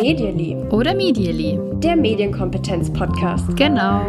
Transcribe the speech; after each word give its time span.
Medially. 0.00 0.56
Oder 0.70 0.94
Medially. 0.94 1.58
Der 1.80 1.96
Medienkompetenz-Podcast. 1.96 3.56
Genau. 3.56 4.06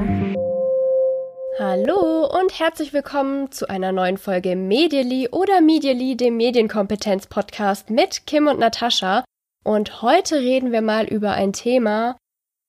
Hallo 1.60 2.26
und 2.40 2.58
herzlich 2.58 2.94
willkommen 2.94 3.52
zu 3.52 3.70
einer 3.70 3.92
neuen 3.92 4.18
Folge 4.18 4.56
Medially 4.56 5.28
oder 5.30 5.60
Medially, 5.60 6.16
dem 6.16 6.38
Medienkompetenz-Podcast 6.38 7.90
mit 7.90 8.26
Kim 8.28 8.48
und 8.48 8.60
Natascha. 8.60 9.26
Und 9.66 10.02
heute 10.02 10.40
reden 10.40 10.72
wir 10.72 10.82
mal 10.82 11.06
über 11.06 11.32
ein 11.32 11.52
Thema, 11.52 12.16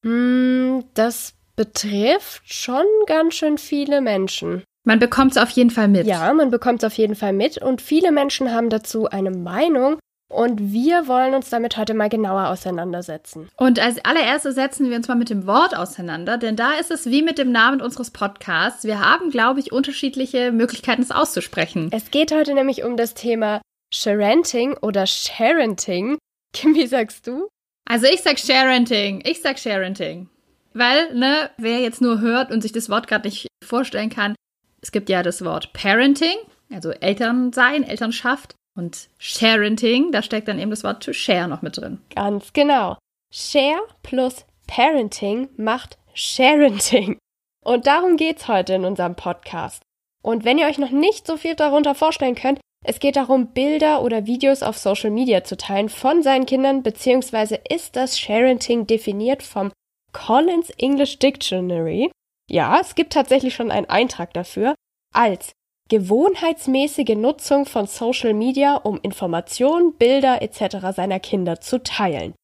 hm, 0.05 0.85
das 0.95 1.35
betrifft 1.55 2.43
schon 2.53 2.85
ganz 3.07 3.35
schön 3.35 3.59
viele 3.59 4.01
Menschen. 4.01 4.65
Man 4.85 4.99
bekommt 4.99 5.33
es 5.33 5.39
auf 5.39 5.51
jeden 5.51 5.71
Fall 5.71 5.89
mit. 5.89 6.07
Ja, 6.07 6.33
man 6.33 6.51
bekommt 6.51 6.83
es 6.83 6.87
auf 6.87 6.97
jeden 6.97 7.15
Fall 7.15 7.33
mit 7.33 7.59
und 7.59 7.83
viele 7.83 8.13
Menschen 8.13 8.53
haben 8.53 8.71
dazu 8.71 9.09
eine 9.09 9.31
Meinung 9.31 9.99
und 10.31 10.73
wir 10.73 11.09
wollen 11.09 11.35
uns 11.35 11.51
damit 11.51 11.77
heute 11.77 11.93
mal 11.93 12.09
genauer 12.09 12.49
auseinandersetzen. 12.49 13.49
Und 13.57 13.79
als 13.81 14.03
allererstes 14.05 14.55
setzen 14.55 14.89
wir 14.89 14.97
uns 14.97 15.09
mal 15.09 15.17
mit 15.17 15.29
dem 15.29 15.47
Wort 15.47 15.77
auseinander, 15.77 16.39
denn 16.39 16.57
da 16.57 16.75
ist 16.75 16.91
es 16.91 17.07
wie 17.07 17.23
mit 17.23 17.37
dem 17.37 17.51
Namen 17.51 17.83
unseres 17.83 18.11
Podcasts. 18.11 18.85
Wir 18.85 19.01
haben, 19.01 19.31
glaube 19.31 19.61
ich, 19.61 19.73
unterschiedliche 19.73 20.53
Möglichkeiten, 20.53 21.03
es 21.03 21.11
auszusprechen. 21.11 21.91
Es 21.93 22.11
geht 22.11 22.33
heute 22.33 22.55
nämlich 22.55 22.85
um 22.85 22.97
das 22.97 23.15
Thema 23.15 23.61
Sharenting 23.93 24.77
oder 24.81 25.07
Sharenting. 25.07 26.17
Kim, 26.55 26.75
wie 26.75 26.87
sagst 26.87 27.27
du? 27.27 27.49
Also 27.89 28.07
ich 28.07 28.23
sag 28.23 28.39
Sharenting. 28.39 29.23
Ich 29.27 29.43
sag 29.43 29.59
Sharenting. 29.59 30.29
Weil, 30.73 31.13
ne, 31.13 31.51
wer 31.59 31.81
jetzt 31.81 32.01
nur 32.01 32.21
hört 32.21 32.53
und 32.53 32.63
sich 32.63 32.71
das 32.71 32.89
Wort 32.89 33.09
gerade 33.09 33.27
nicht 33.27 33.49
vorstellen 33.65 34.11
kann, 34.11 34.37
es 34.83 34.93
gibt 34.93 35.09
ja 35.09 35.23
das 35.23 35.45
Wort 35.45 35.73
Parenting, 35.73 36.37
also 36.73 36.91
Elternsein, 36.91 37.85
Elternschaft. 37.85 38.55
Und 38.77 39.09
Sharenting, 39.19 40.13
da 40.13 40.23
steckt 40.23 40.49
dann 40.49 40.59
eben 40.59 40.71
das 40.71 40.85
Wort 40.85 41.03
to 41.03 41.13
share 41.13 41.49
noch 41.49 41.61
mit 41.61 41.77
drin. 41.77 41.99
Ganz 42.15 42.53
genau. 42.53 42.97
Share 43.33 43.83
plus 44.03 44.47
Parenting 44.67 45.49
macht 45.57 45.99
Sharenting. 46.15 47.19
Und 47.65 47.87
darum 47.87 48.17
geht's 48.17 48.49
heute 48.49 48.75
in 48.75 48.85
unserem 48.85 49.17
Podcast. 49.17 49.83
Und 50.23 50.45
wenn 50.45 50.59
ihr 50.59 50.67
euch 50.67 50.79
noch 50.79 50.91
nicht 50.91 51.27
so 51.27 51.37
viel 51.37 51.57
darunter 51.57 51.95
vorstellen 51.95 52.35
könnt, 52.35 52.61
es 52.85 52.99
geht 52.99 53.17
darum, 53.17 53.49
Bilder 53.49 54.03
oder 54.03 54.27
Videos 54.27 54.63
auf 54.63 54.79
Social 54.79 55.11
Media 55.11 55.45
zu 55.45 55.57
teilen 55.57 55.89
von 55.89 56.23
seinen 56.23 56.47
Kindern, 56.47 56.83
beziehungsweise 56.83 57.61
ist 57.69 57.97
das 57.97 58.19
Sharenting 58.19 58.87
definiert 58.87 59.43
vom 59.43 59.71
Collins 60.13 60.71
English 60.79 61.19
Dictionary. 61.19 62.11
Ja, 62.51 62.81
es 62.81 62.97
gibt 62.97 63.13
tatsächlich 63.13 63.55
schon 63.55 63.71
einen 63.71 63.89
Eintrag 63.89 64.35
dafür 64.35 64.75
als 65.15 65.53
gewohnheitsmäßige 65.89 67.17
Nutzung 67.17 67.65
von 67.65 67.87
Social 67.87 68.35
Media, 68.35 68.77
um 68.77 68.99
Informationen, 69.03 69.95
Bilder 69.95 70.43
etc. 70.43 70.95
seiner 70.95 71.21
Kinder 71.21 71.61
zu 71.61 71.83
teilen. 71.83 72.35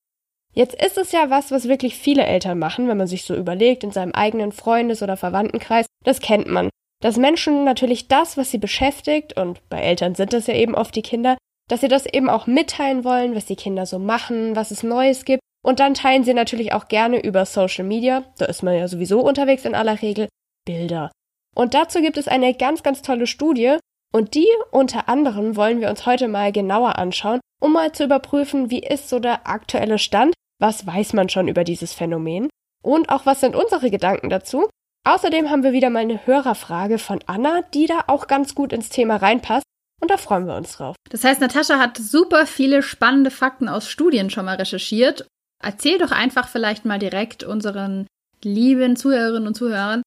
Jetzt 0.55 0.81
ist 0.81 0.97
es 0.97 1.13
ja 1.13 1.29
was, 1.29 1.51
was 1.51 1.69
wirklich 1.69 1.97
viele 1.97 2.25
Eltern 2.25 2.59
machen, 2.59 2.89
wenn 2.89 2.97
man 2.97 3.09
sich 3.09 3.25
so 3.25 3.35
überlegt, 3.35 3.85
in 3.85 3.91
seinem 3.91 4.13
eigenen 4.13 4.53
Freundes- 4.53 5.03
oder 5.03 5.17
Verwandtenkreis, 5.17 5.87
das 6.05 6.21
kennt 6.21 6.47
man. 6.47 6.71
Dass 7.03 7.17
Menschen 7.19 7.65
natürlich 7.65 8.09
das, 8.09 8.37
was 8.37 8.51
sie 8.51 8.59
beschäftigt, 8.59 9.37
und 9.37 9.61
bei 9.69 9.81
Eltern 9.81 10.15
sind 10.15 10.33
das 10.33 10.47
ja 10.47 10.55
eben 10.55 10.75
oft 10.75 10.95
die 10.95 11.03
Kinder, 11.03 11.37
dass 11.69 11.81
sie 11.81 11.89
das 11.89 12.07
eben 12.07 12.31
auch 12.31 12.47
mitteilen 12.47 13.05
wollen, 13.05 13.35
was 13.35 13.45
die 13.45 13.57
Kinder 13.57 13.87
so 13.87 13.99
machen, 13.99 14.57
was 14.57 14.71
es 14.71 14.83
Neues 14.83 15.25
gibt. 15.25 15.43
Und 15.67 15.81
dann 15.81 15.95
teilen 15.95 16.23
sie 16.23 16.33
natürlich 16.33 16.73
auch 16.73 16.87
gerne 16.87 17.21
über 17.25 17.45
Social 17.45 17.85
Media, 17.85 18.23
da 18.39 18.45
ist 18.45 18.63
man 18.63 18.77
ja 18.77 18.87
sowieso 18.87 19.21
unterwegs 19.21 19.65
in 19.65 19.75
aller 19.75 20.01
Regel, 20.01 20.29
Bilder. 20.65 21.11
Und 21.57 21.75
dazu 21.75 22.01
gibt 22.01 22.19
es 22.19 22.29
eine 22.29 22.55
ganz, 22.55 22.85
ganz 22.85 23.03
tolle 23.03 23.27
Studie, 23.27 23.79
und 24.13 24.35
die 24.35 24.49
unter 24.71 25.09
anderem 25.09 25.57
wollen 25.57 25.81
wir 25.81 25.91
uns 25.91 26.07
heute 26.07 26.29
mal 26.29 26.53
genauer 26.53 26.99
anschauen, 26.99 27.41
um 27.61 27.73
mal 27.73 27.93
zu 27.93 28.05
überprüfen, 28.05 28.71
wie 28.71 28.79
ist 28.79 29.09
so 29.09 29.19
der 29.19 29.49
aktuelle 29.49 29.99
Stand, 29.99 30.35
was 30.61 30.87
weiß 30.87 31.15
man 31.15 31.29
schon 31.29 31.49
über 31.49 31.65
dieses 31.65 31.93
Phänomen 31.93 32.49
und 32.83 33.09
auch 33.09 33.27
was 33.27 33.41
sind 33.41 33.57
unsere 33.57 33.91
Gedanken 33.91 34.31
dazu. 34.31 34.69
Außerdem 35.05 35.51
haben 35.51 35.65
wir 35.65 35.73
wieder 35.73 35.91
mal 35.91 36.01
eine 36.01 36.27
Hörerfrage 36.27 36.99
von 36.99 37.21
Anna, 37.27 37.63
die 37.75 37.87
da 37.87 38.05
auch 38.07 38.29
ganz 38.29 38.55
gut 38.55 38.73
ins 38.73 38.89
Thema 38.89 39.17
reinpasst. 39.17 39.65
Und 40.01 40.11
da 40.11 40.17
freuen 40.17 40.47
wir 40.47 40.57
uns 40.57 40.77
drauf. 40.77 40.95
Das 41.11 41.25
heißt, 41.25 41.41
Natascha 41.41 41.79
hat 41.79 41.97
super 41.97 42.47
viele 42.47 42.83
spannende 42.83 43.31
Fakten 43.31 43.69
aus 43.69 43.89
Studien 43.89 44.31
schon 44.31 44.45
mal 44.45 44.57
recherchiert. 44.57 45.27
Erzähl 45.67 45.99
doch 45.99 46.13
einfach 46.13 46.47
vielleicht 46.47 46.85
mal 46.85 47.01
direkt 47.01 47.43
unseren 47.43 48.07
lieben 48.45 48.95
Zuhörerinnen 48.95 49.49
und 49.49 49.57
Zuhörern, 49.57 50.03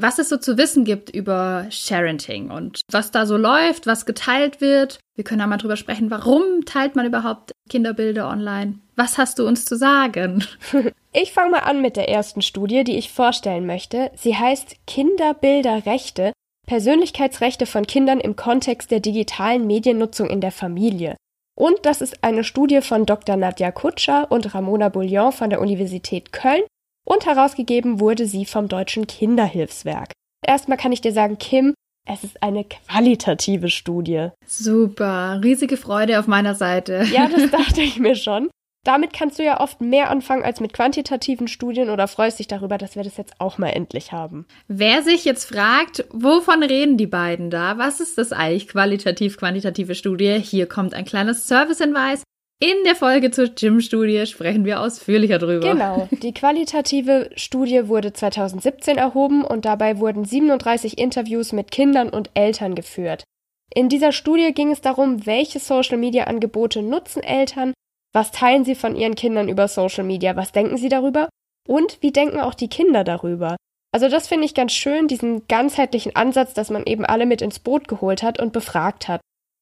was 0.00 0.18
es 0.18 0.28
so 0.28 0.36
zu 0.36 0.58
wissen 0.58 0.84
gibt 0.84 1.10
über 1.10 1.66
Sharenting 1.70 2.50
und 2.50 2.80
was 2.90 3.12
da 3.12 3.24
so 3.24 3.36
läuft, 3.36 3.86
was 3.86 4.04
geteilt 4.04 4.60
wird. 4.60 4.98
Wir 5.14 5.22
können 5.22 5.38
da 5.38 5.46
mal 5.46 5.58
drüber 5.58 5.76
sprechen, 5.76 6.10
warum 6.10 6.64
teilt 6.64 6.96
man 6.96 7.06
überhaupt 7.06 7.52
Kinderbilder 7.70 8.28
online? 8.28 8.80
Was 8.96 9.16
hast 9.16 9.38
du 9.38 9.46
uns 9.46 9.64
zu 9.64 9.76
sagen? 9.76 10.44
Ich 11.18 11.32
fange 11.32 11.52
mal 11.52 11.60
an 11.60 11.80
mit 11.80 11.96
der 11.96 12.10
ersten 12.10 12.42
Studie, 12.42 12.84
die 12.84 12.98
ich 12.98 13.10
vorstellen 13.10 13.64
möchte. 13.64 14.10
Sie 14.16 14.36
heißt 14.36 14.76
Kinderbilderrechte, 14.86 16.32
Persönlichkeitsrechte 16.66 17.64
von 17.64 17.86
Kindern 17.86 18.20
im 18.20 18.36
Kontext 18.36 18.90
der 18.90 19.00
digitalen 19.00 19.66
Mediennutzung 19.66 20.28
in 20.28 20.42
der 20.42 20.52
Familie. 20.52 21.16
Und 21.58 21.86
das 21.86 22.02
ist 22.02 22.22
eine 22.22 22.44
Studie 22.44 22.82
von 22.82 23.06
Dr. 23.06 23.36
Nadja 23.36 23.72
Kutscher 23.72 24.30
und 24.30 24.54
Ramona 24.54 24.90
Bouillon 24.90 25.32
von 25.32 25.48
der 25.48 25.60
Universität 25.60 26.32
Köln 26.32 26.62
und 27.06 27.24
herausgegeben 27.24 27.98
wurde 27.98 28.26
sie 28.26 28.44
vom 28.44 28.68
Deutschen 28.68 29.06
Kinderhilfswerk. 29.06 30.12
Erstmal 30.46 30.76
kann 30.76 30.92
ich 30.92 31.00
dir 31.00 31.12
sagen, 31.12 31.38
Kim, 31.38 31.74
es 32.06 32.24
ist 32.24 32.42
eine 32.42 32.64
qualitative 32.64 33.70
Studie. 33.70 34.28
Super, 34.46 35.40
riesige 35.42 35.76
Freude 35.76 36.20
auf 36.20 36.26
meiner 36.26 36.54
Seite. 36.54 37.04
Ja, 37.10 37.28
das 37.28 37.50
dachte 37.50 37.80
ich 37.80 37.98
mir 37.98 38.16
schon. 38.16 38.50
Damit 38.86 39.12
kannst 39.12 39.40
du 39.40 39.42
ja 39.42 39.60
oft 39.60 39.80
mehr 39.80 40.10
anfangen 40.10 40.44
als 40.44 40.60
mit 40.60 40.72
quantitativen 40.72 41.48
Studien 41.48 41.90
oder 41.90 42.06
freust 42.06 42.38
dich 42.38 42.46
darüber, 42.46 42.78
dass 42.78 42.94
wir 42.94 43.02
das 43.02 43.16
jetzt 43.16 43.34
auch 43.40 43.58
mal 43.58 43.70
endlich 43.70 44.12
haben. 44.12 44.46
Wer 44.68 45.02
sich 45.02 45.24
jetzt 45.24 45.46
fragt, 45.46 46.04
wovon 46.12 46.62
reden 46.62 46.96
die 46.96 47.08
beiden 47.08 47.50
da? 47.50 47.78
Was 47.78 47.98
ist 47.98 48.16
das 48.16 48.30
eigentlich 48.30 48.68
qualitativ-quantitative 48.68 49.96
Studie? 49.96 50.38
Hier 50.40 50.68
kommt 50.68 50.94
ein 50.94 51.04
kleines 51.04 51.48
Servicehinweis. 51.48 52.22
In 52.60 52.76
der 52.84 52.94
Folge 52.94 53.32
zur 53.32 53.48
Gym-Studie 53.48 54.24
sprechen 54.26 54.64
wir 54.64 54.80
ausführlicher 54.80 55.38
drüber. 55.38 55.72
Genau. 55.72 56.08
Die 56.22 56.32
qualitative 56.32 57.30
Studie 57.34 57.88
wurde 57.88 58.12
2017 58.12 58.98
erhoben 58.98 59.42
und 59.44 59.64
dabei 59.64 59.98
wurden 59.98 60.24
37 60.24 60.96
Interviews 60.96 61.52
mit 61.52 61.72
Kindern 61.72 62.08
und 62.08 62.30
Eltern 62.34 62.76
geführt. 62.76 63.24
In 63.74 63.88
dieser 63.88 64.12
Studie 64.12 64.54
ging 64.54 64.70
es 64.70 64.80
darum, 64.80 65.26
welche 65.26 65.58
Social-Media-Angebote 65.58 66.82
nutzen 66.82 67.22
Eltern, 67.22 67.74
was 68.16 68.30
teilen 68.30 68.64
sie 68.64 68.74
von 68.74 68.96
ihren 68.96 69.14
Kindern 69.14 69.50
über 69.50 69.68
Social 69.68 70.02
Media, 70.02 70.36
was 70.36 70.50
denken 70.50 70.78
sie 70.78 70.88
darüber 70.88 71.28
und 71.68 71.98
wie 72.00 72.12
denken 72.12 72.40
auch 72.40 72.54
die 72.54 72.68
Kinder 72.68 73.04
darüber. 73.04 73.56
Also 73.92 74.08
das 74.08 74.26
finde 74.26 74.46
ich 74.46 74.54
ganz 74.54 74.72
schön, 74.72 75.06
diesen 75.06 75.46
ganzheitlichen 75.48 76.16
Ansatz, 76.16 76.54
dass 76.54 76.70
man 76.70 76.84
eben 76.86 77.04
alle 77.04 77.26
mit 77.26 77.42
ins 77.42 77.58
Boot 77.58 77.88
geholt 77.88 78.22
hat 78.22 78.40
und 78.40 78.54
befragt 78.54 79.06
hat. 79.06 79.20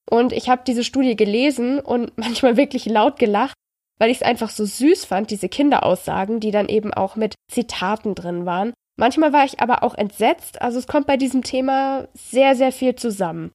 Und 0.09 0.33
ich 0.33 0.49
habe 0.49 0.63
diese 0.65 0.85
Studie 0.85 1.17
gelesen 1.17 1.81
und 1.81 2.13
manchmal 2.17 2.57
wirklich 2.57 2.87
laut 2.87 3.19
gelacht, 3.19 3.57
weil 3.99 4.11
ich 4.11 4.19
es 4.19 4.23
einfach 4.23 4.51
so 4.51 4.65
süß 4.65 5.05
fand, 5.05 5.33
diese 5.33 5.49
Kinderaussagen, 5.49 6.39
die 6.39 6.53
dann 6.53 6.69
eben 6.69 6.95
auch 6.95 7.17
mit 7.17 7.35
Zitaten 7.51 8.15
drin 8.15 8.47
waren. 8.47 8.73
Manchmal 8.97 9.33
war 9.33 9.45
ich 9.45 9.59
aber 9.59 9.83
auch 9.83 9.97
entsetzt, 9.97 10.63
also 10.63 10.79
es 10.79 10.87
kommt 10.87 11.09
bei 11.09 11.17
diesem 11.17 11.43
Thema 11.43 12.07
sehr, 12.15 12.55
sehr 12.55 12.71
viel 12.71 12.95
zusammen. 12.95 13.51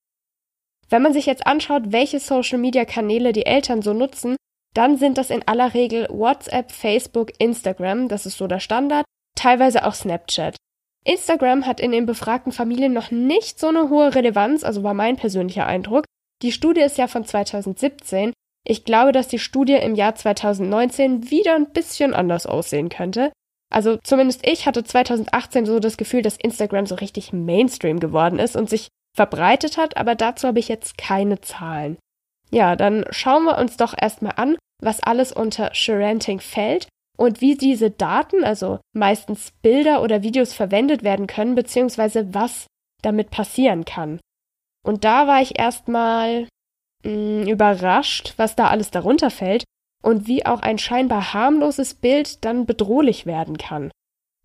Wenn 0.90 1.02
man 1.02 1.14
sich 1.14 1.26
jetzt 1.26 1.48
anschaut, 1.48 1.94
welche 1.94 2.20
Social-Media-Kanäle 2.20 3.32
die 3.32 3.46
Eltern 3.46 3.82
so 3.82 3.94
nutzen, 3.94 4.36
dann 4.74 4.98
sind 4.98 5.18
das 5.18 5.30
in 5.30 5.48
aller 5.48 5.74
Regel 5.74 6.08
WhatsApp, 6.10 6.72
Facebook, 6.72 7.32
Instagram, 7.40 8.08
das 8.08 8.26
ist 8.26 8.38
so 8.38 8.48
der 8.48 8.60
Standard, 8.60 9.06
teilweise 9.36 9.86
auch 9.86 9.94
Snapchat. 9.94 10.56
Instagram 11.06 11.66
hat 11.66 11.80
in 11.80 11.92
den 11.92 12.06
befragten 12.06 12.52
Familien 12.52 12.94
noch 12.94 13.10
nicht 13.10 13.60
so 13.60 13.68
eine 13.68 13.90
hohe 13.90 14.14
Relevanz, 14.14 14.64
also 14.64 14.84
war 14.84 14.94
mein 14.94 15.16
persönlicher 15.16 15.66
Eindruck, 15.66 16.06
die 16.42 16.52
Studie 16.52 16.82
ist 16.82 16.98
ja 16.98 17.08
von 17.08 17.26
2017. 17.26 18.32
Ich 18.66 18.86
glaube, 18.86 19.12
dass 19.12 19.28
die 19.28 19.40
Studie 19.40 19.74
im 19.74 19.96
Jahr 19.96 20.16
2019 20.16 21.30
wieder 21.30 21.56
ein 21.56 21.72
bisschen 21.72 22.14
anders 22.14 22.46
aussehen 22.46 22.90
könnte. 22.90 23.32
Also 23.72 23.98
zumindest 24.04 24.48
ich 24.48 24.66
hatte 24.66 24.84
2018 24.84 25.66
so 25.66 25.80
das 25.80 25.98
Gefühl, 25.98 26.22
dass 26.22 26.38
Instagram 26.38 26.86
so 26.86 26.96
richtig 26.96 27.34
Mainstream 27.34 28.00
geworden 28.00 28.40
ist 28.40 28.56
und 28.56 28.70
sich 28.70 28.88
verbreitet 29.16 29.78
hat, 29.78 29.98
aber 29.98 30.16
dazu 30.16 30.48
habe 30.48 30.60
ich 30.60 30.68
jetzt 30.68 30.98
keine 30.98 31.42
Zahlen. 31.42 31.98
Ja, 32.52 32.76
dann 32.76 33.06
schauen 33.12 33.44
wir 33.46 33.58
uns 33.58 33.78
doch 33.78 33.94
erstmal 34.00 34.34
an, 34.36 34.58
was 34.82 35.04
alles 35.04 35.32
unter 35.32 35.74
Sharenting 35.74 36.40
fällt 36.40 36.88
und 37.18 37.42
wie 37.42 37.56
diese 37.56 37.92
Daten, 37.92 38.44
also 38.44 38.80
meistens 38.96 39.52
Bilder 39.62 40.02
oder 40.02 40.24
Videos 40.24 40.54
verwendet 40.54 41.04
werden 41.04 41.28
können, 41.28 41.56
beziehungsweise 41.56 42.34
was 42.34 42.68
damit 43.02 43.30
passieren 43.30 43.86
kann. 43.86 44.20
Und 44.86 45.04
da 45.04 45.28
war 45.28 45.42
ich 45.42 45.60
erstmal 45.60 46.48
mm, 47.04 47.44
überrascht, 47.44 48.34
was 48.38 48.56
da 48.56 48.70
alles 48.70 48.92
darunter 48.92 49.30
fällt 49.30 49.64
und 50.02 50.28
wie 50.28 50.46
auch 50.46 50.62
ein 50.62 50.78
scheinbar 50.78 51.34
harmloses 51.34 51.94
Bild 51.94 52.44
dann 52.46 52.66
bedrohlich 52.66 53.26
werden 53.26 53.58
kann. 53.58 53.92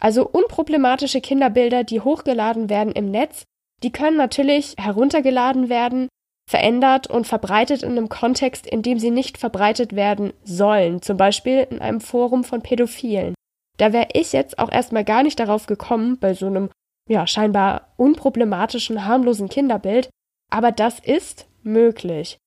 Also 0.03 0.29
unproblematische 0.29 1.21
Kinderbilder, 1.21 1.85
die 1.85 2.01
hochgeladen 2.01 2.69
werden 2.69 2.93
im 2.93 3.11
Netz, 3.11 3.45
die 3.83 3.93
können 3.93 4.17
natürlich 4.17 4.75
heruntergeladen 4.79 5.69
werden 5.69 6.09
verändert 6.49 7.07
und 7.07 7.27
verbreitet 7.27 7.83
in 7.83 7.93
einem 7.93 8.09
Kontext, 8.09 8.67
in 8.67 8.83
dem 8.83 8.99
sie 8.99 9.11
nicht 9.11 9.39
verbreitet 9.39 9.97
werden 9.97 10.33
sollen, 10.45 11.01
zum 11.03 11.17
Beispiel 11.17 11.67
in 11.71 11.81
einem 11.81 12.01
Forum 12.01 12.45
von 12.45 12.63
Pädophilen. 12.63 13.35
Da 13.79 13.93
wäre 13.93 14.09
ich 14.13 14.33
jetzt 14.33 14.59
auch 14.59 14.71
erstmal 14.71 15.05
gar 15.05 15.23
nicht 15.23 15.41
darauf 15.41 15.67
gekommen, 15.67 16.19
bei 16.19 16.35
so 16.35 16.47
einem 16.47 16.71
ja 17.09 17.27
scheinbar 17.27 17.93
unproblematischen, 17.97 19.07
harmlosen 19.07 19.49
Kinderbild, 19.49 20.11
aber 20.51 20.71
das 20.71 21.01
ist 21.01 21.47
möglich. 21.63 22.39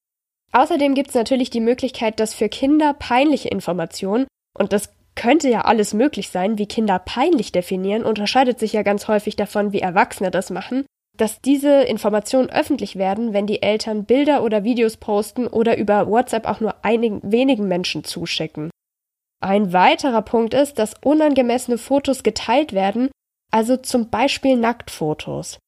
Außerdem 0.54 0.94
gibt 0.94 1.10
es 1.10 1.16
natürlich 1.16 1.50
die 1.50 1.60
Möglichkeit, 1.60 2.20
dass 2.20 2.34
für 2.34 2.50
Kinder 2.50 2.94
peinliche 2.94 3.50
Informationen, 3.50 4.28
und 4.58 4.74
das 4.74 4.94
könnte 5.16 5.50
ja 5.50 5.62
alles 5.62 5.94
möglich 5.94 6.30
sein, 6.30 6.58
wie 6.58 6.68
Kinder 6.68 7.00
peinlich 7.00 7.52
definieren, 7.52 8.04
unterscheidet 8.04 8.60
sich 8.60 8.74
ja 8.74 8.84
ganz 8.84 9.08
häufig 9.08 9.36
davon, 9.36 9.74
wie 9.74 9.82
Erwachsene 9.82 10.32
das 10.32 10.50
machen, 10.50 10.86
dass 11.18 11.42
diese 11.42 11.82
Informationen 11.84 12.50
öffentlich 12.50 12.96
werden, 12.96 13.34
wenn 13.34 13.48
die 13.48 13.62
Eltern 13.62 14.06
Bilder 14.06 14.44
oder 14.44 14.64
Videos 14.64 14.98
posten 14.98 15.48
oder 15.48 15.78
über 15.78 16.08
WhatsApp 16.08 16.48
auch 16.48 16.60
nur 16.60 16.76
einigen 16.84 17.20
wenigen 17.24 17.68
Menschen 17.68 18.04
zuschicken. 18.04 18.70
Ein 19.40 19.74
weiterer 19.74 20.22
Punkt 20.22 20.54
ist, 20.54 20.80
dass 20.80 20.96
unangemessene 21.04 21.78
Fotos 21.78 22.24
geteilt 22.24 22.74
werden, 22.74 23.10
also 23.52 23.78
zum 23.78 24.10
Beispiel 24.10 24.56
Nacktfotos. 24.56 25.60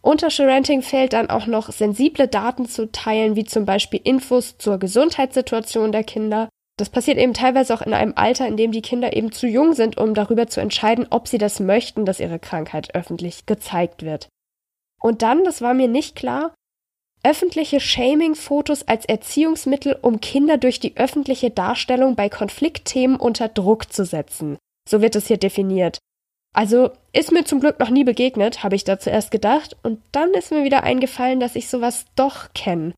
Unter 0.00 0.30
Sharenting 0.30 0.82
fällt 0.82 1.12
dann 1.12 1.30
auch 1.30 1.46
noch 1.46 1.70
sensible 1.70 2.26
Daten 2.26 2.66
zu 2.66 2.90
teilen, 2.90 3.36
wie 3.36 3.44
zum 3.44 3.64
Beispiel 3.64 4.00
Infos 4.02 4.58
zur 4.58 4.78
Gesundheitssituation 4.78 5.92
der 5.92 6.02
Kinder. 6.02 6.48
Das 6.76 6.90
passiert 6.90 7.18
eben 7.18 7.34
teilweise 7.34 7.72
auch 7.74 7.82
in 7.82 7.94
einem 7.94 8.14
Alter, 8.16 8.48
in 8.48 8.56
dem 8.56 8.72
die 8.72 8.82
Kinder 8.82 9.14
eben 9.16 9.30
zu 9.30 9.46
jung 9.46 9.74
sind, 9.74 9.98
um 9.98 10.14
darüber 10.14 10.48
zu 10.48 10.60
entscheiden, 10.60 11.06
ob 11.10 11.28
sie 11.28 11.38
das 11.38 11.60
möchten, 11.60 12.04
dass 12.04 12.18
ihre 12.18 12.40
Krankheit 12.40 12.94
öffentlich 12.94 13.46
gezeigt 13.46 14.02
wird. 14.02 14.28
Und 15.02 15.22
dann, 15.22 15.44
das 15.44 15.60
war 15.60 15.74
mir 15.74 15.88
nicht 15.88 16.16
klar, 16.16 16.54
öffentliche 17.24 17.80
Shaming-Fotos 17.80 18.88
als 18.88 19.04
Erziehungsmittel, 19.04 19.96
um 20.00 20.20
Kinder 20.20 20.58
durch 20.58 20.80
die 20.80 20.96
öffentliche 20.96 21.50
Darstellung 21.50 22.16
bei 22.16 22.28
Konfliktthemen 22.28 23.16
unter 23.16 23.48
Druck 23.48 23.92
zu 23.92 24.04
setzen. 24.04 24.58
So 24.88 25.02
wird 25.02 25.14
es 25.14 25.28
hier 25.28 25.36
definiert. 25.36 25.98
Also 26.54 26.90
ist 27.12 27.32
mir 27.32 27.44
zum 27.44 27.60
Glück 27.60 27.78
noch 27.78 27.90
nie 27.90 28.04
begegnet, 28.04 28.62
habe 28.62 28.76
ich 28.76 28.84
da 28.84 28.98
zuerst 28.98 29.30
gedacht, 29.30 29.76
und 29.82 30.02
dann 30.12 30.32
ist 30.34 30.50
mir 30.50 30.64
wieder 30.64 30.82
eingefallen, 30.82 31.40
dass 31.40 31.56
ich 31.56 31.68
sowas 31.68 32.04
doch 32.16 32.52
kenne. 32.54 32.92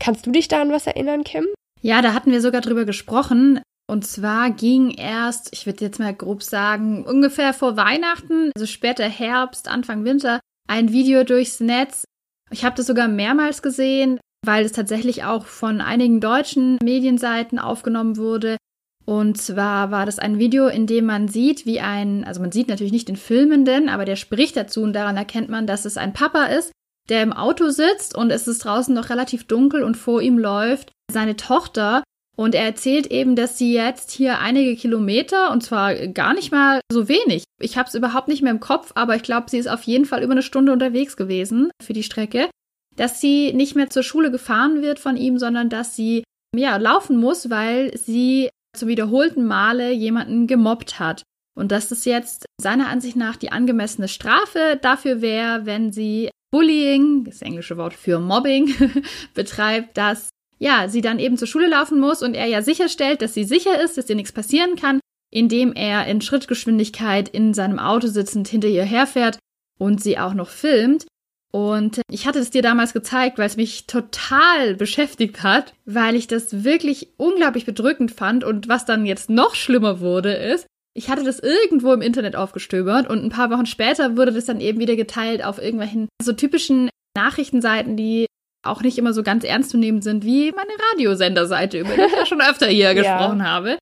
Kannst 0.00 0.26
du 0.26 0.30
dich 0.30 0.48
da 0.48 0.60
an 0.60 0.72
was 0.72 0.86
erinnern, 0.86 1.24
Kim? 1.24 1.46
Ja, 1.80 2.02
da 2.02 2.12
hatten 2.12 2.32
wir 2.32 2.40
sogar 2.40 2.60
drüber 2.60 2.84
gesprochen. 2.84 3.60
Und 3.90 4.06
zwar 4.06 4.50
ging 4.50 4.90
erst, 4.90 5.48
ich 5.52 5.64
würde 5.64 5.84
jetzt 5.84 5.98
mal 5.98 6.12
grob 6.12 6.42
sagen, 6.42 7.04
ungefähr 7.04 7.54
vor 7.54 7.78
Weihnachten, 7.78 8.52
also 8.54 8.66
später 8.66 9.08
Herbst, 9.08 9.68
Anfang 9.68 10.04
Winter, 10.04 10.40
ein 10.68 10.92
Video 10.92 11.24
durchs 11.24 11.60
Netz. 11.60 12.04
Ich 12.50 12.64
habe 12.64 12.76
das 12.76 12.86
sogar 12.86 13.08
mehrmals 13.08 13.62
gesehen, 13.62 14.20
weil 14.46 14.64
es 14.64 14.72
tatsächlich 14.72 15.24
auch 15.24 15.44
von 15.44 15.80
einigen 15.80 16.20
deutschen 16.20 16.78
Medienseiten 16.82 17.58
aufgenommen 17.58 18.16
wurde. 18.16 18.56
Und 19.04 19.38
zwar 19.38 19.90
war 19.90 20.06
das 20.06 20.18
ein 20.18 20.38
Video, 20.38 20.68
in 20.68 20.86
dem 20.86 21.06
man 21.06 21.28
sieht, 21.28 21.64
wie 21.64 21.80
ein, 21.80 22.24
also 22.24 22.40
man 22.40 22.52
sieht 22.52 22.68
natürlich 22.68 22.92
nicht 22.92 23.08
den 23.08 23.16
Filmenden, 23.16 23.88
aber 23.88 24.04
der 24.04 24.16
spricht 24.16 24.56
dazu 24.56 24.82
und 24.82 24.92
daran 24.92 25.16
erkennt 25.16 25.48
man, 25.48 25.66
dass 25.66 25.86
es 25.86 25.96
ein 25.96 26.12
Papa 26.12 26.44
ist, 26.44 26.72
der 27.08 27.22
im 27.22 27.32
Auto 27.32 27.70
sitzt 27.70 28.14
und 28.14 28.30
es 28.30 28.46
ist 28.46 28.64
draußen 28.64 28.94
noch 28.94 29.08
relativ 29.08 29.46
dunkel 29.46 29.82
und 29.82 29.96
vor 29.96 30.20
ihm 30.20 30.38
läuft 30.38 30.92
seine 31.10 31.36
Tochter 31.36 32.02
und 32.38 32.54
er 32.54 32.64
erzählt 32.64 33.08
eben, 33.08 33.34
dass 33.34 33.58
sie 33.58 33.72
jetzt 33.72 34.12
hier 34.12 34.38
einige 34.38 34.76
Kilometer, 34.76 35.50
und 35.50 35.64
zwar 35.64 35.94
gar 35.94 36.34
nicht 36.34 36.52
mal 36.52 36.80
so 36.90 37.08
wenig. 37.08 37.42
Ich 37.60 37.76
habe 37.76 37.88
es 37.88 37.96
überhaupt 37.96 38.28
nicht 38.28 38.42
mehr 38.42 38.52
im 38.52 38.60
Kopf, 38.60 38.92
aber 38.94 39.16
ich 39.16 39.24
glaube, 39.24 39.50
sie 39.50 39.58
ist 39.58 39.66
auf 39.66 39.82
jeden 39.82 40.04
Fall 40.04 40.22
über 40.22 40.32
eine 40.32 40.42
Stunde 40.42 40.72
unterwegs 40.72 41.16
gewesen 41.16 41.70
für 41.82 41.94
die 41.94 42.04
Strecke. 42.04 42.48
Dass 42.94 43.20
sie 43.20 43.52
nicht 43.54 43.74
mehr 43.74 43.90
zur 43.90 44.04
Schule 44.04 44.30
gefahren 44.30 44.82
wird 44.82 45.00
von 45.00 45.16
ihm, 45.16 45.38
sondern 45.38 45.68
dass 45.68 45.96
sie 45.96 46.22
ja 46.54 46.76
laufen 46.76 47.16
muss, 47.16 47.50
weil 47.50 47.96
sie 47.96 48.50
zu 48.76 48.86
wiederholten 48.86 49.44
Male 49.44 49.90
jemanden 49.90 50.46
gemobbt 50.46 51.00
hat. 51.00 51.24
Und 51.56 51.72
dass 51.72 51.90
es 51.90 52.04
jetzt 52.04 52.46
seiner 52.60 52.88
Ansicht 52.88 53.16
nach 53.16 53.34
die 53.34 53.50
angemessene 53.50 54.06
Strafe 54.06 54.78
dafür 54.80 55.22
wäre, 55.22 55.66
wenn 55.66 55.90
sie 55.90 56.30
Bullying, 56.52 57.24
das 57.24 57.42
englische 57.42 57.76
Wort 57.76 57.94
für 57.94 58.20
Mobbing, 58.20 58.72
betreibt, 59.34 59.96
dass 59.96 60.28
ja, 60.58 60.88
sie 60.88 61.00
dann 61.00 61.18
eben 61.18 61.36
zur 61.36 61.48
Schule 61.48 61.68
laufen 61.68 62.00
muss 62.00 62.22
und 62.22 62.34
er 62.34 62.46
ja 62.46 62.62
sicherstellt, 62.62 63.22
dass 63.22 63.34
sie 63.34 63.44
sicher 63.44 63.80
ist, 63.82 63.96
dass 63.96 64.08
ihr 64.08 64.16
nichts 64.16 64.32
passieren 64.32 64.76
kann, 64.76 65.00
indem 65.30 65.72
er 65.72 66.06
in 66.06 66.20
Schrittgeschwindigkeit 66.20 67.28
in 67.28 67.54
seinem 67.54 67.78
Auto 67.78 68.08
sitzend 68.08 68.48
hinter 68.48 68.68
ihr 68.68 68.84
herfährt 68.84 69.38
und 69.78 70.02
sie 70.02 70.18
auch 70.18 70.34
noch 70.34 70.48
filmt. 70.48 71.06
Und 71.50 72.02
ich 72.10 72.26
hatte 72.26 72.40
es 72.40 72.50
dir 72.50 72.60
damals 72.60 72.92
gezeigt, 72.92 73.38
weil 73.38 73.46
es 73.46 73.56
mich 73.56 73.86
total 73.86 74.74
beschäftigt 74.74 75.42
hat, 75.42 75.74
weil 75.86 76.14
ich 76.14 76.26
das 76.26 76.62
wirklich 76.64 77.08
unglaublich 77.16 77.64
bedrückend 77.64 78.10
fand. 78.10 78.44
Und 78.44 78.68
was 78.68 78.84
dann 78.84 79.06
jetzt 79.06 79.30
noch 79.30 79.54
schlimmer 79.54 80.00
wurde, 80.00 80.34
ist, 80.34 80.66
ich 80.94 81.08
hatte 81.08 81.24
das 81.24 81.38
irgendwo 81.38 81.92
im 81.92 82.02
Internet 82.02 82.36
aufgestöbert 82.36 83.08
und 83.08 83.24
ein 83.24 83.30
paar 83.30 83.50
Wochen 83.50 83.66
später 83.66 84.16
wurde 84.16 84.32
das 84.32 84.46
dann 84.46 84.60
eben 84.60 84.78
wieder 84.78 84.96
geteilt 84.96 85.44
auf 85.44 85.58
irgendwelchen 85.58 86.08
so 86.20 86.32
typischen 86.32 86.90
Nachrichtenseiten, 87.16 87.96
die 87.96 88.26
auch 88.64 88.82
nicht 88.82 88.98
immer 88.98 89.12
so 89.12 89.22
ganz 89.22 89.44
ernst 89.44 89.70
zu 89.70 89.78
nehmen 89.78 90.02
sind 90.02 90.24
wie 90.24 90.52
meine 90.52 90.72
Radiosenderseite, 90.92 91.80
über 91.80 91.94
die 91.94 92.02
ich 92.02 92.12
ja 92.12 92.26
schon 92.26 92.40
öfter 92.40 92.66
hier 92.66 92.94
gesprochen 92.96 93.46
habe. 93.46 93.78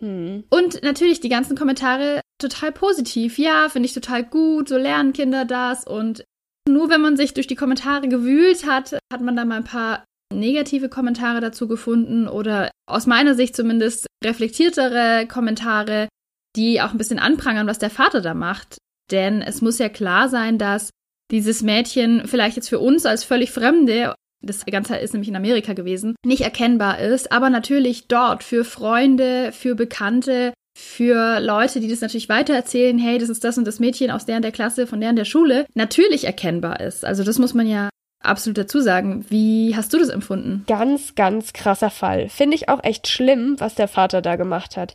Hm. 0.00 0.44
Und 0.50 0.82
natürlich 0.82 1.20
die 1.20 1.28
ganzen 1.28 1.56
Kommentare 1.56 2.20
total 2.38 2.72
positiv. 2.72 3.38
Ja, 3.38 3.68
finde 3.68 3.86
ich 3.86 3.94
total 3.94 4.24
gut, 4.24 4.68
so 4.68 4.76
lernen 4.76 5.12
Kinder 5.12 5.44
das 5.44 5.84
und 5.84 6.24
nur 6.68 6.90
wenn 6.90 7.00
man 7.00 7.16
sich 7.16 7.34
durch 7.34 7.46
die 7.46 7.54
Kommentare 7.54 8.08
gewühlt 8.08 8.66
hat, 8.66 8.98
hat 9.12 9.22
man 9.22 9.34
da 9.34 9.44
mal 9.44 9.56
ein 9.56 9.64
paar 9.64 10.04
negative 10.32 10.88
Kommentare 10.88 11.40
dazu 11.40 11.66
gefunden 11.66 12.28
oder 12.28 12.70
aus 12.86 13.06
meiner 13.06 13.34
Sicht 13.34 13.56
zumindest 13.56 14.06
reflektiertere 14.22 15.26
Kommentare, 15.26 16.08
die 16.56 16.82
auch 16.82 16.90
ein 16.90 16.98
bisschen 16.98 17.18
anprangern, 17.18 17.66
was 17.66 17.78
der 17.78 17.90
Vater 17.90 18.20
da 18.20 18.34
macht. 18.34 18.76
Denn 19.10 19.40
es 19.40 19.62
muss 19.62 19.78
ja 19.78 19.88
klar 19.88 20.28
sein, 20.28 20.58
dass 20.58 20.90
dieses 21.30 21.62
Mädchen 21.62 22.26
vielleicht 22.26 22.56
jetzt 22.56 22.68
für 22.68 22.78
uns 22.78 23.06
als 23.06 23.24
völlig 23.24 23.50
Fremde, 23.50 24.14
das 24.40 24.64
Ganze 24.66 24.96
ist 24.96 25.12
nämlich 25.12 25.28
in 25.28 25.36
Amerika 25.36 25.72
gewesen, 25.72 26.14
nicht 26.24 26.42
erkennbar 26.42 27.00
ist, 27.00 27.32
aber 27.32 27.50
natürlich 27.50 28.08
dort 28.08 28.44
für 28.44 28.64
Freunde, 28.64 29.50
für 29.52 29.74
Bekannte, 29.74 30.52
für 30.78 31.40
Leute, 31.40 31.80
die 31.80 31.88
das 31.88 32.00
natürlich 32.00 32.28
weitererzählen, 32.28 32.98
hey, 32.98 33.18
das 33.18 33.28
ist 33.28 33.42
das 33.42 33.58
und 33.58 33.66
das 33.66 33.80
Mädchen 33.80 34.12
aus 34.12 34.26
der 34.26 34.36
und 34.36 34.42
der 34.42 34.52
Klasse, 34.52 34.86
von 34.86 35.00
der 35.00 35.10
und 35.10 35.16
der 35.16 35.24
Schule, 35.24 35.66
natürlich 35.74 36.24
erkennbar 36.24 36.80
ist. 36.80 37.04
Also 37.04 37.24
das 37.24 37.38
muss 37.38 37.52
man 37.52 37.66
ja 37.66 37.88
absolut 38.22 38.58
dazu 38.58 38.80
sagen. 38.80 39.24
Wie 39.28 39.74
hast 39.74 39.92
du 39.92 39.98
das 39.98 40.08
empfunden? 40.08 40.64
Ganz, 40.68 41.16
ganz 41.16 41.52
krasser 41.52 41.90
Fall. 41.90 42.28
Finde 42.28 42.56
ich 42.56 42.68
auch 42.68 42.82
echt 42.84 43.08
schlimm, 43.08 43.56
was 43.58 43.74
der 43.74 43.88
Vater 43.88 44.22
da 44.22 44.36
gemacht 44.36 44.76
hat. 44.76 44.94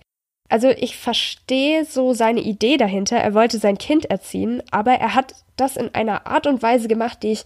Also 0.49 0.69
ich 0.69 0.97
verstehe 0.97 1.85
so 1.85 2.13
seine 2.13 2.41
Idee 2.41 2.77
dahinter. 2.77 3.17
Er 3.17 3.33
wollte 3.33 3.57
sein 3.57 3.77
Kind 3.77 4.05
erziehen, 4.05 4.61
aber 4.71 4.93
er 4.93 5.15
hat 5.15 5.33
das 5.55 5.77
in 5.77 5.93
einer 5.95 6.27
Art 6.27 6.47
und 6.47 6.61
Weise 6.61 6.87
gemacht, 6.87 7.23
die 7.23 7.31
ich 7.31 7.45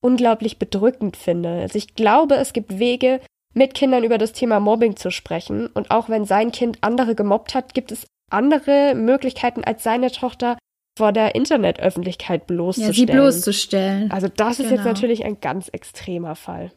unglaublich 0.00 0.58
bedrückend 0.58 1.16
finde. 1.16 1.60
Also 1.60 1.76
ich 1.78 1.94
glaube, 1.94 2.36
es 2.36 2.52
gibt 2.52 2.78
Wege, 2.78 3.20
mit 3.54 3.74
Kindern 3.74 4.04
über 4.04 4.18
das 4.18 4.32
Thema 4.32 4.60
Mobbing 4.60 4.96
zu 4.96 5.10
sprechen. 5.10 5.66
Und 5.68 5.90
auch 5.90 6.08
wenn 6.08 6.24
sein 6.24 6.52
Kind 6.52 6.78
andere 6.80 7.14
gemobbt 7.14 7.54
hat, 7.54 7.74
gibt 7.74 7.92
es 7.92 8.06
andere 8.30 8.94
Möglichkeiten, 8.94 9.64
als 9.64 9.82
seine 9.82 10.10
Tochter 10.10 10.58
vor 10.98 11.12
der 11.12 11.34
Internetöffentlichkeit 11.34 12.46
bloßzustellen. 12.46 12.92
Ja, 12.92 12.94
sie 12.94 13.06
bloßzustellen. 13.06 14.10
Also 14.10 14.28
das 14.28 14.58
ist 14.58 14.68
genau. 14.68 14.76
jetzt 14.76 14.84
natürlich 14.84 15.24
ein 15.24 15.40
ganz 15.40 15.68
extremer 15.68 16.34
Fall. 16.34 16.72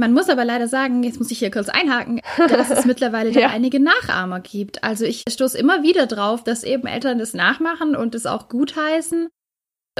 Man 0.00 0.14
muss 0.14 0.30
aber 0.30 0.46
leider 0.46 0.66
sagen, 0.66 1.02
jetzt 1.02 1.18
muss 1.18 1.30
ich 1.30 1.40
hier 1.40 1.50
kurz 1.50 1.68
einhaken, 1.68 2.22
dass 2.48 2.70
es 2.70 2.84
mittlerweile 2.86 3.28
ja. 3.32 3.42
da 3.42 3.46
einige 3.48 3.80
Nachahmer 3.80 4.40
gibt. 4.40 4.82
Also 4.82 5.04
ich 5.04 5.24
stoße 5.28 5.58
immer 5.58 5.82
wieder 5.82 6.06
drauf, 6.06 6.42
dass 6.42 6.64
eben 6.64 6.86
Eltern 6.86 7.18
das 7.18 7.34
nachmachen 7.34 7.94
und 7.94 8.14
es 8.14 8.24
auch 8.24 8.48
gutheißen. 8.48 9.28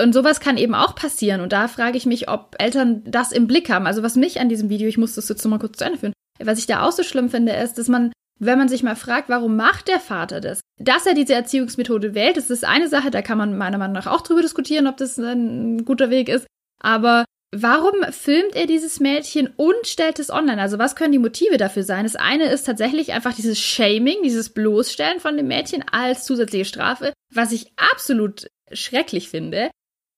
Und 0.02 0.14
sowas 0.14 0.40
kann 0.40 0.56
eben 0.56 0.74
auch 0.74 0.94
passieren. 0.94 1.42
Und 1.42 1.52
da 1.52 1.68
frage 1.68 1.98
ich 1.98 2.06
mich, 2.06 2.30
ob 2.30 2.56
Eltern 2.58 3.02
das 3.04 3.30
im 3.30 3.46
Blick 3.46 3.68
haben. 3.68 3.86
Also 3.86 4.02
was 4.02 4.16
mich 4.16 4.40
an 4.40 4.48
diesem 4.48 4.70
Video, 4.70 4.88
ich 4.88 4.96
muss 4.96 5.16
das 5.16 5.28
jetzt 5.28 5.44
mal 5.44 5.58
kurz 5.58 5.76
zu 5.76 5.84
Ende 5.84 5.98
führen, 5.98 6.14
was 6.42 6.58
ich 6.58 6.66
da 6.66 6.82
auch 6.82 6.92
so 6.92 7.02
schlimm 7.02 7.28
finde, 7.28 7.52
ist, 7.52 7.76
dass 7.76 7.88
man, 7.88 8.10
wenn 8.38 8.56
man 8.56 8.70
sich 8.70 8.82
mal 8.82 8.96
fragt, 8.96 9.28
warum 9.28 9.54
macht 9.56 9.88
der 9.88 10.00
Vater 10.00 10.40
das? 10.40 10.62
Dass 10.78 11.04
er 11.04 11.12
diese 11.12 11.34
Erziehungsmethode 11.34 12.14
wählt, 12.14 12.38
das 12.38 12.48
ist 12.48 12.64
eine 12.64 12.88
Sache, 12.88 13.10
da 13.10 13.20
kann 13.20 13.36
man 13.36 13.58
meiner 13.58 13.76
Meinung 13.76 13.96
nach 13.96 14.06
auch 14.06 14.22
drüber 14.22 14.40
diskutieren, 14.40 14.86
ob 14.86 14.96
das 14.96 15.18
ein 15.18 15.84
guter 15.84 16.08
Weg 16.08 16.30
ist. 16.30 16.46
Aber 16.82 17.26
warum 17.52 17.94
filmt 18.12 18.54
er 18.54 18.66
dieses 18.66 19.00
Mädchen 19.00 19.48
und 19.56 19.86
stellt 19.86 20.18
es 20.18 20.30
online? 20.30 20.60
Also 20.60 20.78
was 20.78 20.96
können 20.96 21.12
die 21.12 21.18
Motive 21.18 21.56
dafür 21.56 21.82
sein? 21.82 22.04
Das 22.04 22.16
eine 22.16 22.44
ist 22.46 22.64
tatsächlich 22.64 23.12
einfach 23.12 23.34
dieses 23.34 23.58
Shaming, 23.58 24.22
dieses 24.22 24.50
Bloßstellen 24.50 25.20
von 25.20 25.36
dem 25.36 25.48
Mädchen 25.48 25.84
als 25.90 26.24
zusätzliche 26.24 26.64
Strafe, 26.64 27.12
was 27.32 27.52
ich 27.52 27.72
absolut 27.76 28.48
schrecklich 28.72 29.28
finde. 29.28 29.70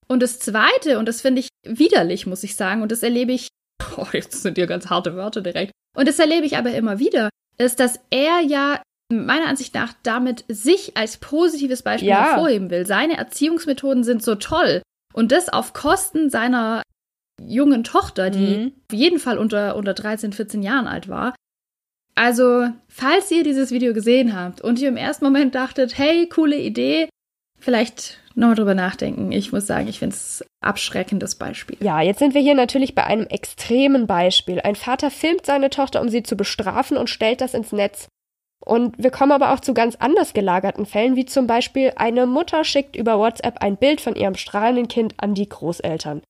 Und 0.08 0.22
das 0.22 0.38
Zweite, 0.38 0.98
und 0.98 1.06
das 1.06 1.22
finde 1.22 1.40
ich 1.40 1.48
widerlich, 1.62 2.26
muss 2.26 2.42
ich 2.42 2.56
sagen, 2.56 2.82
und 2.82 2.92
das 2.92 3.02
erlebe 3.02 3.32
ich, 3.32 3.48
oh, 3.96 4.06
jetzt 4.12 4.42
sind 4.42 4.58
ja 4.58 4.66
ganz 4.66 4.90
harte 4.90 5.16
Wörter 5.16 5.40
direkt, 5.40 5.72
und 5.96 6.08
das 6.08 6.18
erlebe 6.18 6.46
ich 6.46 6.56
aber 6.56 6.72
immer 6.74 6.98
wieder, 6.98 7.30
ist, 7.58 7.80
dass 7.80 8.00
er 8.10 8.40
ja 8.40 8.82
meiner 9.10 9.46
Ansicht 9.46 9.74
nach 9.74 9.92
damit 10.02 10.44
sich 10.48 10.96
als 10.96 11.18
positives 11.18 11.82
Beispiel 11.82 12.08
ja. 12.08 12.30
hervorheben 12.30 12.70
will. 12.70 12.86
Seine 12.86 13.18
Erziehungsmethoden 13.18 14.04
sind 14.04 14.22
so 14.22 14.36
toll. 14.36 14.82
Und 15.12 15.32
das 15.32 15.50
auf 15.50 15.74
Kosten 15.74 16.30
seiner 16.30 16.82
jungen 17.48 17.84
Tochter, 17.84 18.30
die 18.30 18.56
mhm. 18.56 18.72
auf 18.90 18.98
jeden 18.98 19.18
Fall 19.18 19.38
unter, 19.38 19.76
unter 19.76 19.94
13, 19.94 20.32
14 20.32 20.62
Jahren 20.62 20.86
alt 20.86 21.08
war. 21.08 21.34
Also, 22.14 22.68
falls 22.88 23.30
ihr 23.30 23.42
dieses 23.42 23.70
Video 23.70 23.94
gesehen 23.94 24.38
habt 24.38 24.60
und 24.60 24.78
ihr 24.80 24.88
im 24.88 24.96
ersten 24.96 25.24
Moment 25.24 25.54
dachtet, 25.54 25.96
hey, 25.96 26.28
coole 26.28 26.58
Idee, 26.58 27.08
vielleicht 27.58 28.18
nochmal 28.34 28.56
drüber 28.56 28.74
nachdenken. 28.74 29.32
Ich 29.32 29.52
muss 29.52 29.66
sagen, 29.66 29.88
ich 29.88 29.98
finde 29.98 30.14
es 30.14 30.44
abschreckendes 30.60 31.36
Beispiel. 31.36 31.76
Ja, 31.80 32.00
jetzt 32.00 32.18
sind 32.18 32.34
wir 32.34 32.40
hier 32.40 32.54
natürlich 32.54 32.94
bei 32.94 33.04
einem 33.04 33.26
extremen 33.26 34.06
Beispiel. 34.06 34.60
Ein 34.60 34.74
Vater 34.74 35.10
filmt 35.10 35.46
seine 35.46 35.70
Tochter, 35.70 36.00
um 36.00 36.08
sie 36.08 36.22
zu 36.22 36.36
bestrafen 36.36 36.96
und 36.96 37.08
stellt 37.08 37.40
das 37.40 37.54
ins 37.54 37.72
Netz. 37.72 38.08
Und 38.64 39.02
wir 39.02 39.10
kommen 39.10 39.32
aber 39.32 39.52
auch 39.52 39.60
zu 39.60 39.74
ganz 39.74 39.96
anders 39.96 40.34
gelagerten 40.34 40.86
Fällen, 40.86 41.16
wie 41.16 41.24
zum 41.24 41.46
Beispiel 41.46 41.92
eine 41.96 42.26
Mutter 42.26 42.62
schickt 42.64 42.94
über 42.94 43.18
WhatsApp 43.18 43.58
ein 43.60 43.76
Bild 43.76 44.00
von 44.00 44.14
ihrem 44.14 44.36
strahlenden 44.36 44.88
Kind 44.88 45.14
an 45.16 45.34
die 45.34 45.48
Großeltern. 45.48 46.22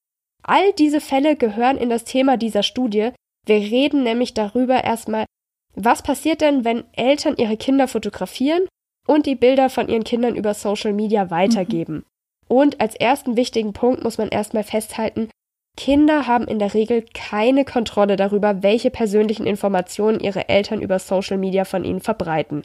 All 0.42 0.72
diese 0.72 1.00
Fälle 1.00 1.37
gehören 1.37 1.76
in 1.76 1.90
das 1.90 2.04
Thema 2.04 2.37
dieser 2.37 2.62
Studie. 2.62 3.11
Wir 3.46 3.56
reden 3.56 4.02
nämlich 4.02 4.34
darüber 4.34 4.82
erstmal, 4.82 5.26
was 5.75 6.02
passiert 6.02 6.40
denn, 6.40 6.64
wenn 6.64 6.84
Eltern 6.92 7.37
ihre 7.37 7.56
Kinder 7.56 7.88
fotografieren 7.88 8.66
und 9.06 9.26
die 9.26 9.34
Bilder 9.34 9.70
von 9.70 9.88
ihren 9.88 10.04
Kindern 10.04 10.37
über 10.37 10.54
Social 10.54 10.92
Media 10.92 11.30
weitergeben. 11.30 11.94
Mhm. 11.94 12.04
Und 12.49 12.80
als 12.80 12.94
ersten 12.94 13.37
wichtigen 13.37 13.72
Punkt 13.72 14.04
muss 14.04 14.18
man 14.18 14.28
erstmal 14.28 14.64
festhalten, 14.64 15.30
Kinder 15.76 16.26
haben 16.26 16.46
in 16.46 16.58
der 16.58 16.75
Regel 16.75 17.04
keine 17.14 17.64
Kontrolle 17.64 18.16
darüber, 18.16 18.62
welche 18.62 18.90
persönlichen 18.90 19.46
Informationen 19.46 20.20
ihre 20.20 20.50
Eltern 20.50 20.82
über 20.82 20.99
Social 20.99 21.38
Media 21.38 21.64
von 21.64 21.84
ihnen 21.84 22.00
verbreiten. 22.00 22.62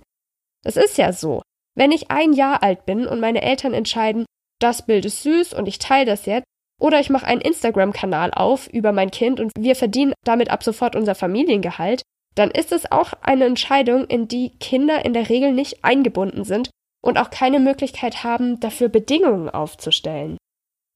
Es 0.66 0.76
ist 0.76 0.98
ja 0.98 1.14
so. 1.14 1.42
Wenn 1.76 1.92
ich 1.92 2.12
ein 2.12 2.34
Jahr 2.34 2.64
alt 2.64 2.86
bin 2.86 3.08
und 3.08 3.22
meine 3.22 3.42
Eltern 3.42 3.74
entscheiden, 3.74 4.26
das 4.60 4.86
Bild 4.86 5.06
ist 5.06 5.24
süß 5.24 5.54
und 5.54 5.68
ich 5.68 5.80
teile 5.80 6.06
das 6.06 6.26
jetzt, 6.26 6.46
oder 6.80 7.00
ich 7.00 7.10
mache 7.10 7.26
einen 7.26 7.42
Instagram-Kanal 7.42 8.32
auf 8.32 8.68
über 8.68 8.92
mein 8.92 9.12
Kind 9.12 9.40
und 9.40 9.52
wir 9.58 9.76
verdienen 9.76 10.14
damit 10.24 10.50
ab 10.50 10.64
sofort 10.64 10.96
unser 10.96 11.16
Familiengehalt, 11.16 12.02
dann 12.36 12.52
ist 12.52 12.72
es 12.72 12.92
auch 12.92 13.14
eine 13.22 13.46
Entscheidung, 13.46 14.06
in 14.06 14.28
die 14.28 14.52
Kinder 14.60 15.04
in 15.04 15.14
der 15.14 15.30
Regel 15.30 15.54
nicht 15.54 15.84
eingebunden 15.84 16.44
sind 16.44 16.70
und 17.04 17.18
auch 17.18 17.30
keine 17.30 17.60
Möglichkeit 17.60 18.24
haben, 18.24 18.60
dafür 18.60 18.90
Bedingungen 18.90 19.50
aufzustellen. 19.50 20.38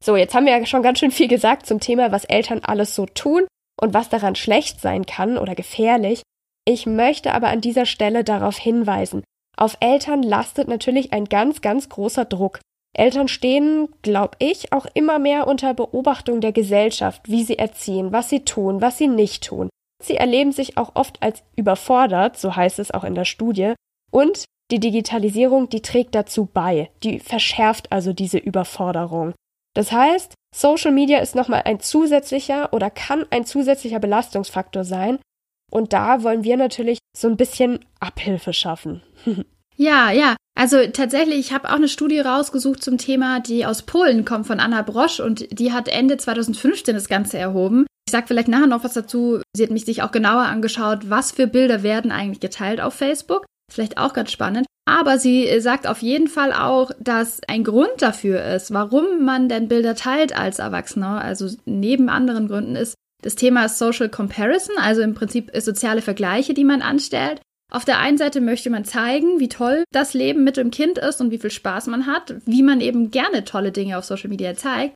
So, 0.03 0.15
jetzt 0.15 0.33
haben 0.33 0.45
wir 0.45 0.57
ja 0.57 0.65
schon 0.65 0.83
ganz 0.83 1.00
schön 1.00 1.11
viel 1.11 1.27
gesagt 1.27 1.65
zum 1.65 1.79
Thema, 1.79 2.11
was 2.11 2.25
Eltern 2.25 2.61
alles 2.63 2.95
so 2.95 3.05
tun 3.05 3.45
und 3.79 3.93
was 3.93 4.09
daran 4.09 4.35
schlecht 4.35 4.81
sein 4.81 5.05
kann 5.05 5.38
oder 5.38 5.55
gefährlich. 5.55 6.21
Ich 6.67 6.85
möchte 6.85 7.33
aber 7.33 7.47
an 7.47 7.61
dieser 7.61 7.85
Stelle 7.85 8.23
darauf 8.23 8.57
hinweisen, 8.57 9.23
auf 9.57 9.77
Eltern 9.79 10.23
lastet 10.23 10.67
natürlich 10.67 11.13
ein 11.13 11.25
ganz, 11.25 11.61
ganz 11.61 11.89
großer 11.89 12.25
Druck. 12.25 12.59
Eltern 12.93 13.27
stehen, 13.27 13.89
glaube 14.01 14.36
ich, 14.39 14.74
auch 14.74 14.86
immer 14.93 15.17
mehr 15.17 15.48
unter 15.48 15.74
Beobachtung 15.74 16.41
der 16.41 16.51
Gesellschaft, 16.51 17.21
wie 17.29 17.43
sie 17.43 17.57
erziehen, 17.57 18.12
was 18.12 18.29
sie 18.29 18.43
tun, 18.43 18.81
was 18.81 18.98
sie 18.98 19.07
nicht 19.07 19.45
tun. 19.45 19.69
Sie 20.03 20.15
erleben 20.15 20.51
sich 20.51 20.77
auch 20.77 20.91
oft 20.95 21.21
als 21.21 21.43
überfordert, 21.55 22.38
so 22.38 22.55
heißt 22.55 22.79
es 22.79 22.91
auch 22.91 23.03
in 23.03 23.15
der 23.15 23.25
Studie, 23.25 23.74
und 24.12 24.45
die 24.71 24.79
Digitalisierung, 24.79 25.69
die 25.69 25.81
trägt 25.81 26.15
dazu 26.15 26.50
bei, 26.51 26.89
die 27.03 27.19
verschärft 27.19 27.91
also 27.91 28.13
diese 28.13 28.38
Überforderung. 28.38 29.33
Das 29.74 29.91
heißt, 29.91 30.33
Social 30.53 30.91
Media 30.91 31.19
ist 31.19 31.36
nochmal 31.36 31.62
ein 31.65 31.79
zusätzlicher 31.79 32.74
oder 32.74 32.89
kann 32.89 33.25
ein 33.29 33.45
zusätzlicher 33.45 34.00
Belastungsfaktor 34.00 34.83
sein, 34.83 35.19
und 35.71 35.93
da 35.93 36.24
wollen 36.24 36.43
wir 36.43 36.57
natürlich 36.57 37.00
so 37.15 37.29
ein 37.29 37.38
bisschen 37.38 37.79
Abhilfe 38.00 38.53
schaffen. 38.53 39.01
Ja, 39.81 40.11
ja. 40.11 40.35
Also 40.53 40.77
tatsächlich, 40.93 41.39
ich 41.39 41.53
habe 41.53 41.69
auch 41.69 41.75
eine 41.75 41.88
Studie 41.88 42.19
rausgesucht 42.19 42.83
zum 42.83 43.00
Thema, 43.00 43.39
die 43.39 43.65
aus 43.65 43.81
Polen 43.81 44.25
kommt, 44.25 44.45
von 44.45 44.59
Anna 44.59 44.83
Brosch 44.83 45.19
und 45.19 45.47
die 45.59 45.73
hat 45.73 45.88
Ende 45.88 46.17
2015 46.17 46.93
das 46.93 47.07
Ganze 47.07 47.39
erhoben. 47.39 47.88
Ich 48.07 48.11
sage 48.11 48.27
vielleicht 48.27 48.47
nachher 48.47 48.67
noch 48.67 48.83
was 48.83 48.93
dazu. 48.93 49.41
Sie 49.55 49.63
hat 49.63 49.71
mich 49.71 49.85
sich 49.85 50.03
auch 50.03 50.11
genauer 50.11 50.43
angeschaut, 50.43 51.09
was 51.09 51.31
für 51.31 51.47
Bilder 51.47 51.81
werden 51.81 52.11
eigentlich 52.11 52.39
geteilt 52.39 52.79
auf 52.79 52.93
Facebook. 52.93 53.45
Vielleicht 53.71 53.97
auch 53.97 54.13
ganz 54.13 54.31
spannend. 54.31 54.67
Aber 54.85 55.17
sie 55.17 55.47
äh, 55.47 55.61
sagt 55.61 55.88
auf 55.88 56.03
jeden 56.03 56.27
Fall 56.27 56.53
auch, 56.53 56.91
dass 57.00 57.39
ein 57.47 57.63
Grund 57.63 57.93
dafür 57.97 58.43
ist, 58.53 58.71
warum 58.71 59.25
man 59.25 59.50
denn 59.50 59.67
Bilder 59.67 59.95
teilt 59.95 60.38
als 60.38 60.59
Erwachsener, 60.59 61.21
also 61.21 61.50
neben 61.65 62.07
anderen 62.07 62.47
Gründen 62.47 62.75
ist, 62.75 62.93
das 63.23 63.33
Thema 63.33 63.67
Social 63.67 64.09
Comparison, 64.09 64.75
also 64.77 65.01
im 65.01 65.15
Prinzip 65.15 65.50
soziale 65.57 66.03
Vergleiche, 66.03 66.53
die 66.53 66.65
man 66.65 66.83
anstellt. 66.83 67.41
Auf 67.72 67.86
der 67.86 68.00
einen 68.00 68.18
Seite 68.18 68.42
möchte 68.42 68.70
man 68.70 68.84
zeigen, 68.84 69.40
wie 69.40 69.48
toll 69.48 69.86
das 69.94 70.13
Leben 70.13 70.44
mit 70.44 70.58
dem 70.58 70.72
Kind 70.72 70.98
ist 70.98 71.22
und 71.22 71.32
wie 71.32 71.38
viel 71.38 71.51
Spaß 71.51 71.88
man 71.88 72.06
hat, 72.06 72.36
wie 72.46 72.63
man 72.63 72.82
eben 72.82 73.12
gerne 73.12 73.46
tolle 73.46 73.72
Dinge 73.72 73.98
auf 73.98 74.04
Social 74.04 74.30
Media 74.30 74.56
zeigt. 74.56 74.94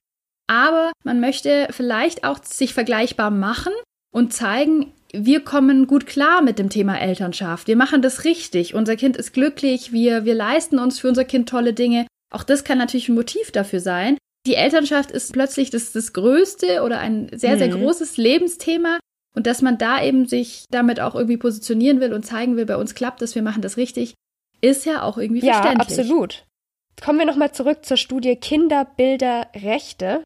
Aber 0.48 0.92
man 1.04 1.22
möchte 1.22 1.68
vielleicht 1.72 2.26
auch 2.26 2.44
sich 2.44 2.74
vergleichbar 2.74 3.32
machen 3.32 3.74
und 4.14 4.34
zeigen, 4.34 4.92
wir 5.14 5.40
kommen 5.40 5.88
gut 5.88 6.06
klar 6.06 6.42
mit 6.42 6.60
dem 6.60 6.70
Thema 6.70 7.00
Elternschaft. 7.00 7.68
Wir 7.68 7.78
machen 7.78 8.02
das 8.02 8.26
richtig. 8.26 8.76
Unser 8.76 8.98
Kind 8.98 9.16
ist 9.16 9.34
glücklich. 9.34 9.94
Wir, 9.94 10.26
wir 10.26 10.34
leisten 10.34 10.78
uns 10.78 11.00
für 11.00 11.08
unser 11.08 11.24
Kind 11.24 11.48
tolle 11.48 11.74
Dinge. 11.74 12.06
Auch 12.34 12.44
das 12.44 12.66
kann 12.66 12.78
natürlich 12.78 13.08
ein 13.08 13.16
Motiv 13.16 13.52
dafür 13.52 13.80
sein. 13.80 14.18
Die 14.46 14.56
Elternschaft 14.56 15.12
ist 15.12 15.32
plötzlich 15.32 15.70
das, 15.70 15.94
das 15.94 16.12
größte 16.12 16.84
oder 16.84 17.00
ein 17.00 17.30
sehr, 17.34 17.58
sehr 17.58 17.74
mhm. 17.74 17.82
großes 17.82 18.18
Lebensthema. 18.18 19.00
Und 19.36 19.48
dass 19.48 19.62
man 19.62 19.78
da 19.78 20.02
eben 20.02 20.26
sich 20.28 20.66
damit 20.72 21.00
auch 21.00 21.14
irgendwie 21.14 21.38
positionieren 21.38 22.00
will 22.00 22.14
und 22.14 22.26
zeigen 22.26 22.56
will, 22.56 22.66
bei 22.66 22.78
uns 22.78 22.96
klappt 22.96 23.22
das, 23.22 23.36
wir 23.36 23.42
machen 23.42 23.62
das 23.62 23.78
richtig, 23.78 24.16
ist 24.62 24.86
ja 24.86 25.04
auch 25.04 25.18
irgendwie 25.18 25.46
ja, 25.46 25.56
verständlich. 25.56 25.98
Ja, 25.98 26.04
absolut. 26.04 26.46
Kommen 27.04 27.20
wir 27.20 27.26
nochmal 27.26 27.52
zurück 27.52 27.86
zur 27.86 27.98
Studie 27.98 28.38
Kinder, 28.38 28.86
Bilder, 28.86 29.48
Rechte. 29.54 30.24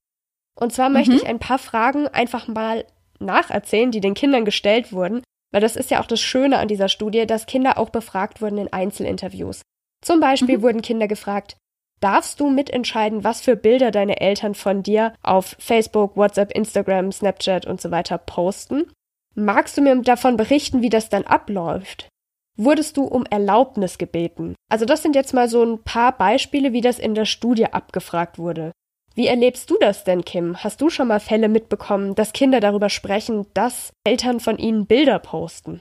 Und 0.56 0.72
zwar 0.72 0.90
möchte 0.90 1.12
mhm. 1.12 1.18
ich 1.18 1.28
ein 1.28 1.40
paar 1.40 1.58
Fragen 1.58 2.08
einfach 2.08 2.48
mal 2.48 2.86
nacherzählen, 3.20 3.92
die 3.92 4.02
den 4.02 4.14
Kindern 4.14 4.46
gestellt 4.46 4.94
wurden, 4.94 5.24
weil 5.52 5.62
das 5.62 5.76
ist 5.76 5.90
ja 5.90 6.02
auch 6.02 6.06
das 6.06 6.22
Schöne 6.22 6.60
an 6.60 6.68
dieser 6.68 6.90
Studie, 6.90 7.26
dass 7.26 7.48
Kinder 7.48 7.78
auch 7.78 7.90
befragt 7.90 8.42
wurden 8.42 8.60
in 8.60 8.72
Einzelinterviews. 8.72 9.62
Zum 10.04 10.20
Beispiel 10.20 10.60
mhm. 10.60 10.62
wurden 10.62 10.82
Kinder 10.82 11.08
gefragt, 11.08 11.58
darfst 12.00 12.40
du 12.40 12.50
mitentscheiden, 12.50 13.24
was 13.24 13.42
für 13.42 13.56
Bilder 13.56 13.92
deine 13.92 14.22
Eltern 14.22 14.56
von 14.56 14.84
dir 14.84 15.14
auf 15.24 15.56
Facebook, 15.60 16.16
WhatsApp, 16.16 16.52
Instagram, 16.56 17.12
Snapchat 17.12 17.66
und 17.66 17.82
so 17.82 17.92
weiter 17.92 18.18
posten? 18.18 18.92
Magst 19.40 19.78
du 19.78 19.82
mir 19.82 19.96
davon 20.02 20.36
berichten, 20.36 20.82
wie 20.82 20.90
das 20.90 21.08
dann 21.08 21.24
abläuft? 21.24 22.10
Wurdest 22.58 22.98
du 22.98 23.06
um 23.06 23.26
Erlaubnis 23.26 23.98
gebeten? 23.98 24.54
Also 24.70 24.84
das 24.84 25.02
sind 25.02 25.16
jetzt 25.16 25.34
mal 25.34 25.48
so 25.48 25.64
ein 25.64 25.82
paar 25.82 26.18
Beispiele, 26.18 26.74
wie 26.74 26.82
das 26.82 27.00
in 27.00 27.16
der 27.16 27.24
Studie 27.24 27.68
abgefragt 27.68 28.38
wurde. 28.38 28.74
Wie 29.16 29.28
erlebst 29.28 29.70
du 29.70 29.78
das 29.80 30.04
denn, 30.04 30.26
Kim? 30.26 30.62
Hast 30.62 30.82
du 30.82 30.90
schon 30.90 31.08
mal 31.08 31.22
Fälle 31.22 31.48
mitbekommen, 31.48 32.16
dass 32.16 32.34
Kinder 32.34 32.60
darüber 32.60 32.90
sprechen, 32.90 33.46
dass 33.54 33.92
Eltern 34.06 34.42
von 34.42 34.58
ihnen 34.58 34.88
Bilder 34.88 35.20
posten? 35.20 35.80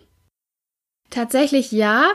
Tatsächlich 1.11 1.73
ja. 1.73 2.12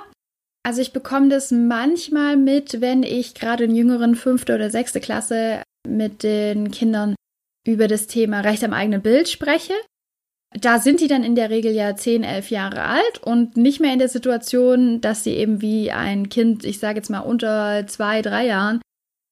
Also 0.66 0.82
ich 0.82 0.94
bekomme 0.94 1.28
das 1.28 1.52
manchmal 1.52 2.38
mit, 2.38 2.80
wenn 2.80 3.04
ich 3.04 3.36
gerade 3.36 3.66
in 3.66 3.76
jüngeren 3.76 4.16
fünfte 4.16 4.56
oder 4.56 4.70
sechste 4.70 5.02
Klasse 5.02 5.62
mit 5.86 6.24
den 6.24 6.72
Kindern 6.72 7.16
über 7.68 7.90
das 7.90 8.08
Thema 8.08 8.40
Recht 8.40 8.64
am 8.64 8.72
eigenen 8.72 9.02
Bild 9.02 9.28
spreche 9.28 9.74
da 10.60 10.80
sind 10.80 11.00
die 11.00 11.08
dann 11.08 11.24
in 11.24 11.36
der 11.36 11.50
Regel 11.50 11.72
ja 11.72 11.96
10, 11.96 12.24
11 12.24 12.50
Jahre 12.50 12.84
alt 12.84 13.20
und 13.22 13.58
nicht 13.58 13.80
mehr 13.80 13.94
in 13.94 14.00
der 14.00 14.10
Situation, 14.10 15.02
dass 15.02 15.24
sie 15.24 15.32
eben 15.32 15.62
wie 15.62 15.92
ein 15.92 16.30
Kind, 16.30 16.64
ich 16.64 16.80
sage 16.80 16.98
jetzt 16.98 17.10
mal 17.10 17.20
unter 17.20 17.86
zwei, 17.88 18.22
drei 18.22 18.46
Jahren, 18.46 18.82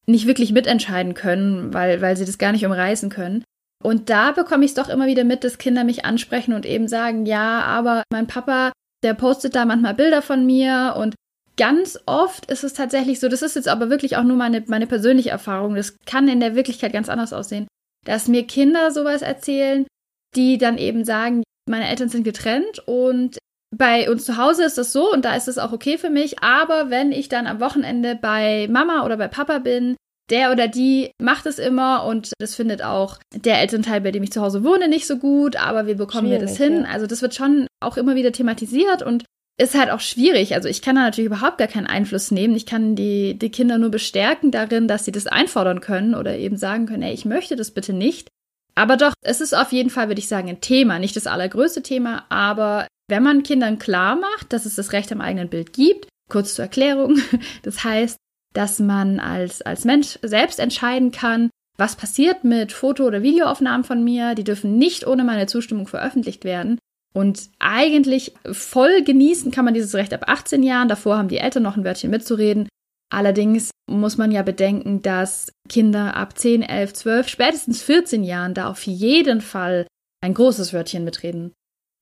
nicht 0.08 0.28
wirklich 0.28 0.52
mitentscheiden 0.52 1.14
können, 1.14 1.74
weil, 1.74 2.02
weil 2.02 2.18
sie 2.18 2.26
das 2.26 2.38
gar 2.38 2.52
nicht 2.52 2.66
umreißen 2.66 3.10
können. 3.10 3.44
Und 3.84 4.10
da 4.10 4.32
bekomme 4.32 4.66
ich 4.66 4.72
es 4.72 4.76
doch 4.76 4.90
immer 4.90 5.08
wieder 5.08 5.24
mit, 5.24 5.44
dass 5.44 5.58
Kinder 5.58 5.84
mich 5.84 6.06
ansprechen 6.06 6.54
und 6.54 6.66
eben 6.66 6.88
sagen, 6.88 7.26
ja, 7.26 7.62
aber 7.62 8.04
mein 8.12 8.28
Papa, 8.28 8.72
der 9.04 9.14
postet 9.14 9.56
da 9.56 9.66
manchmal 9.66 9.96
Bilder 9.96 10.22
von 10.22 10.46
mir 10.46 10.96
und 10.98 11.16
ganz 11.58 12.00
oft 12.06 12.50
ist 12.50 12.64
es 12.64 12.74
tatsächlich 12.74 13.20
so, 13.20 13.28
das 13.28 13.42
ist 13.42 13.56
jetzt 13.56 13.68
aber 13.68 13.90
wirklich 13.90 14.18
auch 14.18 14.24
nur 14.24 14.38
meine, 14.38 14.64
meine 14.68 14.88
persönliche 14.88 15.30
Erfahrung, 15.30 15.76
das 15.76 15.98
kann 16.06 16.28
in 16.28 16.40
der 16.40 16.56
Wirklichkeit 16.56 16.94
ganz 16.94 17.10
anders 17.10 17.34
aussehen, 17.34 17.68
dass 18.06 18.28
mir 18.28 18.46
Kinder 18.46 18.92
sowas 18.92 19.22
erzählen, 19.22 19.86
die 20.36 20.58
dann 20.58 20.78
eben 20.78 21.06
sagen, 21.06 21.44
meine 21.70 21.88
Eltern 21.90 22.10
sind 22.10 22.24
getrennt 22.24 22.80
und 22.86 23.38
bei 23.76 24.10
uns 24.10 24.26
zu 24.26 24.38
Hause 24.38 24.66
ist 24.66 24.78
das 24.78 24.92
so 24.92 25.12
und 25.12 25.24
da 25.24 25.36
ist 25.36 25.48
es 25.48 25.58
auch 25.58 25.72
okay 25.72 25.98
für 25.98 26.10
mich, 26.10 26.44
aber 26.44 26.90
wenn 26.90 27.12
ich 27.12 27.30
dann 27.30 27.48
am 27.48 27.60
Wochenende 27.60 28.16
bei 28.16 28.68
Mama 28.70 29.06
oder 29.06 29.18
bei 29.18 29.28
Papa 29.28 29.60
bin, 29.60 29.96
der 30.30 30.52
oder 30.52 30.68
die 30.68 31.12
macht 31.22 31.46
es 31.46 31.60
immer 31.60 32.06
und 32.06 32.32
das 32.40 32.56
findet 32.56 32.84
auch 32.84 33.18
der 33.34 33.60
Elternteil, 33.60 34.02
bei 34.02 34.12
dem 34.12 34.24
ich 34.24 34.32
zu 34.32 34.42
Hause 34.42 34.64
wohne, 34.64 34.88
nicht 34.88 35.08
so 35.08 35.18
gut, 35.18 35.56
aber 35.56 35.88
wie 35.88 35.96
bekommen 35.96 36.28
schwierig, 36.28 36.42
wir 36.42 36.48
das 36.48 36.58
hin? 36.58 36.84
Ja. 36.84 36.90
Also 36.90 37.08
das 37.08 37.22
wird 37.22 37.36
schon 37.36 37.68
auch 37.82 37.98
immer 37.98 38.16
wieder 38.16 38.32
thematisiert 38.32 39.04
und 39.04 39.26
ist 39.58 39.78
halt 39.78 39.92
auch 39.92 40.00
schwierig. 40.00 40.56
Also 40.56 40.70
ich 40.70 40.82
kann 40.82 40.96
da 40.96 41.04
natürlich 41.04 41.28
überhaupt 41.28 41.58
gar 41.58 41.68
keinen 41.68 41.88
Einfluss 41.88 42.32
nehmen. 42.32 42.56
Ich 42.56 42.66
kann 42.66 42.96
die, 42.96 43.38
die 43.38 43.52
Kinder 43.52 43.78
nur 43.78 43.92
bestärken 43.92 44.52
darin, 44.52 44.88
dass 44.88 45.06
sie 45.06 45.12
das 45.12 45.28
einfordern 45.28 45.82
können 45.82 46.16
oder 46.16 46.38
eben 46.38 46.58
sagen 46.58 46.88
können, 46.88 47.04
ey, 47.04 47.14
ich 47.14 47.26
möchte 47.26 47.56
das 47.56 47.72
bitte 47.72 47.94
nicht. 47.94 48.30
Aber 48.76 48.98
doch, 48.98 49.14
es 49.22 49.42
ist 49.42 49.54
auf 49.54 49.72
jeden 49.72 49.90
Fall, 49.90 50.08
würde 50.08 50.20
ich 50.20 50.28
sagen, 50.28 50.50
ein 50.50 50.62
Thema. 50.62 51.00
Nicht 51.00 51.16
das 51.16 51.28
allergrößte 51.28 51.84
Thema, 51.84 52.26
aber 52.30 52.88
wenn 53.10 53.24
man 53.24 53.44
Kindern 53.44 53.80
klar 53.80 54.16
macht, 54.16 54.54
dass 54.54 54.66
es 54.66 54.76
das 54.76 54.94
Recht 54.94 55.12
am 55.12 55.22
eigenen 55.22 55.50
Bild 55.50 55.74
gibt, 55.74 56.08
kurz 56.30 56.56
zur 56.56 56.64
Erklärung, 56.64 57.20
das 57.64 57.84
heißt, 57.84 58.18
dass 58.54 58.80
man 58.80 59.20
als, 59.20 59.62
als 59.62 59.86
Mensch 59.86 60.20
selbst 60.22 60.60
entscheiden 60.60 61.12
kann, 61.12 61.50
was 61.78 61.96
passiert 61.96 62.44
mit 62.44 62.72
Foto- 62.72 63.06
oder 63.06 63.24
Videoaufnahmen 63.24 63.84
von 63.84 64.04
mir, 64.04 64.36
die 64.36 64.44
dürfen 64.44 64.78
nicht 64.78 65.08
ohne 65.08 65.24
meine 65.24 65.48
Zustimmung 65.48 65.88
veröffentlicht 65.88 66.44
werden. 66.44 66.78
Und 67.14 67.50
eigentlich 67.60 68.34
voll 68.52 69.04
genießen 69.04 69.52
kann 69.52 69.66
man 69.66 69.74
dieses 69.74 69.96
Recht 69.96 70.14
ab 70.14 70.26
18 70.28 70.64
Jahren. 70.64 70.88
Davor 70.88 71.18
haben 71.18 71.28
die 71.28 71.40
Eltern 71.40 71.64
noch 71.64 71.76
ein 71.76 71.84
Wörtchen 71.84 72.10
mitzureden. 72.10 72.70
Allerdings 73.12 73.72
muss 73.90 74.18
man 74.18 74.32
ja 74.32 74.42
bedenken, 74.42 75.02
dass 75.02 75.52
Kinder 75.68 76.16
ab 76.16 76.38
10, 76.38 76.64
11, 76.64 76.94
12, 76.94 77.28
spätestens 77.28 77.84
14 77.84 78.24
Jahren 78.24 78.54
da 78.54 78.70
auf 78.70 78.84
jeden 78.84 79.42
Fall 79.42 79.86
ein 80.24 80.34
großes 80.34 80.74
Wörtchen 80.74 81.04
mitreden 81.04 81.52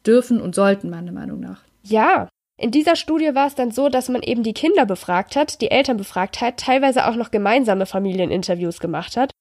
dürfen 0.06 0.40
und 0.40 0.56
sollten, 0.56 0.90
meiner 0.90 1.12
Meinung 1.12 1.40
nach. 1.40 1.64
Ja, 1.84 2.30
in 2.60 2.72
dieser 2.72 2.96
Studie 2.96 3.34
war 3.34 3.48
es 3.48 3.56
dann 3.56 3.72
so, 3.72 3.90
dass 3.90 4.10
man 4.10 4.22
eben 4.22 4.44
die 4.44 4.54
Kinder 4.54 4.86
befragt 4.86 5.36
hat, 5.36 5.62
die 5.62 5.72
Eltern 5.72 5.98
befragt 5.98 6.42
hat, 6.42 6.58
teilweise 6.58 7.08
auch 7.08 7.16
noch 7.16 7.32
gemeinsame 7.32 7.86
Familieninterviews 7.86 8.80
gemacht 8.80 9.18
hat, 9.18 9.32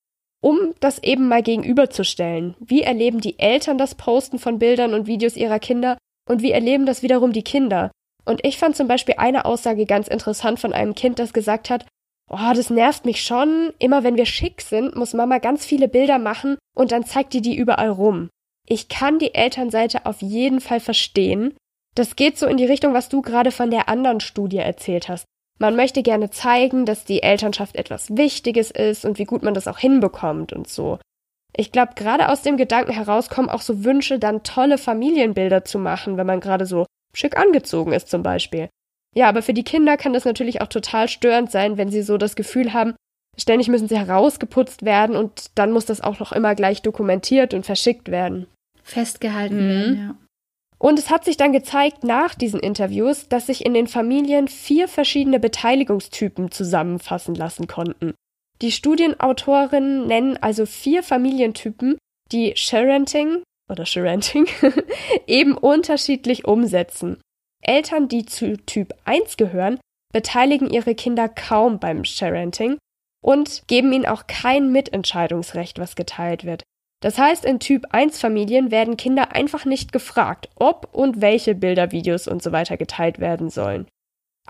um 0.40 0.74
das 0.80 1.02
eben 1.02 1.28
mal 1.28 1.42
gegenüberzustellen. 1.42 2.54
Wie 2.60 2.82
erleben 2.82 3.20
die 3.20 3.38
Eltern 3.38 3.76
das 3.76 3.94
Posten 3.94 4.38
von 4.38 4.58
Bildern 4.58 4.94
und 4.94 5.06
Videos 5.06 5.36
ihrer 5.36 5.58
Kinder 5.58 5.98
und 6.28 6.42
wie 6.42 6.52
erleben 6.52 6.86
das 6.86 7.02
wiederum 7.02 7.32
die 7.32 7.42
Kinder? 7.42 7.90
Und 8.28 8.44
ich 8.44 8.58
fand 8.58 8.76
zum 8.76 8.88
Beispiel 8.88 9.14
eine 9.16 9.46
Aussage 9.46 9.86
ganz 9.86 10.06
interessant 10.06 10.60
von 10.60 10.74
einem 10.74 10.94
Kind, 10.94 11.18
das 11.18 11.32
gesagt 11.32 11.70
hat, 11.70 11.86
oh, 12.30 12.52
das 12.54 12.68
nervt 12.68 13.06
mich 13.06 13.22
schon, 13.22 13.72
immer 13.78 14.04
wenn 14.04 14.18
wir 14.18 14.26
schick 14.26 14.60
sind, 14.60 14.94
muss 14.94 15.14
Mama 15.14 15.38
ganz 15.38 15.64
viele 15.64 15.88
Bilder 15.88 16.18
machen 16.18 16.58
und 16.76 16.92
dann 16.92 17.06
zeigt 17.06 17.32
die 17.32 17.40
die 17.40 17.56
überall 17.56 17.88
rum. 17.88 18.28
Ich 18.66 18.90
kann 18.90 19.18
die 19.18 19.34
Elternseite 19.34 20.04
auf 20.04 20.20
jeden 20.20 20.60
Fall 20.60 20.78
verstehen, 20.78 21.56
das 21.94 22.16
geht 22.16 22.36
so 22.36 22.46
in 22.46 22.58
die 22.58 22.66
Richtung, 22.66 22.92
was 22.92 23.08
du 23.08 23.22
gerade 23.22 23.50
von 23.50 23.70
der 23.70 23.88
anderen 23.88 24.20
Studie 24.20 24.58
erzählt 24.58 25.08
hast. 25.08 25.24
Man 25.58 25.74
möchte 25.74 26.02
gerne 26.02 26.28
zeigen, 26.28 26.84
dass 26.84 27.06
die 27.06 27.22
Elternschaft 27.22 27.76
etwas 27.76 28.14
Wichtiges 28.14 28.70
ist 28.70 29.06
und 29.06 29.18
wie 29.18 29.24
gut 29.24 29.42
man 29.42 29.54
das 29.54 29.66
auch 29.66 29.78
hinbekommt 29.78 30.52
und 30.52 30.68
so. 30.68 30.98
Ich 31.56 31.72
glaube, 31.72 31.94
gerade 31.96 32.28
aus 32.28 32.42
dem 32.42 32.58
Gedanken 32.58 32.92
heraus 32.92 33.30
kommen 33.30 33.48
auch 33.48 33.62
so 33.62 33.84
Wünsche, 33.84 34.18
dann 34.18 34.42
tolle 34.42 34.76
Familienbilder 34.76 35.64
zu 35.64 35.78
machen, 35.78 36.18
wenn 36.18 36.26
man 36.26 36.40
gerade 36.40 36.66
so 36.66 36.84
schick 37.14 37.36
angezogen 37.36 37.92
ist 37.92 38.08
zum 38.08 38.22
Beispiel. 38.22 38.68
Ja, 39.14 39.28
aber 39.28 39.42
für 39.42 39.54
die 39.54 39.64
Kinder 39.64 39.96
kann 39.96 40.12
das 40.12 40.24
natürlich 40.24 40.60
auch 40.60 40.68
total 40.68 41.08
störend 41.08 41.50
sein, 41.50 41.76
wenn 41.76 41.90
sie 41.90 42.02
so 42.02 42.18
das 42.18 42.36
Gefühl 42.36 42.72
haben, 42.72 42.94
ständig 43.36 43.68
müssen 43.68 43.88
sie 43.88 43.98
herausgeputzt 43.98 44.84
werden 44.84 45.16
und 45.16 45.50
dann 45.54 45.72
muss 45.72 45.86
das 45.86 46.00
auch 46.00 46.20
noch 46.20 46.32
immer 46.32 46.54
gleich 46.54 46.82
dokumentiert 46.82 47.54
und 47.54 47.64
verschickt 47.64 48.10
werden. 48.10 48.46
Festgehalten 48.82 49.56
mhm. 49.56 49.68
werden, 49.68 49.98
ja. 49.98 50.16
Und 50.78 50.98
es 50.98 51.10
hat 51.10 51.24
sich 51.24 51.36
dann 51.36 51.52
gezeigt 51.52 52.04
nach 52.04 52.36
diesen 52.36 52.60
Interviews, 52.60 53.28
dass 53.28 53.46
sich 53.46 53.66
in 53.66 53.74
den 53.74 53.88
Familien 53.88 54.46
vier 54.46 54.86
verschiedene 54.86 55.40
Beteiligungstypen 55.40 56.52
zusammenfassen 56.52 57.34
lassen 57.34 57.66
konnten. 57.66 58.14
Die 58.62 58.70
Studienautorinnen 58.70 60.06
nennen 60.06 60.36
also 60.40 60.66
vier 60.66 61.02
Familientypen, 61.02 61.98
die 62.30 62.52
Sharenting 62.56 63.42
oder 63.68 63.86
Sharenting 63.86 64.46
eben 65.26 65.56
unterschiedlich 65.56 66.46
umsetzen. 66.46 67.20
Eltern, 67.62 68.08
die 68.08 68.24
zu 68.24 68.56
Typ 68.64 68.94
1 69.04 69.36
gehören, 69.36 69.78
beteiligen 70.12 70.70
ihre 70.70 70.94
Kinder 70.94 71.28
kaum 71.28 71.78
beim 71.78 72.04
Sharenting 72.04 72.78
und 73.22 73.62
geben 73.66 73.92
ihnen 73.92 74.06
auch 74.06 74.26
kein 74.26 74.72
Mitentscheidungsrecht, 74.72 75.78
was 75.78 75.96
geteilt 75.96 76.44
wird. 76.44 76.62
Das 77.00 77.18
heißt, 77.18 77.44
in 77.44 77.60
Typ 77.60 77.86
1 77.90 78.20
Familien 78.20 78.70
werden 78.70 78.96
Kinder 78.96 79.32
einfach 79.32 79.64
nicht 79.64 79.92
gefragt, 79.92 80.48
ob 80.56 80.88
und 80.92 81.20
welche 81.20 81.54
Bilder, 81.54 81.92
Videos 81.92 82.26
und 82.26 82.42
so 82.42 82.50
weiter 82.52 82.76
geteilt 82.76 83.20
werden 83.20 83.50
sollen. 83.50 83.86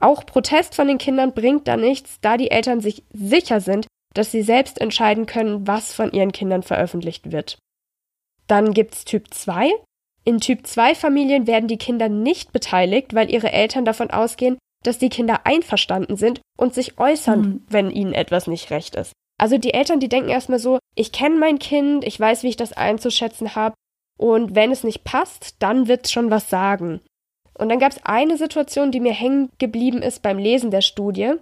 Auch 0.01 0.25
Protest 0.25 0.75
von 0.75 0.87
den 0.87 0.99
Kindern 0.99 1.35
bringt 1.35 1.69
da 1.69 1.77
nichts, 1.77 2.21
da 2.21 2.37
die 2.37 2.51
Eltern 2.51 2.81
sich 2.81 3.03
sicher 3.13 3.61
sind, 3.61 3.87
dass 4.15 4.31
sie 4.31 4.43
selbst 4.43 4.81
entscheiden 4.81 5.27
können, 5.27 5.67
was 5.67 5.93
von 5.93 6.13
ihren 6.13 6.33
Kindern 6.33 6.63
veröffentlicht 6.63 7.33
wird. 7.33 7.59
Dann 8.49 8.75
gibt's 8.75 9.05
Typ 9.05 9.33
2. 9.33 9.71
In 10.25 10.41
Typ 10.41 10.67
2 10.67 10.95
Familien 10.95 11.47
werden 11.47 11.69
die 11.69 11.79
Kinder 11.79 12.09
nicht 12.09 12.53
beteiligt, 12.53 13.15
weil 13.15 13.31
ihre 13.31 13.53
Eltern 13.53 13.85
davon 13.85 14.11
ausgehen, 14.11 14.59
dass 14.85 14.99
die 14.99 15.09
Kinder 15.09 15.41
einverstanden 15.45 16.17
sind 16.17 16.41
und 16.59 16.75
sich 16.75 16.99
äußern, 16.99 17.41
mhm. 17.41 17.63
wenn 17.69 17.91
ihnen 17.91 18.13
etwas 18.13 18.47
nicht 18.47 18.71
recht 18.71 18.97
ist. 18.97 19.13
Also 19.41 19.57
die 19.57 19.75
Eltern, 19.75 20.01
die 20.01 20.09
denken 20.09 20.31
erstmal 20.31 20.59
so, 20.59 20.79
ich 20.97 21.13
kenne 21.13 21.37
mein 21.37 21.59
Kind, 21.59 22.05
ich 22.05 22.19
weiß, 22.19 22.43
wie 22.43 22.49
ich 22.49 22.57
das 22.57 22.73
einzuschätzen 22.73 23.55
habe, 23.55 23.75
und 24.19 24.57
wenn 24.57 24.73
es 24.73 24.83
nicht 24.83 25.05
passt, 25.05 25.55
dann 25.61 25.87
wird's 25.87 26.11
schon 26.11 26.31
was 26.31 26.51
sagen. 26.51 27.01
Und 27.55 27.69
dann 27.69 27.79
gab 27.79 27.93
es 27.93 28.05
eine 28.05 28.37
Situation, 28.37 28.91
die 28.91 29.01
mir 29.01 29.13
hängen 29.13 29.51
geblieben 29.59 30.03
ist 30.03 30.23
beim 30.23 30.39
Lesen 30.39 30.71
der 30.71 30.81
Studie. 30.81 31.35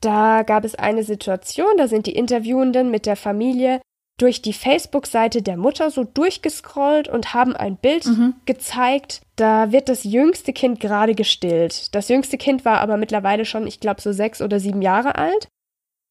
Da 0.00 0.42
gab 0.42 0.64
es 0.64 0.74
eine 0.74 1.04
Situation, 1.04 1.76
da 1.76 1.86
sind 1.88 2.06
die 2.06 2.14
Interviewenden 2.14 2.90
mit 2.90 3.06
der 3.06 3.16
Familie 3.16 3.80
durch 4.22 4.40
die 4.40 4.52
Facebook-Seite 4.52 5.42
der 5.42 5.56
Mutter 5.56 5.90
so 5.90 6.04
durchgescrollt 6.04 7.08
und 7.08 7.34
haben 7.34 7.56
ein 7.56 7.76
Bild 7.76 8.06
mhm. 8.06 8.34
gezeigt. 8.46 9.22
Da 9.34 9.72
wird 9.72 9.88
das 9.88 10.04
jüngste 10.04 10.52
Kind 10.52 10.78
gerade 10.78 11.16
gestillt. 11.16 11.92
Das 11.92 12.08
jüngste 12.08 12.38
Kind 12.38 12.64
war 12.64 12.80
aber 12.80 12.96
mittlerweile 12.96 13.44
schon, 13.44 13.66
ich 13.66 13.80
glaube, 13.80 14.00
so 14.00 14.12
sechs 14.12 14.40
oder 14.40 14.60
sieben 14.60 14.80
Jahre 14.80 15.16
alt. 15.16 15.48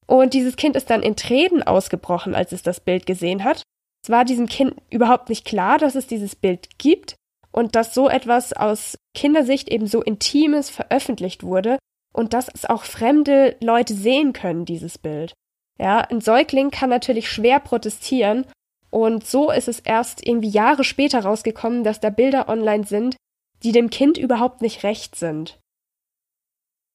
Und 0.07 0.33
dieses 0.33 0.57
Kind 0.57 0.75
ist 0.75 0.89
dann 0.89 1.03
in 1.03 1.15
Tränen 1.15 1.63
ausgebrochen, 1.63 2.35
als 2.35 2.51
es 2.51 2.63
das 2.63 2.81
Bild 2.81 3.05
gesehen 3.05 3.45
hat. 3.45 3.63
Es 4.03 4.09
war 4.09 4.25
diesem 4.25 4.47
Kind 4.47 4.75
überhaupt 4.89 5.29
nicht 5.29 5.45
klar, 5.45 5.77
dass 5.77 5.95
es 5.95 6.05
dieses 6.05 6.35
Bild 6.35 6.67
gibt 6.79 7.15
und 7.53 7.77
dass 7.77 7.93
so 7.93 8.09
etwas 8.09 8.51
aus 8.51 8.97
Kindersicht 9.13 9.69
eben 9.69 9.87
so 9.87 10.01
Intimes 10.01 10.69
veröffentlicht 10.69 11.43
wurde 11.43 11.77
und 12.13 12.33
dass 12.33 12.49
es 12.53 12.65
auch 12.65 12.83
fremde 12.83 13.55
Leute 13.61 13.93
sehen 13.93 14.33
können, 14.33 14.65
dieses 14.65 14.97
Bild. 14.97 15.33
Ja, 15.81 16.01
ein 16.01 16.21
Säugling 16.21 16.69
kann 16.69 16.91
natürlich 16.91 17.31
schwer 17.31 17.59
protestieren 17.59 18.45
und 18.91 19.25
so 19.25 19.49
ist 19.49 19.67
es 19.67 19.79
erst 19.79 20.25
irgendwie 20.25 20.49
Jahre 20.49 20.83
später 20.83 21.21
rausgekommen, 21.23 21.83
dass 21.83 21.99
da 21.99 22.11
Bilder 22.11 22.49
online 22.49 22.85
sind, 22.85 23.15
die 23.63 23.71
dem 23.71 23.89
Kind 23.89 24.17
überhaupt 24.19 24.61
nicht 24.61 24.83
recht 24.83 25.15
sind. 25.15 25.59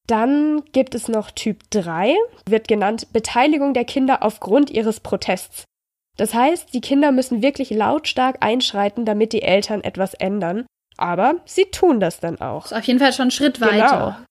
Dann 0.07 0.63
gibt 0.71 0.95
es 0.95 1.09
noch 1.09 1.33
Typ 1.33 1.69
3, 1.71 2.15
wird 2.49 2.69
genannt 2.69 3.13
Beteiligung 3.13 3.75
der 3.75 3.85
Kinder 3.85 4.23
aufgrund 4.23 4.71
ihres 4.71 5.01
Protests. 5.01 5.65
Das 6.17 6.33
heißt, 6.33 6.73
die 6.73 6.81
Kinder 6.81 7.11
müssen 7.11 7.43
wirklich 7.43 7.71
lautstark 7.71 8.37
einschreiten, 8.41 9.05
damit 9.05 9.33
die 9.33 9.43
Eltern 9.43 9.83
etwas 9.83 10.15
ändern. 10.15 10.65
Aber 10.97 11.41
sie 11.45 11.65
tun 11.67 11.99
das 11.99 12.21
dann 12.21 12.41
auch. 12.41 12.67
Ist 12.67 12.73
auf 12.73 12.85
jeden 12.85 13.01
Fall 13.01 13.13
schon 13.13 13.29
ein 13.29 13.33
Schritt 13.33 13.61
weiter. 13.61 14.25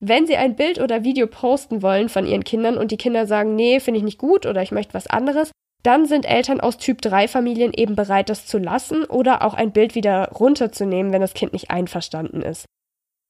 Wenn 0.00 0.26
sie 0.26 0.36
ein 0.36 0.56
Bild 0.56 0.78
oder 0.80 1.04
Video 1.04 1.26
posten 1.26 1.82
wollen 1.82 2.08
von 2.08 2.26
ihren 2.26 2.44
Kindern 2.44 2.76
und 2.76 2.90
die 2.90 2.98
Kinder 2.98 3.26
sagen, 3.26 3.54
nee, 3.54 3.80
finde 3.80 3.98
ich 3.98 4.04
nicht 4.04 4.18
gut 4.18 4.46
oder 4.46 4.62
ich 4.62 4.72
möchte 4.72 4.94
was 4.94 5.06
anderes, 5.06 5.50
dann 5.82 6.06
sind 6.06 6.26
Eltern 6.26 6.60
aus 6.60 6.78
Typ 6.78 7.00
3 7.00 7.28
Familien 7.28 7.72
eben 7.72 7.94
bereit, 7.94 8.28
das 8.28 8.46
zu 8.46 8.58
lassen 8.58 9.04
oder 9.04 9.42
auch 9.44 9.54
ein 9.54 9.72
Bild 9.72 9.94
wieder 9.94 10.30
runterzunehmen, 10.32 11.12
wenn 11.12 11.20
das 11.20 11.34
Kind 11.34 11.52
nicht 11.52 11.70
einverstanden 11.70 12.42
ist. 12.42 12.66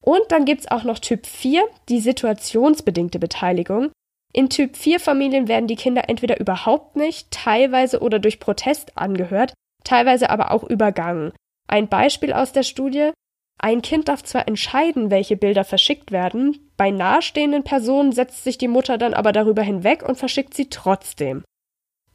Und 0.03 0.23
dann 0.29 0.45
gibt 0.45 0.61
es 0.61 0.71
auch 0.71 0.83
noch 0.83 0.99
Typ 0.99 1.25
4, 1.25 1.63
die 1.89 1.99
situationsbedingte 1.99 3.19
Beteiligung. 3.19 3.91
In 4.33 4.49
Typ 4.49 4.75
4 4.75 4.99
Familien 4.99 5.47
werden 5.47 5.67
die 5.67 5.75
Kinder 5.75 6.09
entweder 6.09 6.39
überhaupt 6.39 6.95
nicht, 6.95 7.31
teilweise 7.31 7.99
oder 8.01 8.19
durch 8.19 8.39
Protest 8.39 8.97
angehört, 8.97 9.53
teilweise 9.83 10.29
aber 10.29 10.51
auch 10.51 10.63
übergangen. 10.63 11.33
Ein 11.67 11.87
Beispiel 11.87 12.33
aus 12.33 12.51
der 12.51 12.63
Studie. 12.63 13.11
Ein 13.59 13.81
Kind 13.81 14.07
darf 14.07 14.23
zwar 14.23 14.47
entscheiden, 14.47 15.09
welche 15.09 15.35
Bilder 15.35 15.63
verschickt 15.63 16.11
werden, 16.11 16.59
bei 16.77 16.91
nahestehenden 16.91 17.63
Personen 17.63 18.11
setzt 18.11 18.43
sich 18.43 18.57
die 18.57 18.67
Mutter 18.67 18.97
dann 18.97 19.15
aber 19.15 19.31
darüber 19.31 19.63
hinweg 19.63 20.07
und 20.07 20.17
verschickt 20.17 20.53
sie 20.53 20.69
trotzdem. 20.69 21.43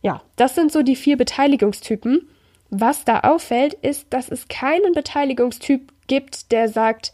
Ja, 0.03 0.23
das 0.37 0.55
sind 0.55 0.71
so 0.73 0.83
die 0.83 0.97
vier 0.97 1.17
Beteiligungstypen. 1.17 2.29
Was 2.71 3.05
da 3.05 3.21
auffällt, 3.21 3.75
ist, 3.75 4.07
dass 4.11 4.31
es 4.31 4.49
keinen 4.49 4.93
Beteiligungstyp 4.95 5.93
gibt, 6.07 6.53
der 6.53 6.69
sagt, 6.69 7.13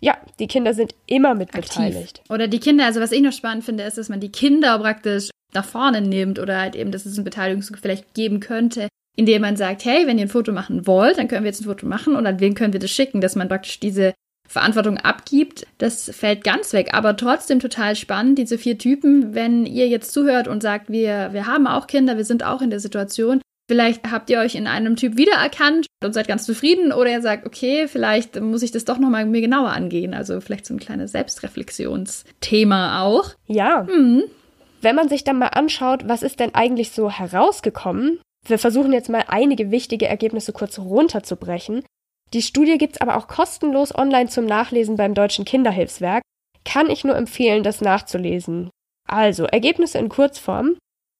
ja, 0.00 0.16
die 0.38 0.46
Kinder 0.46 0.74
sind 0.74 0.94
immer 1.06 1.34
mit 1.34 1.52
beteiligt. 1.52 2.22
Oder 2.28 2.48
die 2.48 2.60
Kinder, 2.60 2.84
also 2.84 3.00
was 3.00 3.12
ich 3.12 3.22
noch 3.22 3.32
spannend 3.32 3.64
finde, 3.64 3.84
ist, 3.84 3.98
dass 3.98 4.08
man 4.08 4.20
die 4.20 4.32
Kinder 4.32 4.78
praktisch 4.78 5.30
nach 5.54 5.64
vorne 5.64 6.00
nimmt 6.00 6.38
oder 6.38 6.60
halt 6.60 6.76
eben, 6.76 6.92
dass 6.92 7.06
es 7.06 7.16
eine 7.16 7.24
Beteiligung 7.24 7.62
vielleicht 7.62 8.14
geben 8.14 8.40
könnte, 8.40 8.88
indem 9.16 9.42
man 9.42 9.56
sagt, 9.56 9.84
hey, 9.84 10.06
wenn 10.06 10.18
ihr 10.18 10.26
ein 10.26 10.30
Foto 10.30 10.52
machen 10.52 10.86
wollt, 10.86 11.18
dann 11.18 11.28
können 11.28 11.44
wir 11.44 11.50
jetzt 11.50 11.62
ein 11.62 11.64
Foto 11.64 11.86
machen 11.86 12.14
und 12.14 12.26
an 12.26 12.40
wen 12.40 12.54
können 12.54 12.72
wir 12.72 12.80
das 12.80 12.90
schicken, 12.90 13.20
dass 13.20 13.36
man 13.36 13.48
praktisch 13.48 13.80
diese 13.80 14.14
Verantwortung 14.48 14.98
abgibt, 14.98 15.66
das 15.78 16.08
fällt 16.14 16.44
ganz 16.44 16.72
weg. 16.72 16.90
Aber 16.92 17.16
trotzdem 17.16 17.58
total 17.58 17.96
spannend, 17.96 18.38
diese 18.38 18.58
vier 18.58 18.78
Typen, 18.78 19.34
wenn 19.34 19.66
ihr 19.66 19.88
jetzt 19.88 20.12
zuhört 20.12 20.46
und 20.46 20.62
sagt, 20.62 20.88
wir, 20.88 21.30
wir 21.32 21.46
haben 21.46 21.66
auch 21.66 21.88
Kinder, 21.88 22.16
wir 22.16 22.24
sind 22.24 22.44
auch 22.44 22.62
in 22.62 22.70
der 22.70 22.78
Situation, 22.78 23.40
Vielleicht 23.68 24.12
habt 24.12 24.30
ihr 24.30 24.38
euch 24.38 24.54
in 24.54 24.68
einem 24.68 24.94
Typ 24.94 25.16
wiedererkannt 25.16 25.86
und 26.04 26.12
seid 26.12 26.28
ganz 26.28 26.46
zufrieden 26.46 26.92
oder 26.92 27.10
ihr 27.10 27.20
sagt, 27.20 27.44
okay, 27.46 27.88
vielleicht 27.88 28.40
muss 28.40 28.62
ich 28.62 28.70
das 28.70 28.84
doch 28.84 28.98
nochmal 28.98 29.26
mir 29.26 29.40
genauer 29.40 29.70
angehen. 29.70 30.14
Also 30.14 30.40
vielleicht 30.40 30.66
so 30.66 30.74
ein 30.74 30.78
kleines 30.78 31.10
Selbstreflexionsthema 31.12 33.02
auch. 33.02 33.30
Ja. 33.46 33.82
Mhm. 33.90 34.22
Wenn 34.82 34.94
man 34.94 35.08
sich 35.08 35.24
dann 35.24 35.38
mal 35.38 35.48
anschaut, 35.48 36.06
was 36.06 36.22
ist 36.22 36.38
denn 36.38 36.54
eigentlich 36.54 36.92
so 36.92 37.10
herausgekommen? 37.10 38.20
Wir 38.48 38.58
versuchen 38.58 38.92
jetzt 38.92 39.08
mal 39.08 39.24
einige 39.28 39.70
wichtige 39.70 40.06
Ergebnisse 40.06 40.52
kurz 40.52 40.78
runterzubrechen. 40.78 41.84
Die 42.32 42.42
Studie 42.42 42.78
gibt's 42.78 43.00
aber 43.00 43.16
auch 43.16 43.28
kostenlos 43.28 43.94
online 43.94 44.28
zum 44.28 44.46
Nachlesen 44.46 44.96
beim 44.96 45.14
Deutschen 45.14 45.44
Kinderhilfswerk. 45.44 46.22
Kann 46.64 46.90
ich 46.90 47.04
nur 47.04 47.16
empfehlen, 47.16 47.62
das 47.62 47.80
nachzulesen. 47.80 48.70
Also, 49.08 49.44
Ergebnisse 49.44 49.98
in 49.98 50.08
Kurzform. 50.08 50.76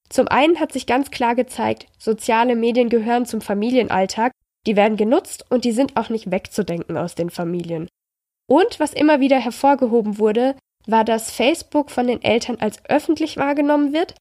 Zum 0.08 0.28
einen 0.28 0.60
hat 0.60 0.72
sich 0.72 0.86
ganz 0.86 1.10
klar 1.10 1.34
gezeigt, 1.34 1.86
soziale 1.98 2.54
Medien 2.54 2.88
gehören 2.88 3.26
zum 3.26 3.40
Familienalltag, 3.40 4.32
die 4.66 4.76
werden 4.76 4.96
genutzt 4.96 5.44
und 5.50 5.64
die 5.64 5.72
sind 5.72 5.96
auch 5.96 6.10
nicht 6.10 6.30
wegzudenken 6.30 6.96
aus 6.96 7.14
den 7.14 7.30
Familien. 7.30 7.88
Und 8.48 8.78
was 8.78 8.92
immer 8.92 9.20
wieder 9.20 9.38
hervorgehoben 9.38 10.18
wurde, 10.18 10.56
war, 10.86 11.04
dass 11.04 11.32
Facebook 11.32 11.90
von 11.90 12.06
den 12.06 12.22
Eltern 12.22 12.58
als 12.60 12.84
öffentlich 12.88 13.36
wahrgenommen 13.36 13.92
wird 13.92 14.14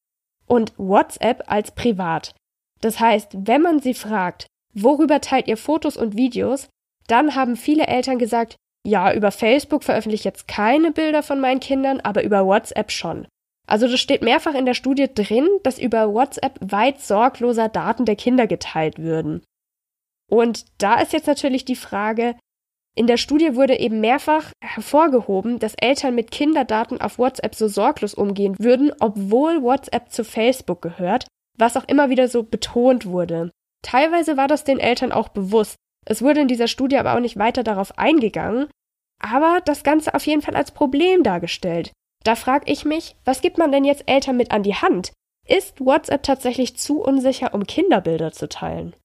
und 0.47 0.73
WhatsApp 0.77 1.43
als 1.47 1.71
privat. 1.71 2.33
Das 2.81 2.99
heißt, 2.99 3.29
wenn 3.33 3.61
man 3.61 3.79
sie 3.79 3.93
fragt, 3.93 4.47
worüber 4.73 5.21
teilt 5.21 5.47
ihr 5.47 5.57
Fotos 5.57 5.97
und 5.97 6.15
Videos, 6.15 6.67
dann 7.07 7.35
haben 7.35 7.55
viele 7.55 7.88
Eltern 7.88 8.19
gesagt, 8.19 8.55
ja, 8.85 9.13
über 9.13 9.31
Facebook 9.31 9.83
veröffentliche 9.83 10.21
ich 10.21 10.25
jetzt 10.25 10.47
keine 10.47 10.91
Bilder 10.91 11.23
von 11.23 11.39
meinen 11.39 11.59
Kindern, 11.59 11.99
aber 12.01 12.23
über 12.23 12.45
WhatsApp 12.45 12.91
schon. 12.91 13.27
Also 13.67 13.88
das 13.88 13.99
steht 13.99 14.21
mehrfach 14.21 14.53
in 14.53 14.65
der 14.65 14.75
Studie 14.75 15.11
drin, 15.11 15.47
dass 15.63 15.79
über 15.79 16.13
WhatsApp 16.13 16.59
weit 16.61 17.01
sorgloser 17.01 17.67
Daten 17.67 18.05
der 18.05 18.15
Kinder 18.15 18.45
geteilt 18.45 18.99
würden. 18.99 19.43
Und 20.29 20.65
da 20.77 20.99
ist 20.99 21.13
jetzt 21.13 21.27
natürlich 21.27 21.65
die 21.65 21.75
Frage, 21.75 22.35
in 22.95 23.07
der 23.07 23.17
Studie 23.17 23.55
wurde 23.55 23.77
eben 23.77 23.99
mehrfach 23.99 24.51
hervorgehoben, 24.63 25.59
dass 25.59 25.75
Eltern 25.75 26.15
mit 26.15 26.31
Kinderdaten 26.31 27.01
auf 27.01 27.17
WhatsApp 27.17 27.55
so 27.55 27.67
sorglos 27.67 28.13
umgehen 28.13 28.55
würden, 28.57 28.91
obwohl 28.99 29.61
WhatsApp 29.61 30.11
zu 30.11 30.23
Facebook 30.23 30.81
gehört, 30.81 31.27
was 31.57 31.77
auch 31.77 31.87
immer 31.87 32.09
wieder 32.09 32.27
so 32.27 32.43
betont 32.43 33.05
wurde. 33.05 33.51
Teilweise 33.81 34.37
war 34.37 34.47
das 34.47 34.63
den 34.63 34.79
Eltern 34.79 35.11
auch 35.11 35.29
bewusst. 35.29 35.75
Es 36.05 36.21
wurde 36.21 36.41
in 36.41 36.47
dieser 36.47 36.67
Studie 36.67 36.97
aber 36.97 37.15
auch 37.15 37.19
nicht 37.19 37.37
weiter 37.37 37.63
darauf 37.63 37.97
eingegangen, 37.97 38.67
aber 39.21 39.59
das 39.65 39.83
Ganze 39.83 40.13
auf 40.13 40.25
jeden 40.25 40.41
Fall 40.41 40.55
als 40.55 40.71
Problem 40.71 41.23
dargestellt. 41.23 41.91
Da 42.23 42.35
frage 42.35 42.71
ich 42.71 42.85
mich, 42.85 43.15
was 43.25 43.41
gibt 43.41 43.57
man 43.57 43.71
denn 43.71 43.83
jetzt 43.83 44.03
Eltern 44.07 44.37
mit 44.37 44.51
an 44.51 44.63
die 44.63 44.75
Hand? 44.75 45.13
Ist 45.47 45.79
WhatsApp 45.79 46.23
tatsächlich 46.23 46.75
zu 46.77 47.01
unsicher, 47.01 47.53
um 47.53 47.67
Kinderbilder 47.67 48.31
zu 48.31 48.49
teilen? 48.49 48.95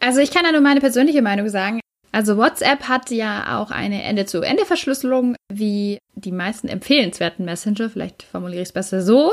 Also 0.00 0.20
ich 0.20 0.30
kann 0.30 0.44
ja 0.44 0.52
nur 0.52 0.60
meine 0.60 0.80
persönliche 0.80 1.22
Meinung 1.22 1.48
sagen. 1.48 1.80
Also 2.12 2.36
WhatsApp 2.36 2.88
hat 2.88 3.10
ja 3.10 3.60
auch 3.60 3.70
eine 3.70 4.02
Ende-zu-Ende-Verschlüsselung, 4.02 5.34
wie 5.50 5.98
die 6.14 6.32
meisten 6.32 6.68
empfehlenswerten 6.68 7.44
Messenger. 7.44 7.88
Vielleicht 7.88 8.22
formuliere 8.22 8.62
ich 8.62 8.68
es 8.68 8.72
besser 8.72 9.02
so. 9.02 9.32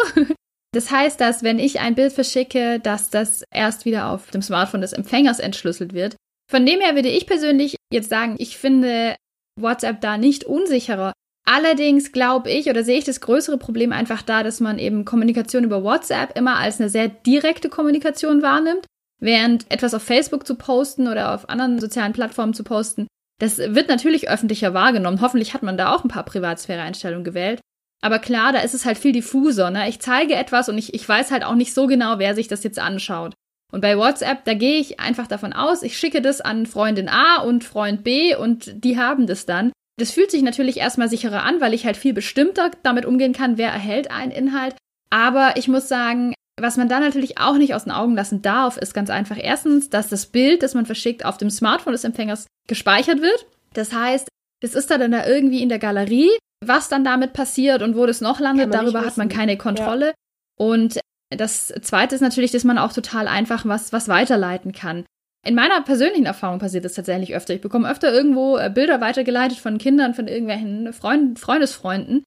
Das 0.72 0.92
heißt, 0.92 1.20
dass 1.20 1.44
wenn 1.44 1.60
ich 1.60 1.80
ein 1.80 1.96
Bild 1.96 2.14
verschicke, 2.14 2.80
dass 2.80 3.10
das 3.10 3.44
erst 3.52 3.86
wieder 3.86 4.10
auf 4.12 4.30
dem 4.30 4.42
Smartphone 4.42 4.82
des 4.82 4.94
Empfängers 4.94 5.40
entschlüsselt 5.40 5.94
wird. 5.94 6.16
Von 6.50 6.66
dem 6.66 6.80
her 6.80 6.96
würde 6.96 7.10
ich 7.10 7.26
persönlich 7.26 7.76
jetzt 7.92 8.10
sagen, 8.10 8.36
ich 8.38 8.58
finde 8.58 9.16
WhatsApp 9.60 10.02
da 10.02 10.18
nicht 10.18 10.44
unsicherer. 10.44 11.14
Allerdings 11.46 12.12
glaube 12.12 12.52
ich 12.52 12.70
oder 12.70 12.84
sehe 12.84 13.00
ich 13.00 13.06
das 13.06 13.22
größere 13.22 13.58
Problem 13.58 13.92
einfach 13.92 14.22
da, 14.22 14.44
dass 14.44 14.60
man 14.60 14.78
eben 14.78 15.06
Kommunikation 15.06 15.64
über 15.64 15.84
WhatsApp 15.84 16.38
immer 16.38 16.58
als 16.58 16.80
eine 16.80 16.90
sehr 16.90 17.08
direkte 17.08 17.70
Kommunikation 17.70 18.44
wahrnimmt 18.44 18.86
Während 19.20 19.70
etwas 19.70 19.94
auf 19.94 20.04
Facebook 20.04 20.48
zu 20.48 20.56
posten 20.56 21.08
oder 21.08 21.34
auf 21.34 21.50
anderen 21.50 21.80
sozialen 21.80 22.14
Plattformen 22.14 22.54
zu 22.54 22.64
posten, 22.64 23.08
das 23.40 23.58
wird 23.58 23.90
natürlich 23.90 24.30
öffentlicher 24.30 24.74
wahrgenommen. 24.74 25.22
Hoffentlich 25.22 25.54
hat 25.54 25.64
man 25.64 25.78
da 25.78 25.94
auch 25.94 26.04
ein 26.04 26.10
paar 26.10 26.24
Privatsphäre-Einstellungen 26.24 27.24
gewählt. 27.24 27.60
Aber 28.02 28.20
klar, 28.20 28.54
da 28.54 28.60
ist 28.60 28.74
es 28.74 28.86
halt 28.86 28.98
viel 28.98 29.12
diffuser. 29.12 29.72
Ne? 29.72 29.90
Ich 29.90 30.00
zeige 30.00 30.36
etwas 30.36 30.70
und 30.70 30.78
ich, 30.78 30.94
ich 30.94 31.08
weiß 31.08 31.32
halt 31.32 31.44
auch 31.44 31.56
nicht 31.56 31.74
so 31.74 31.88
genau, 31.88 32.20
wer 32.20 32.36
sich 32.36 32.48
das 32.48 32.64
jetzt 32.64 32.80
anschaut. 32.80 33.34
Und 33.72 33.82
bei 33.82 33.98
WhatsApp, 33.98 34.46
da 34.46 34.54
gehe 34.54 34.80
ich 34.80 35.00
einfach 35.00 35.28
davon 35.28 35.54
aus, 35.54 35.84
ich 35.84 35.98
schicke 35.98 36.22
das 36.22 36.42
an 36.42 36.66
Freundin 36.66 37.08
A 37.08 37.42
und 37.42 37.64
Freund 37.64 38.04
B 38.04 38.36
und 38.36 38.84
die 38.84 38.98
haben 38.98 39.28
das 39.28 39.46
dann. 39.46 39.72
Das 39.98 40.12
fühlt 40.12 40.32
sich 40.32 40.42
natürlich 40.42 40.78
erstmal 40.78 41.10
sicherer 41.10 41.44
an, 41.44 41.62
weil 41.62 41.74
ich 41.74 41.86
halt 41.86 41.98
viel 41.98 42.14
bestimmter 42.14 42.72
damit 42.84 43.06
umgehen 43.06 43.34
kann, 43.34 43.58
wer 43.58 43.70
erhält 43.70 44.10
einen 44.12 44.32
Inhalt. 44.32 44.76
Aber 45.12 45.58
ich 45.58 45.68
muss 45.68 45.88
sagen, 45.88 46.34
was 46.60 46.78
man 46.78 46.90
da 46.90 47.00
natürlich 47.00 47.38
auch 47.38 47.58
nicht 47.58 47.74
aus 47.74 47.84
den 47.84 47.92
Augen 47.92 48.16
lassen 48.16 48.42
darf, 48.42 48.78
ist 48.78 48.94
ganz 48.94 49.10
einfach 49.10 49.38
erstens, 49.40 49.90
dass 49.90 50.10
das 50.10 50.26
Bild, 50.26 50.64
das 50.64 50.74
man 50.74 50.86
verschickt, 50.86 51.26
auf 51.26 51.38
dem 51.38 51.50
Smartphone 51.50 51.94
des 51.94 52.04
Empfängers 52.04 52.48
gespeichert 52.68 53.22
wird. 53.22 53.46
Das 53.74 53.94
heißt, 53.94 54.28
das 54.62 54.74
ist 54.74 54.90
da 54.90 54.98
dann 54.98 55.12
da 55.12 55.28
irgendwie 55.28 55.62
in 55.62 55.70
der 55.70 55.80
Galerie. 55.80 56.30
Was 56.66 56.90
dann 56.90 57.04
damit 57.04 57.34
passiert 57.34 57.82
und 57.82 57.96
wo 57.96 58.06
das 58.06 58.22
noch 58.22 58.40
landet, 58.40 58.74
darüber 58.74 59.06
hat 59.06 59.18
man 59.18 59.30
keine 59.30 59.58
Kontrolle. 59.58 60.08
Ja. 60.08 60.14
Und 60.58 61.00
das 61.30 61.68
Zweite 61.82 62.16
ist 62.16 62.22
natürlich, 62.22 62.52
dass 62.52 62.64
man 62.64 62.78
auch 62.78 62.92
total 62.92 63.28
einfach 63.28 63.66
was, 63.66 63.94
was 63.94 64.08
weiterleiten 64.08 64.72
kann. 64.72 65.06
In 65.46 65.56
meiner 65.56 65.82
persönlichen 65.82 66.26
Erfahrung 66.26 66.60
passiert 66.60 66.84
das 66.84 66.96
tatsächlich 66.96 67.34
öfter. 67.34 67.54
Ich 67.54 67.62
bekomme 67.62 67.90
öfter 67.90 68.14
irgendwo 68.14 68.58
äh, 68.58 68.70
Bilder 68.70 69.00
weitergeleitet 69.00 69.58
von 69.58 69.78
Kindern, 69.78 70.14
von 70.14 70.28
irgendwelchen 70.28 70.92
Freund, 70.92 71.40
Freundesfreunden, 71.40 72.24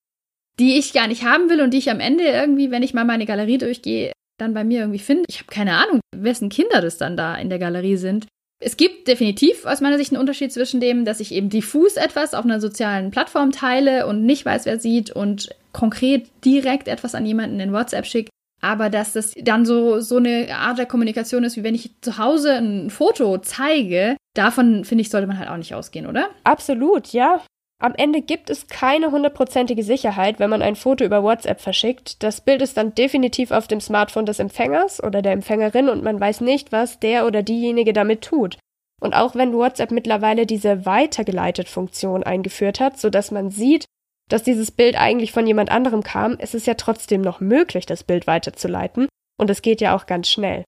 die 0.59 0.79
ich 0.79 0.95
gar 0.95 1.09
nicht 1.09 1.25
haben 1.25 1.51
will 1.51 1.61
und 1.61 1.73
die 1.75 1.79
ich 1.79 1.91
am 1.91 2.01
Ende 2.01 2.25
irgendwie, 2.25 2.71
wenn 2.71 2.83
ich 2.83 2.95
mal 2.95 3.05
meine 3.05 3.27
Galerie 3.27 3.59
durchgehe, 3.59 4.13
dann 4.39 4.55
bei 4.55 4.65
mir 4.65 4.81
irgendwie 4.81 4.99
finde. 4.99 5.25
Ich 5.29 5.41
habe 5.41 5.51
keine 5.51 5.75
Ahnung, 5.75 6.01
wessen 6.17 6.49
Kinder 6.49 6.81
das 6.81 6.97
dann 6.97 7.17
da 7.17 7.37
in 7.37 7.51
der 7.51 7.59
Galerie 7.59 7.97
sind. 7.97 8.27
Es 8.65 8.77
gibt 8.77 9.09
definitiv 9.09 9.67
aus 9.67 9.81
meiner 9.81 9.99
Sicht 9.99 10.13
einen 10.13 10.21
Unterschied 10.21 10.53
zwischen 10.53 10.81
dem, 10.81 11.05
dass 11.05 11.21
ich 11.21 11.33
eben 11.33 11.49
diffus 11.49 11.97
etwas 11.97 12.33
auf 12.33 12.45
einer 12.45 12.61
sozialen 12.61 13.11
Plattform 13.11 13.51
teile 13.51 14.07
und 14.07 14.25
nicht 14.25 14.45
weiß, 14.45 14.67
wer 14.67 14.79
sieht 14.79 15.11
und 15.11 15.51
konkret 15.73 16.29
direkt 16.45 16.87
etwas 16.87 17.15
an 17.15 17.27
jemanden 17.27 17.59
in 17.59 17.73
WhatsApp 17.73 18.07
schicke. 18.07 18.31
Aber 18.61 18.91
dass 18.91 19.15
das 19.15 19.35
dann 19.43 19.67
so, 19.67 19.99
so 19.99 20.19
eine 20.19 20.47
Art 20.55 20.79
der 20.79 20.87
Kommunikation 20.87 21.43
ist, 21.43 21.57
wie 21.57 21.65
wenn 21.65 21.75
ich 21.75 21.91
zu 22.01 22.19
Hause 22.19 22.53
ein 22.53 22.91
Foto 22.91 23.39
zeige, 23.39 24.17
davon 24.35 24.85
finde 24.85 25.03
ich, 25.03 25.11
sollte 25.11 25.27
man 25.27 25.39
halt 25.39 25.49
auch 25.49 25.57
nicht 25.57 25.75
ausgehen, 25.75 26.07
oder? 26.07 26.29
Absolut, 26.45 27.09
ja. 27.13 27.43
Am 27.83 27.97
Ende 27.97 28.23
gibt 28.23 28.49
es 28.49 28.69
keine 28.69 29.11
hundertprozentige 29.11 29.83
Sicherheit, 29.83 30.39
wenn 30.39 30.51
man 30.51 30.63
ein 30.63 30.77
Foto 30.77 31.05
über 31.05 31.25
WhatsApp 31.25 31.61
verschickt. 31.61 32.23
Das 32.23 32.41
Bild 32.41 32.63
ist 32.63 32.77
dann 32.77 32.95
definitiv 32.95 33.51
auf 33.51 33.67
dem 33.67 33.81
Smartphone 33.81 34.25
des 34.25 34.39
Empfängers 34.39 35.03
oder 35.03 35.21
der 35.21 35.33
Empfängerin 35.33 35.89
und 35.89 36.05
man 36.05 36.21
weiß 36.21 36.43
nicht, 36.43 36.71
was 36.71 37.01
der 37.01 37.27
oder 37.27 37.43
diejenige 37.43 37.93
damit 37.93 38.23
tut. 38.23 38.57
Und 39.01 39.15
auch 39.15 39.35
wenn 39.35 39.53
WhatsApp 39.53 39.91
mittlerweile 39.91 40.47
diese 40.47 40.87
weitergeleitet 40.87 41.69
Funktion 41.69 42.23
eingeführt 42.23 42.79
hat, 42.79 43.01
sodass 43.01 43.33
man 43.33 43.51
sieht, 43.51 43.85
dass 44.31 44.45
dieses 44.45 44.71
Bild 44.71 44.97
eigentlich 44.97 45.33
von 45.33 45.45
jemand 45.45 45.73
anderem 45.73 46.05
kam, 46.05 46.35
ist 46.35 46.55
es 46.55 46.67
ja 46.67 46.75
trotzdem 46.75 47.21
noch 47.21 47.41
möglich, 47.41 47.85
das 47.85 48.05
Bild 48.05 48.29
weiterzuleiten. 48.29 49.09
Und 49.41 49.51
es 49.51 49.61
geht 49.61 49.81
ja 49.81 49.97
auch 49.97 50.07
ganz 50.07 50.31
schnell. 50.31 50.63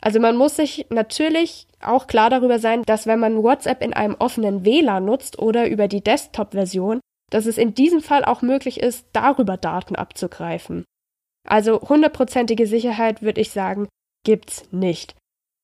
Also 0.00 0.18
man 0.18 0.36
muss 0.36 0.56
sich 0.56 0.86
natürlich 0.90 1.66
auch 1.82 2.06
klar 2.06 2.30
darüber 2.30 2.58
sein, 2.58 2.82
dass 2.82 3.06
wenn 3.06 3.20
man 3.20 3.42
WhatsApp 3.42 3.82
in 3.82 3.92
einem 3.92 4.16
offenen 4.18 4.64
WLAN 4.64 5.04
nutzt 5.04 5.38
oder 5.38 5.68
über 5.68 5.88
die 5.88 6.02
Desktop-Version, 6.02 7.00
dass 7.30 7.46
es 7.46 7.58
in 7.58 7.74
diesem 7.74 8.00
Fall 8.00 8.24
auch 8.24 8.42
möglich 8.42 8.80
ist, 8.80 9.06
darüber 9.12 9.56
Daten 9.56 9.96
abzugreifen. 9.96 10.84
Also 11.48 11.80
hundertprozentige 11.80 12.66
Sicherheit 12.66 13.22
würde 13.22 13.40
ich 13.40 13.50
sagen, 13.50 13.88
gibt's 14.24 14.64
nicht. 14.72 15.14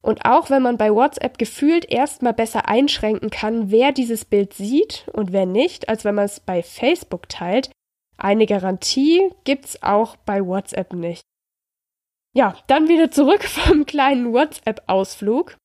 Und 0.02 0.24
auch 0.24 0.50
wenn 0.50 0.62
man 0.62 0.78
bei 0.78 0.94
WhatsApp 0.94 1.36
gefühlt 1.36 1.90
erstmal 1.90 2.32
besser 2.32 2.68
einschränken 2.68 3.30
kann, 3.30 3.70
wer 3.70 3.92
dieses 3.92 4.24
Bild 4.24 4.54
sieht 4.54 5.06
und 5.12 5.32
wer 5.32 5.46
nicht, 5.46 5.88
als 5.88 6.04
wenn 6.04 6.14
man 6.14 6.26
es 6.26 6.40
bei 6.40 6.62
Facebook 6.62 7.28
teilt, 7.28 7.70
eine 8.16 8.46
Garantie 8.46 9.30
gibt's 9.44 9.82
auch 9.82 10.16
bei 10.16 10.46
WhatsApp 10.46 10.92
nicht. 10.92 11.22
Ja, 12.36 12.54
dann 12.66 12.86
wieder 12.88 13.10
zurück 13.10 13.44
vom 13.48 13.86
kleinen 13.86 14.34
WhatsApp-Ausflug. 14.34 15.56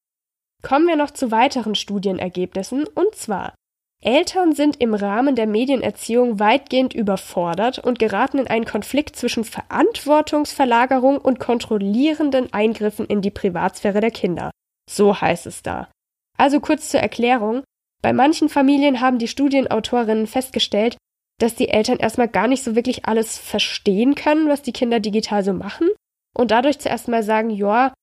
Kommen 0.64 0.88
wir 0.88 0.96
noch 0.96 1.12
zu 1.12 1.30
weiteren 1.30 1.76
Studienergebnissen 1.76 2.88
und 2.88 3.14
zwar 3.14 3.56
Eltern 4.04 4.54
sind 4.54 4.80
im 4.80 4.94
Rahmen 4.94 5.36
der 5.36 5.48
Medienerziehung 5.48 6.40
weitgehend 6.40 6.94
überfordert 6.94 7.78
und 7.78 8.00
geraten 8.00 8.40
in 8.40 8.48
einen 8.48 8.66
Konflikt 8.66 9.16
zwischen 9.18 9.44
Verantwortungsverlagerung 9.44 11.18
und 11.18 11.40
kontrollierenden 11.40 12.54
Eingriffen 12.54 13.06
in 13.06 13.22
die 13.22 13.32
Privatsphäre 13.32 14.00
der 14.00 14.10
Kinder. 14.10 14.50
So 14.90 15.20
heißt 15.20 15.48
es 15.48 15.62
da. 15.62 15.92
Also 16.38 16.62
kurz 16.62 16.90
zur 16.90 17.02
Erklärung. 17.02 17.64
Bei 18.02 18.14
manchen 18.14 18.50
Familien 18.50 19.02
haben 19.02 19.20
die 19.20 19.28
Studienautorinnen 19.28 20.26
festgestellt, 20.26 20.96
dass 21.40 21.54
die 21.54 21.70
Eltern 21.70 21.98
erstmal 21.98 22.30
gar 22.30 22.48
nicht 22.48 22.64
so 22.64 22.76
wirklich 22.76 23.06
alles 23.06 23.38
verstehen 23.38 24.16
können, 24.16 24.48
was 24.48 24.62
die 24.62 24.74
Kinder 24.74 25.00
digital 25.00 25.44
so 25.44 25.54
machen 25.54 25.90
und 26.38 26.52
dadurch 26.52 26.80
zuerst 26.80 27.08
mal 27.08 27.24
sagen, 27.24 27.50
ja, 27.50 27.94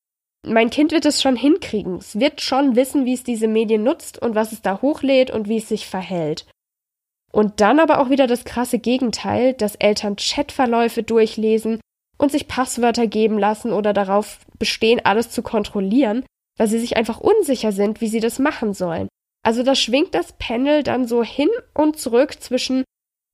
mein 0.45 0.69
Kind 0.69 0.91
wird 0.91 1.05
es 1.05 1.21
schon 1.21 1.35
hinkriegen. 1.35 1.97
Es 1.97 2.19
wird 2.19 2.41
schon 2.41 2.75
wissen, 2.75 3.05
wie 3.05 3.13
es 3.13 3.23
diese 3.23 3.47
Medien 3.47 3.83
nutzt 3.83 4.21
und 4.21 4.35
was 4.35 4.51
es 4.51 4.61
da 4.61 4.81
hochlädt 4.81 5.31
und 5.31 5.49
wie 5.49 5.57
es 5.57 5.67
sich 5.67 5.87
verhält. 5.87 6.45
Und 7.31 7.61
dann 7.61 7.79
aber 7.79 7.99
auch 7.99 8.09
wieder 8.09 8.25
das 8.25 8.45
krasse 8.45 8.79
Gegenteil, 8.79 9.53
dass 9.53 9.75
Eltern 9.75 10.15
Chatverläufe 10.15 11.03
durchlesen 11.03 11.79
und 12.17 12.31
sich 12.31 12.47
Passwörter 12.47 13.07
geben 13.07 13.37
lassen 13.37 13.71
oder 13.71 13.93
darauf 13.93 14.39
bestehen, 14.57 15.01
alles 15.03 15.29
zu 15.29 15.41
kontrollieren, 15.41 16.25
weil 16.57 16.67
sie 16.67 16.79
sich 16.79 16.97
einfach 16.97 17.19
unsicher 17.19 17.71
sind, 17.71 18.01
wie 18.01 18.07
sie 18.07 18.19
das 18.19 18.39
machen 18.39 18.73
sollen. 18.73 19.07
Also 19.43 19.63
da 19.63 19.75
schwingt 19.75 20.15
das 20.15 20.33
Panel 20.33 20.83
dann 20.83 21.07
so 21.07 21.23
hin 21.23 21.49
und 21.73 21.97
zurück 21.97 22.41
zwischen, 22.41 22.83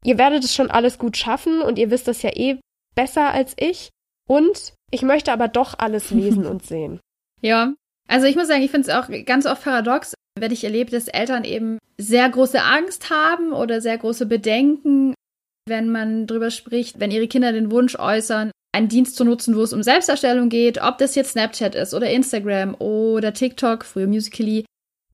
ihr 0.03 0.17
werdet 0.17 0.43
es 0.43 0.53
schon 0.53 0.69
alles 0.69 0.99
gut 0.99 1.17
schaffen 1.17 1.61
und 1.61 1.79
ihr 1.79 1.89
wisst 1.89 2.07
das 2.07 2.21
ja 2.21 2.31
eh 2.35 2.59
besser 2.95 3.31
als 3.31 3.55
ich 3.57 3.89
und 4.27 4.74
ich 4.91 5.01
möchte 5.01 5.31
aber 5.31 5.47
doch 5.47 5.77
alles 5.77 6.11
lesen 6.11 6.45
und 6.47 6.65
sehen. 6.65 6.99
Ja, 7.41 7.73
also 8.07 8.27
ich 8.27 8.35
muss 8.35 8.47
sagen, 8.47 8.61
ich 8.61 8.71
finde 8.71 8.89
es 8.89 8.95
auch 8.95 9.09
ganz 9.25 9.45
oft 9.45 9.63
paradox, 9.63 10.13
wenn 10.37 10.51
ich 10.51 10.63
erlebe, 10.63 10.91
dass 10.91 11.07
Eltern 11.07 11.43
eben 11.43 11.79
sehr 11.97 12.29
große 12.29 12.61
Angst 12.61 13.09
haben 13.09 13.53
oder 13.53 13.81
sehr 13.81 13.97
große 13.97 14.25
Bedenken, 14.25 15.13
wenn 15.67 15.89
man 15.89 16.27
drüber 16.27 16.51
spricht, 16.51 16.99
wenn 16.99 17.11
ihre 17.11 17.27
Kinder 17.27 17.51
den 17.51 17.71
Wunsch 17.71 17.97
äußern, 17.97 18.51
einen 18.75 18.89
Dienst 18.89 19.15
zu 19.15 19.23
nutzen, 19.23 19.55
wo 19.55 19.61
es 19.61 19.73
um 19.73 19.81
Selbstdarstellung 19.81 20.49
geht, 20.49 20.81
ob 20.81 20.97
das 20.97 21.15
jetzt 21.15 21.31
Snapchat 21.31 21.75
ist 21.75 21.93
oder 21.93 22.09
Instagram 22.09 22.75
oder 22.75 23.33
TikTok, 23.33 23.85
früher 23.85 24.07
Musically, 24.07 24.65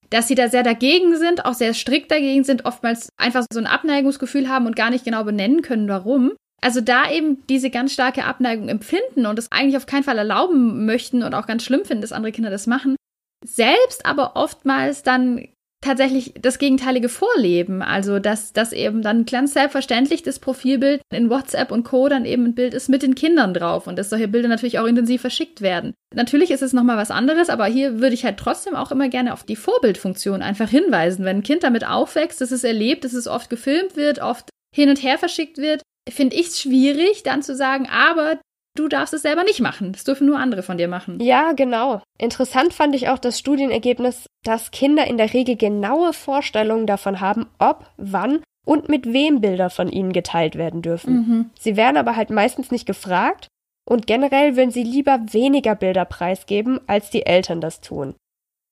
dass 0.09 0.27
sie 0.27 0.35
da 0.35 0.49
sehr 0.49 0.63
dagegen 0.63 1.15
sind, 1.17 1.45
auch 1.45 1.53
sehr 1.53 1.73
strikt 1.73 2.11
dagegen 2.11 2.43
sind, 2.43 2.65
oftmals 2.65 3.09
einfach 3.17 3.45
so 3.53 3.59
ein 3.59 3.67
Abneigungsgefühl 3.67 4.49
haben 4.49 4.65
und 4.65 4.75
gar 4.75 4.89
nicht 4.89 5.05
genau 5.05 5.23
benennen 5.23 5.61
können, 5.61 5.87
warum. 5.87 6.33
Also 6.63 6.79
da 6.79 7.09
eben 7.11 7.43
diese 7.47 7.71
ganz 7.71 7.91
starke 7.91 8.23
Abneigung 8.23 8.69
empfinden 8.69 9.25
und 9.25 9.39
es 9.39 9.51
eigentlich 9.51 9.77
auf 9.77 9.87
keinen 9.87 10.03
Fall 10.03 10.17
erlauben 10.17 10.85
möchten 10.85 11.23
und 11.23 11.33
auch 11.33 11.47
ganz 11.47 11.63
schlimm 11.63 11.85
finden, 11.85 12.01
dass 12.01 12.11
andere 12.11 12.31
Kinder 12.31 12.51
das 12.51 12.67
machen, 12.67 12.95
selbst 13.43 14.05
aber 14.05 14.35
oftmals 14.35 15.01
dann 15.01 15.47
tatsächlich 15.83 16.33
das 16.39 16.59
Gegenteilige 16.59 17.09
vorleben. 17.09 17.81
Also, 17.81 18.19
dass, 18.19 18.53
dass 18.53 18.71
eben 18.71 19.01
dann 19.01 19.25
ganz 19.25 19.53
selbstverständlich 19.53 20.21
das 20.21 20.37
Profilbild 20.39 21.01
in 21.11 21.29
WhatsApp 21.29 21.71
und 21.71 21.83
Co. 21.83 22.07
dann 22.07 22.25
eben 22.25 22.45
ein 22.45 22.55
Bild 22.55 22.73
ist 22.73 22.87
mit 22.87 23.01
den 23.01 23.15
Kindern 23.15 23.53
drauf 23.53 23.87
und 23.87 23.97
dass 23.97 24.11
solche 24.11 24.27
Bilder 24.27 24.47
natürlich 24.47 24.77
auch 24.77 24.85
intensiv 24.85 25.21
verschickt 25.21 25.61
werden. 25.61 25.93
Natürlich 26.13 26.51
ist 26.51 26.61
es 26.61 26.73
nochmal 26.73 26.97
was 26.97 27.11
anderes, 27.11 27.49
aber 27.49 27.65
hier 27.65 27.99
würde 27.99 28.13
ich 28.13 28.23
halt 28.23 28.37
trotzdem 28.37 28.75
auch 28.75 28.91
immer 28.91 29.09
gerne 29.09 29.33
auf 29.33 29.43
die 29.43 29.55
Vorbildfunktion 29.55 30.43
einfach 30.43 30.69
hinweisen. 30.69 31.25
Wenn 31.25 31.37
ein 31.37 31.43
Kind 31.43 31.63
damit 31.63 31.87
aufwächst, 31.87 32.41
dass 32.41 32.51
es 32.51 32.63
erlebt, 32.63 33.03
dass 33.03 33.13
es 33.13 33.27
oft 33.27 33.49
gefilmt 33.49 33.95
wird, 33.95 34.19
oft 34.19 34.49
hin 34.73 34.89
und 34.89 35.01
her 35.01 35.17
verschickt 35.17 35.57
wird, 35.57 35.81
finde 36.09 36.35
ich 36.35 36.47
es 36.47 36.61
schwierig, 36.61 37.23
dann 37.23 37.43
zu 37.43 37.55
sagen, 37.55 37.87
aber 37.89 38.39
du 38.75 38.87
darfst 38.87 39.13
es 39.13 39.21
selber 39.21 39.43
nicht 39.43 39.59
machen. 39.59 39.91
Das 39.91 40.03
dürfen 40.03 40.27
nur 40.27 40.39
andere 40.39 40.63
von 40.63 40.77
dir 40.77 40.87
machen. 40.87 41.19
Ja, 41.19 41.53
genau. 41.53 42.01
Interessant 42.17 42.73
fand 42.73 42.95
ich 42.95 43.09
auch 43.09 43.19
das 43.19 43.39
Studienergebnis, 43.39 44.25
dass 44.43 44.71
Kinder 44.71 45.05
in 45.07 45.17
der 45.17 45.33
Regel 45.33 45.55
genaue 45.55 46.13
Vorstellungen 46.13 46.87
davon 46.87 47.19
haben, 47.19 47.47
ob, 47.59 47.85
wann 47.97 48.41
und 48.65 48.89
mit 48.89 49.11
wem 49.11 49.41
Bilder 49.41 49.69
von 49.69 49.89
ihnen 49.89 50.13
geteilt 50.13 50.55
werden 50.55 50.81
dürfen. 50.81 51.13
Mhm. 51.13 51.49
Sie 51.59 51.75
werden 51.75 51.97
aber 51.97 52.15
halt 52.15 52.29
meistens 52.29 52.71
nicht 52.71 52.85
gefragt 52.85 53.47
und 53.87 54.07
generell 54.07 54.55
würden 54.55 54.71
sie 54.71 54.83
lieber 54.83 55.19
weniger 55.31 55.75
Bilder 55.75 56.05
preisgeben, 56.05 56.79
als 56.87 57.09
die 57.09 57.25
Eltern 57.25 57.61
das 57.61 57.81
tun. 57.81 58.15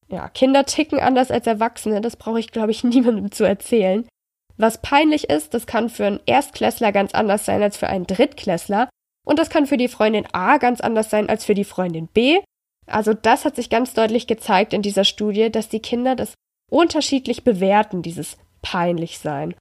Ja, 0.08 0.28
Kinder 0.28 0.66
ticken 0.66 1.00
anders 1.00 1.32
als 1.32 1.46
Erwachsene, 1.46 2.02
das 2.02 2.16
brauche 2.16 2.40
ich, 2.40 2.52
glaube 2.52 2.72
ich, 2.72 2.84
niemandem 2.86 3.32
zu 3.32 3.44
erzählen. 3.44 4.08
Was 4.60 4.82
peinlich 4.82 5.30
ist, 5.30 5.54
das 5.54 5.66
kann 5.66 5.90
für 5.90 6.06
einen 6.06 6.20
Erstklässler 6.26 6.92
ganz 6.92 7.14
anders 7.14 7.46
sein 7.46 7.64
als 7.64 7.78
für 7.78 7.88
einen 7.88 8.06
Drittklässler. 8.06 8.90
Und 9.26 9.40
das 9.40 9.50
kann 9.50 9.66
für 9.66 9.78
die 9.78 9.88
Freundin 9.88 10.28
A 10.34 10.58
ganz 10.58 10.82
anders 10.82 11.10
sein 11.10 11.30
als 11.30 11.46
für 11.46 11.54
die 11.54 11.64
Freundin 11.64 12.08
B. 12.08 12.40
Also 12.86 13.14
das 13.14 13.46
hat 13.46 13.56
sich 13.56 13.70
ganz 13.70 13.94
deutlich 13.94 14.28
gezeigt 14.28 14.74
in 14.74 14.82
dieser 14.82 15.06
Studie, 15.06 15.50
dass 15.50 15.70
die 15.70 15.80
Kinder 15.80 16.16
das 16.16 16.34
unterschiedlich 16.70 17.46
bewerten, 17.46 18.02
dieses 18.02 18.38
peinlich 18.62 19.20
sein. 19.20 19.56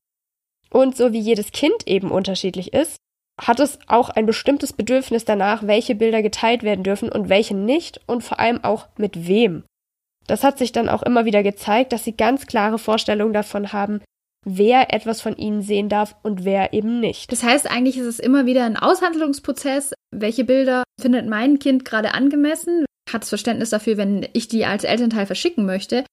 Und 0.71 0.97
so 0.97 1.13
wie 1.13 1.21
jedes 1.21 1.53
Kind 1.53 1.87
eben 1.87 2.11
unterschiedlich 2.11 2.73
ist, 2.73 2.97
hat 3.41 3.61
es 3.61 3.79
auch 3.87 4.09
ein 4.11 4.27
bestimmtes 4.27 4.73
Bedürfnis 4.73 5.25
danach, 5.25 5.65
welche 5.65 5.95
Bilder 5.95 6.23
geteilt 6.23 6.65
werden 6.65 6.83
dürfen 6.83 7.09
und 7.09 7.29
welche 7.29 7.55
nicht 7.55 8.01
und 8.09 8.25
vor 8.25 8.41
allem 8.41 8.65
auch 8.65 8.89
mit 8.97 9.29
wem. 9.29 9.65
Das 10.27 10.43
hat 10.43 10.59
sich 10.59 10.73
dann 10.73 10.89
auch 10.89 11.05
immer 11.05 11.25
wieder 11.25 11.45
gezeigt, 11.45 11.93
dass 11.93 12.03
sie 12.03 12.17
ganz 12.17 12.47
klare 12.47 12.79
Vorstellungen 12.79 13.33
davon 13.33 13.73
haben, 13.73 14.01
wer 14.45 14.93
etwas 14.95 15.21
von 15.21 15.37
ihnen 15.37 15.63
sehen 15.63 15.89
darf 15.89 16.17
und 16.23 16.45
wer 16.45 16.73
eben 16.73 17.01
nicht. 17.01 17.33
Das 17.33 17.43
heißt, 17.43 17.71
eigentlich 17.71 17.99
ist 17.99 18.07
es 18.07 18.19
immer 18.19 18.47
wieder 18.47 18.65
ein 18.65 18.77
Aushandlungsprozess. 18.77 19.93
Welche 20.11 20.45
Bilder 20.45 20.85
findet 21.01 21.27
mein 21.27 21.59
Kind 21.59 21.85
gerade 21.85 22.15
angemessen? 22.15 22.85
Hat 23.13 23.25
es 23.25 23.29
Verständnis 23.29 23.71
dafür, 23.71 23.97
wenn 23.97 24.27
ich 24.33 24.49
die 24.49 24.65
als 24.65 24.85
Elternteil 24.85 25.27
verschicken 25.27 25.67
möchte? 25.67 26.05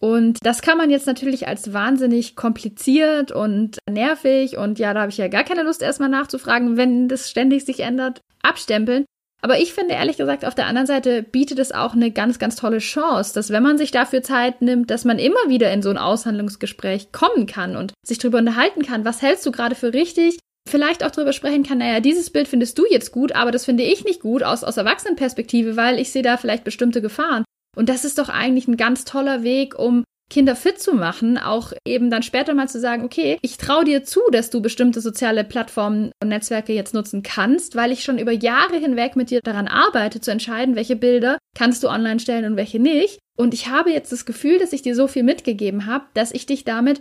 Und 0.00 0.38
das 0.42 0.60
kann 0.60 0.76
man 0.76 0.90
jetzt 0.90 1.06
natürlich 1.06 1.48
als 1.48 1.72
wahnsinnig 1.72 2.36
kompliziert 2.36 3.32
und 3.32 3.78
nervig 3.88 4.58
und 4.58 4.78
ja, 4.78 4.92
da 4.92 5.00
habe 5.00 5.10
ich 5.10 5.16
ja 5.16 5.28
gar 5.28 5.44
keine 5.44 5.62
Lust 5.62 5.82
erstmal 5.82 6.10
nachzufragen, 6.10 6.76
wenn 6.76 7.08
das 7.08 7.30
ständig 7.30 7.64
sich 7.64 7.80
ändert, 7.80 8.20
abstempeln. 8.42 9.06
Aber 9.44 9.58
ich 9.58 9.74
finde 9.74 9.92
ehrlich 9.92 10.16
gesagt, 10.16 10.46
auf 10.46 10.54
der 10.54 10.64
anderen 10.64 10.86
Seite 10.86 11.22
bietet 11.22 11.58
es 11.58 11.70
auch 11.70 11.92
eine 11.92 12.10
ganz, 12.10 12.38
ganz 12.38 12.56
tolle 12.56 12.78
Chance, 12.78 13.34
dass 13.34 13.50
wenn 13.50 13.62
man 13.62 13.76
sich 13.76 13.90
dafür 13.90 14.22
Zeit 14.22 14.62
nimmt, 14.62 14.90
dass 14.90 15.04
man 15.04 15.18
immer 15.18 15.48
wieder 15.48 15.70
in 15.70 15.82
so 15.82 15.90
ein 15.90 15.98
Aushandlungsgespräch 15.98 17.12
kommen 17.12 17.44
kann 17.44 17.76
und 17.76 17.92
sich 18.06 18.16
darüber 18.16 18.38
unterhalten 18.38 18.82
kann, 18.82 19.04
was 19.04 19.20
hältst 19.20 19.44
du 19.44 19.52
gerade 19.52 19.74
für 19.74 19.92
richtig? 19.92 20.38
Vielleicht 20.66 21.04
auch 21.04 21.10
darüber 21.10 21.34
sprechen 21.34 21.62
kann, 21.62 21.76
naja, 21.76 22.00
dieses 22.00 22.30
Bild 22.30 22.48
findest 22.48 22.78
du 22.78 22.86
jetzt 22.88 23.12
gut, 23.12 23.32
aber 23.32 23.50
das 23.50 23.66
finde 23.66 23.82
ich 23.82 24.02
nicht 24.02 24.22
gut 24.22 24.42
aus, 24.42 24.64
aus 24.64 24.78
Erwachsenenperspektive, 24.78 25.76
weil 25.76 25.98
ich 25.98 26.10
sehe 26.10 26.22
da 26.22 26.38
vielleicht 26.38 26.64
bestimmte 26.64 27.02
Gefahren. 27.02 27.44
Und 27.76 27.90
das 27.90 28.06
ist 28.06 28.16
doch 28.16 28.30
eigentlich 28.30 28.66
ein 28.66 28.78
ganz 28.78 29.04
toller 29.04 29.42
Weg, 29.42 29.78
um 29.78 30.04
Kinder 30.30 30.56
fit 30.56 30.80
zu 30.80 30.94
machen, 30.94 31.38
auch 31.38 31.72
eben 31.86 32.10
dann 32.10 32.22
später 32.22 32.54
mal 32.54 32.68
zu 32.68 32.80
sagen, 32.80 33.04
okay, 33.04 33.38
ich 33.42 33.58
traue 33.58 33.84
dir 33.84 34.04
zu, 34.04 34.20
dass 34.32 34.50
du 34.50 34.62
bestimmte 34.62 35.00
soziale 35.00 35.44
Plattformen 35.44 36.12
und 36.22 36.28
Netzwerke 36.28 36.72
jetzt 36.72 36.94
nutzen 36.94 37.22
kannst, 37.22 37.76
weil 37.76 37.92
ich 37.92 38.04
schon 38.04 38.18
über 38.18 38.32
Jahre 38.32 38.76
hinweg 38.76 39.16
mit 39.16 39.30
dir 39.30 39.40
daran 39.42 39.68
arbeite, 39.68 40.20
zu 40.20 40.30
entscheiden, 40.30 40.76
welche 40.76 40.96
Bilder 40.96 41.38
kannst 41.56 41.84
du 41.84 41.88
online 41.88 42.20
stellen 42.20 42.46
und 42.46 42.56
welche 42.56 42.80
nicht. 42.80 43.18
Und 43.36 43.52
ich 43.54 43.68
habe 43.68 43.90
jetzt 43.90 44.12
das 44.12 44.24
Gefühl, 44.24 44.58
dass 44.58 44.72
ich 44.72 44.82
dir 44.82 44.94
so 44.94 45.06
viel 45.06 45.22
mitgegeben 45.22 45.86
habe, 45.86 46.06
dass 46.14 46.32
ich 46.32 46.46
dich 46.46 46.64
damit 46.64 47.00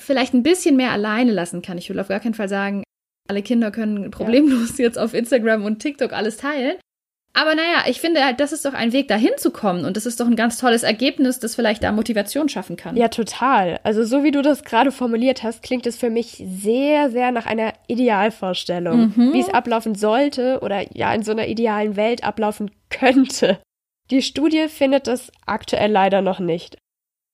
vielleicht 0.00 0.34
ein 0.34 0.42
bisschen 0.42 0.76
mehr 0.76 0.92
alleine 0.92 1.32
lassen 1.32 1.62
kann. 1.62 1.78
Ich 1.78 1.90
will 1.90 2.00
auf 2.00 2.08
gar 2.08 2.20
keinen 2.20 2.34
Fall 2.34 2.48
sagen, 2.48 2.82
alle 3.28 3.42
Kinder 3.42 3.70
können 3.70 4.10
problemlos 4.10 4.78
ja. 4.78 4.84
jetzt 4.84 4.98
auf 4.98 5.14
Instagram 5.14 5.64
und 5.64 5.80
TikTok 5.80 6.12
alles 6.12 6.36
teilen. 6.36 6.76
Aber 7.32 7.54
naja, 7.54 7.84
ich 7.86 8.00
finde 8.00 8.24
halt, 8.24 8.40
das 8.40 8.52
ist 8.52 8.64
doch 8.64 8.74
ein 8.74 8.92
Weg, 8.92 9.06
dahin 9.06 9.30
zu 9.36 9.52
kommen. 9.52 9.84
Und 9.84 9.96
das 9.96 10.04
ist 10.04 10.18
doch 10.18 10.26
ein 10.26 10.36
ganz 10.36 10.58
tolles 10.58 10.82
Ergebnis, 10.82 11.38
das 11.38 11.54
vielleicht 11.54 11.82
da 11.84 11.92
Motivation 11.92 12.48
schaffen 12.48 12.76
kann. 12.76 12.96
Ja, 12.96 13.08
total. 13.08 13.78
Also 13.84 14.04
so 14.04 14.24
wie 14.24 14.32
du 14.32 14.42
das 14.42 14.64
gerade 14.64 14.90
formuliert 14.90 15.44
hast, 15.44 15.62
klingt 15.62 15.86
es 15.86 15.96
für 15.96 16.10
mich 16.10 16.42
sehr, 16.44 17.10
sehr 17.10 17.30
nach 17.30 17.46
einer 17.46 17.72
Idealvorstellung, 17.86 19.12
mhm. 19.14 19.32
wie 19.32 19.40
es 19.40 19.48
ablaufen 19.48 19.94
sollte 19.94 20.60
oder 20.60 20.84
ja 20.96 21.14
in 21.14 21.22
so 21.22 21.30
einer 21.30 21.46
idealen 21.46 21.94
Welt 21.96 22.24
ablaufen 22.24 22.72
könnte. 22.90 23.60
Die 24.10 24.22
Studie 24.22 24.66
findet 24.66 25.06
es 25.06 25.30
aktuell 25.46 25.92
leider 25.92 26.22
noch 26.22 26.40
nicht. 26.40 26.78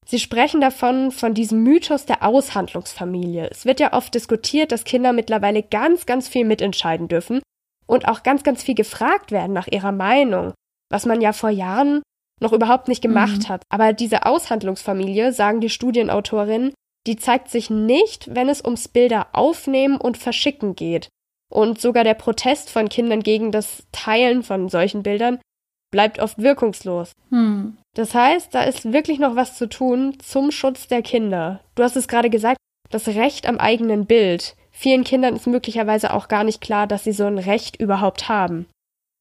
Sie 0.05 0.19
sprechen 0.21 0.61
davon, 0.61 1.11
von 1.11 1.33
diesem 1.33 1.63
Mythos 1.63 2.05
der 2.05 2.23
Aushandlungsfamilie. 2.23 3.49
Es 3.51 3.65
wird 3.65 3.81
ja 3.81 3.93
oft 3.95 4.15
diskutiert, 4.15 4.71
dass 4.71 4.85
Kinder 4.85 5.13
mittlerweile 5.13 5.63
ganz, 5.63 6.07
ganz 6.07 6.29
viel 6.29 6.45
mitentscheiden 6.45 7.09
dürfen 7.09 7.41
und 7.87 8.09
auch 8.09 8.23
ganz, 8.23 8.43
ganz 8.43 8.63
viel 8.63 8.75
gefragt 8.75 9.31
werden 9.31 9.53
nach 9.53 9.67
ihrer 9.69 9.93
Meinung, 9.93 10.53
was 10.91 11.07
man 11.07 11.21
ja 11.21 11.33
vor 11.33 11.51
Jahren 11.51 12.03
noch 12.41 12.53
überhaupt 12.53 12.89
nicht 12.89 13.03
gemacht 13.03 13.45
mhm. 13.45 13.49
hat. 13.49 13.63
Aber 13.69 13.93
diese 13.93 14.27
Aushandlungsfamilie, 14.27 15.33
sagen 15.33 15.61
die 15.61 15.71
Studienautorinnen, 15.71 16.75
die 17.07 17.17
zeigt 17.17 17.49
sich 17.49 17.71
nicht, 17.71 18.35
wenn 18.35 18.49
es 18.49 18.65
ums 18.65 18.89
Bilder 18.89 19.29
aufnehmen 19.33 19.97
und 19.97 20.19
verschicken 20.19 20.75
geht. 20.75 21.09
Und 21.49 21.81
sogar 21.81 22.03
der 22.03 22.15
Protest 22.15 22.71
von 22.71 22.89
Kindern 22.89 23.23
gegen 23.23 23.53
das 23.53 23.87
Teilen 23.93 24.43
von 24.43 24.69
solchen 24.69 25.03
Bildern 25.03 25.39
bleibt 25.93 26.19
oft 26.19 26.39
wirkungslos. 26.39 27.13
Hm. 27.31 27.79
Das 27.95 28.15
heißt, 28.15 28.55
da 28.55 28.65
ist 28.65 28.93
wirklich 28.93 29.19
noch 29.19 29.37
was 29.37 29.57
zu 29.57 29.69
tun 29.69 30.19
zum 30.19 30.51
Schutz 30.51 30.89
der 30.89 31.03
Kinder. 31.03 31.61
Du 31.77 31.85
hast 31.85 31.97
es 31.97 32.09
gerade 32.09 32.29
gesagt, 32.29 32.59
das 32.91 33.09
Recht 33.09 33.49
am 33.49 33.59
eigenen 33.59 34.07
Bild. 34.07 34.57
Vielen 34.79 35.05
Kindern 35.05 35.37
ist 35.37 35.47
möglicherweise 35.47 36.13
auch 36.13 36.29
gar 36.29 36.45
nicht 36.45 36.61
klar, 36.61 36.87
dass 36.87 37.05
sie 37.05 37.13
so 37.13 37.25
ein 37.25 37.39
Recht 37.39 37.81
überhaupt 37.81 38.29
haben. 38.29 38.67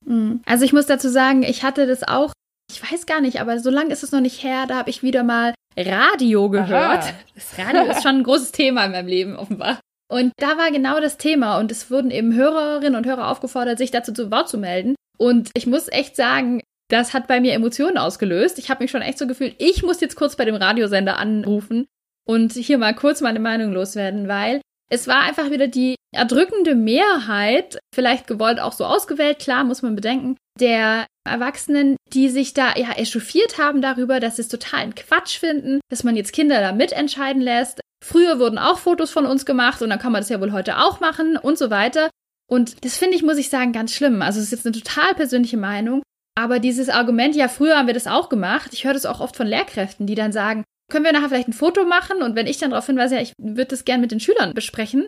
Mhm. 0.05 0.41
Also 0.45 0.65
ich 0.65 0.73
muss 0.73 0.85
dazu 0.85 1.07
sagen, 1.07 1.43
ich 1.43 1.63
hatte 1.63 1.87
das 1.87 2.03
auch, 2.03 2.33
ich 2.69 2.83
weiß 2.83 3.05
gar 3.05 3.21
nicht, 3.21 3.39
aber 3.39 3.59
so 3.59 3.69
lange 3.69 3.93
ist 3.93 4.03
es 4.03 4.11
noch 4.11 4.19
nicht 4.19 4.43
her, 4.43 4.65
da 4.67 4.75
habe 4.75 4.89
ich 4.89 5.01
wieder 5.01 5.23
mal 5.23 5.53
Radio 5.77 6.49
gehört. 6.49 7.03
Aha. 7.03 7.11
Das 7.35 7.57
Radio 7.57 7.89
ist 7.89 8.03
schon 8.03 8.17
ein 8.17 8.23
großes 8.23 8.51
Thema 8.51 8.83
in 8.83 8.91
meinem 8.91 9.07
Leben, 9.07 9.37
offenbar. 9.37 9.79
Und 10.11 10.33
da 10.37 10.57
war 10.57 10.71
genau 10.71 10.99
das 10.99 11.17
Thema 11.17 11.57
und 11.57 11.71
es 11.71 11.89
wurden 11.89 12.11
eben 12.11 12.33
Hörerinnen 12.33 12.95
und 12.95 13.07
Hörer 13.07 13.29
aufgefordert, 13.29 13.77
sich 13.77 13.91
dazu 13.91 14.11
zu 14.11 14.31
Wort 14.31 14.49
zu 14.49 14.57
melden. 14.57 14.95
Und 15.17 15.51
ich 15.55 15.67
muss 15.67 15.87
echt 15.87 16.17
sagen, 16.17 16.61
das 16.89 17.13
hat 17.13 17.27
bei 17.27 17.39
mir 17.39 17.53
Emotionen 17.53 17.97
ausgelöst. 17.97 18.59
Ich 18.59 18.69
habe 18.69 18.83
mich 18.83 18.91
schon 18.91 19.01
echt 19.01 19.17
so 19.17 19.25
gefühlt, 19.25 19.55
ich 19.57 19.83
muss 19.83 20.01
jetzt 20.01 20.17
kurz 20.17 20.35
bei 20.35 20.43
dem 20.43 20.55
Radiosender 20.55 21.17
anrufen 21.17 21.85
und 22.27 22.51
hier 22.51 22.77
mal 22.77 22.93
kurz 22.93 23.21
meine 23.21 23.39
Meinung 23.39 23.71
loswerden, 23.71 24.27
weil 24.27 24.59
es 24.89 25.07
war 25.07 25.21
einfach 25.21 25.49
wieder 25.49 25.67
die 25.67 25.95
erdrückende 26.13 26.75
Mehrheit, 26.75 27.79
vielleicht 27.93 28.27
gewollt 28.27 28.59
auch 28.59 28.73
so 28.73 28.85
ausgewählt, 28.85 29.39
klar, 29.39 29.63
muss 29.63 29.81
man 29.81 29.95
bedenken, 29.95 30.37
der 30.59 31.05
Erwachsenen, 31.27 31.97
die 32.13 32.29
sich 32.29 32.53
da 32.53 32.75
ja 32.75 32.91
echauffiert 32.91 33.57
haben 33.57 33.81
darüber, 33.81 34.19
dass 34.19 34.37
sie 34.37 34.43
es 34.43 34.47
totalen 34.47 34.95
Quatsch 34.95 35.39
finden, 35.39 35.79
dass 35.89 36.03
man 36.03 36.15
jetzt 36.15 36.33
Kinder 36.33 36.61
da 36.61 36.71
mitentscheiden 36.71 37.41
lässt. 37.41 37.81
Früher 38.03 38.39
wurden 38.39 38.57
auch 38.57 38.77
Fotos 38.77 39.11
von 39.11 39.25
uns 39.25 39.45
gemacht 39.45 39.81
und 39.81 39.89
dann 39.89 39.99
kann 39.99 40.11
man 40.11 40.21
das 40.21 40.29
ja 40.29 40.39
wohl 40.39 40.51
heute 40.51 40.77
auch 40.77 40.99
machen 40.99 41.37
und 41.37 41.57
so 41.57 41.69
weiter. 41.69 42.09
Und 42.47 42.85
das 42.85 42.97
finde 42.97 43.15
ich, 43.15 43.23
muss 43.23 43.37
ich 43.37 43.49
sagen, 43.49 43.73
ganz 43.73 43.93
schlimm. 43.93 44.21
Also 44.21 44.39
es 44.39 44.45
ist 44.45 44.51
jetzt 44.51 44.65
eine 44.67 44.75
total 44.75 45.15
persönliche 45.15 45.57
Meinung. 45.57 46.03
Aber 46.37 46.59
dieses 46.59 46.89
Argument, 46.89 47.35
ja, 47.35 47.47
früher 47.47 47.77
haben 47.77 47.87
wir 47.87 47.93
das 47.93 48.07
auch 48.07 48.29
gemacht. 48.29 48.71
Ich 48.73 48.83
höre 48.83 48.93
das 48.93 49.05
auch 49.05 49.21
oft 49.21 49.35
von 49.35 49.47
Lehrkräften, 49.47 50.05
die 50.05 50.15
dann 50.15 50.31
sagen, 50.31 50.63
können 50.89 51.05
wir 51.05 51.11
nachher 51.11 51.29
vielleicht 51.29 51.47
ein 51.47 51.53
Foto 51.53 51.85
machen? 51.85 52.21
Und 52.21 52.35
wenn 52.35 52.47
ich 52.47 52.57
dann 52.57 52.71
darauf 52.71 52.85
hinweise, 52.85 53.15
ja, 53.15 53.21
ich 53.21 53.33
würde 53.37 53.65
das 53.65 53.85
gern 53.85 54.01
mit 54.01 54.11
den 54.11 54.19
Schülern 54.19 54.53
besprechen. 54.53 55.07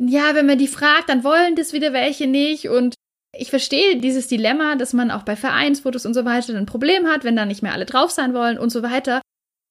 Ja, 0.00 0.34
wenn 0.34 0.46
man 0.46 0.58
die 0.58 0.68
fragt, 0.68 1.08
dann 1.08 1.24
wollen 1.24 1.56
das 1.56 1.72
wieder 1.72 1.92
welche 1.92 2.26
nicht. 2.26 2.68
Und 2.68 2.94
ich 3.36 3.50
verstehe 3.50 3.96
dieses 3.96 4.28
Dilemma, 4.28 4.76
dass 4.76 4.92
man 4.92 5.10
auch 5.10 5.22
bei 5.22 5.36
Vereinsfotos 5.36 6.06
und 6.06 6.14
so 6.14 6.24
weiter 6.24 6.54
ein 6.54 6.66
Problem 6.66 7.06
hat, 7.06 7.24
wenn 7.24 7.36
da 7.36 7.44
nicht 7.44 7.62
mehr 7.62 7.72
alle 7.72 7.86
drauf 7.86 8.10
sein 8.10 8.32
wollen 8.32 8.58
und 8.58 8.70
so 8.70 8.82
weiter. 8.82 9.20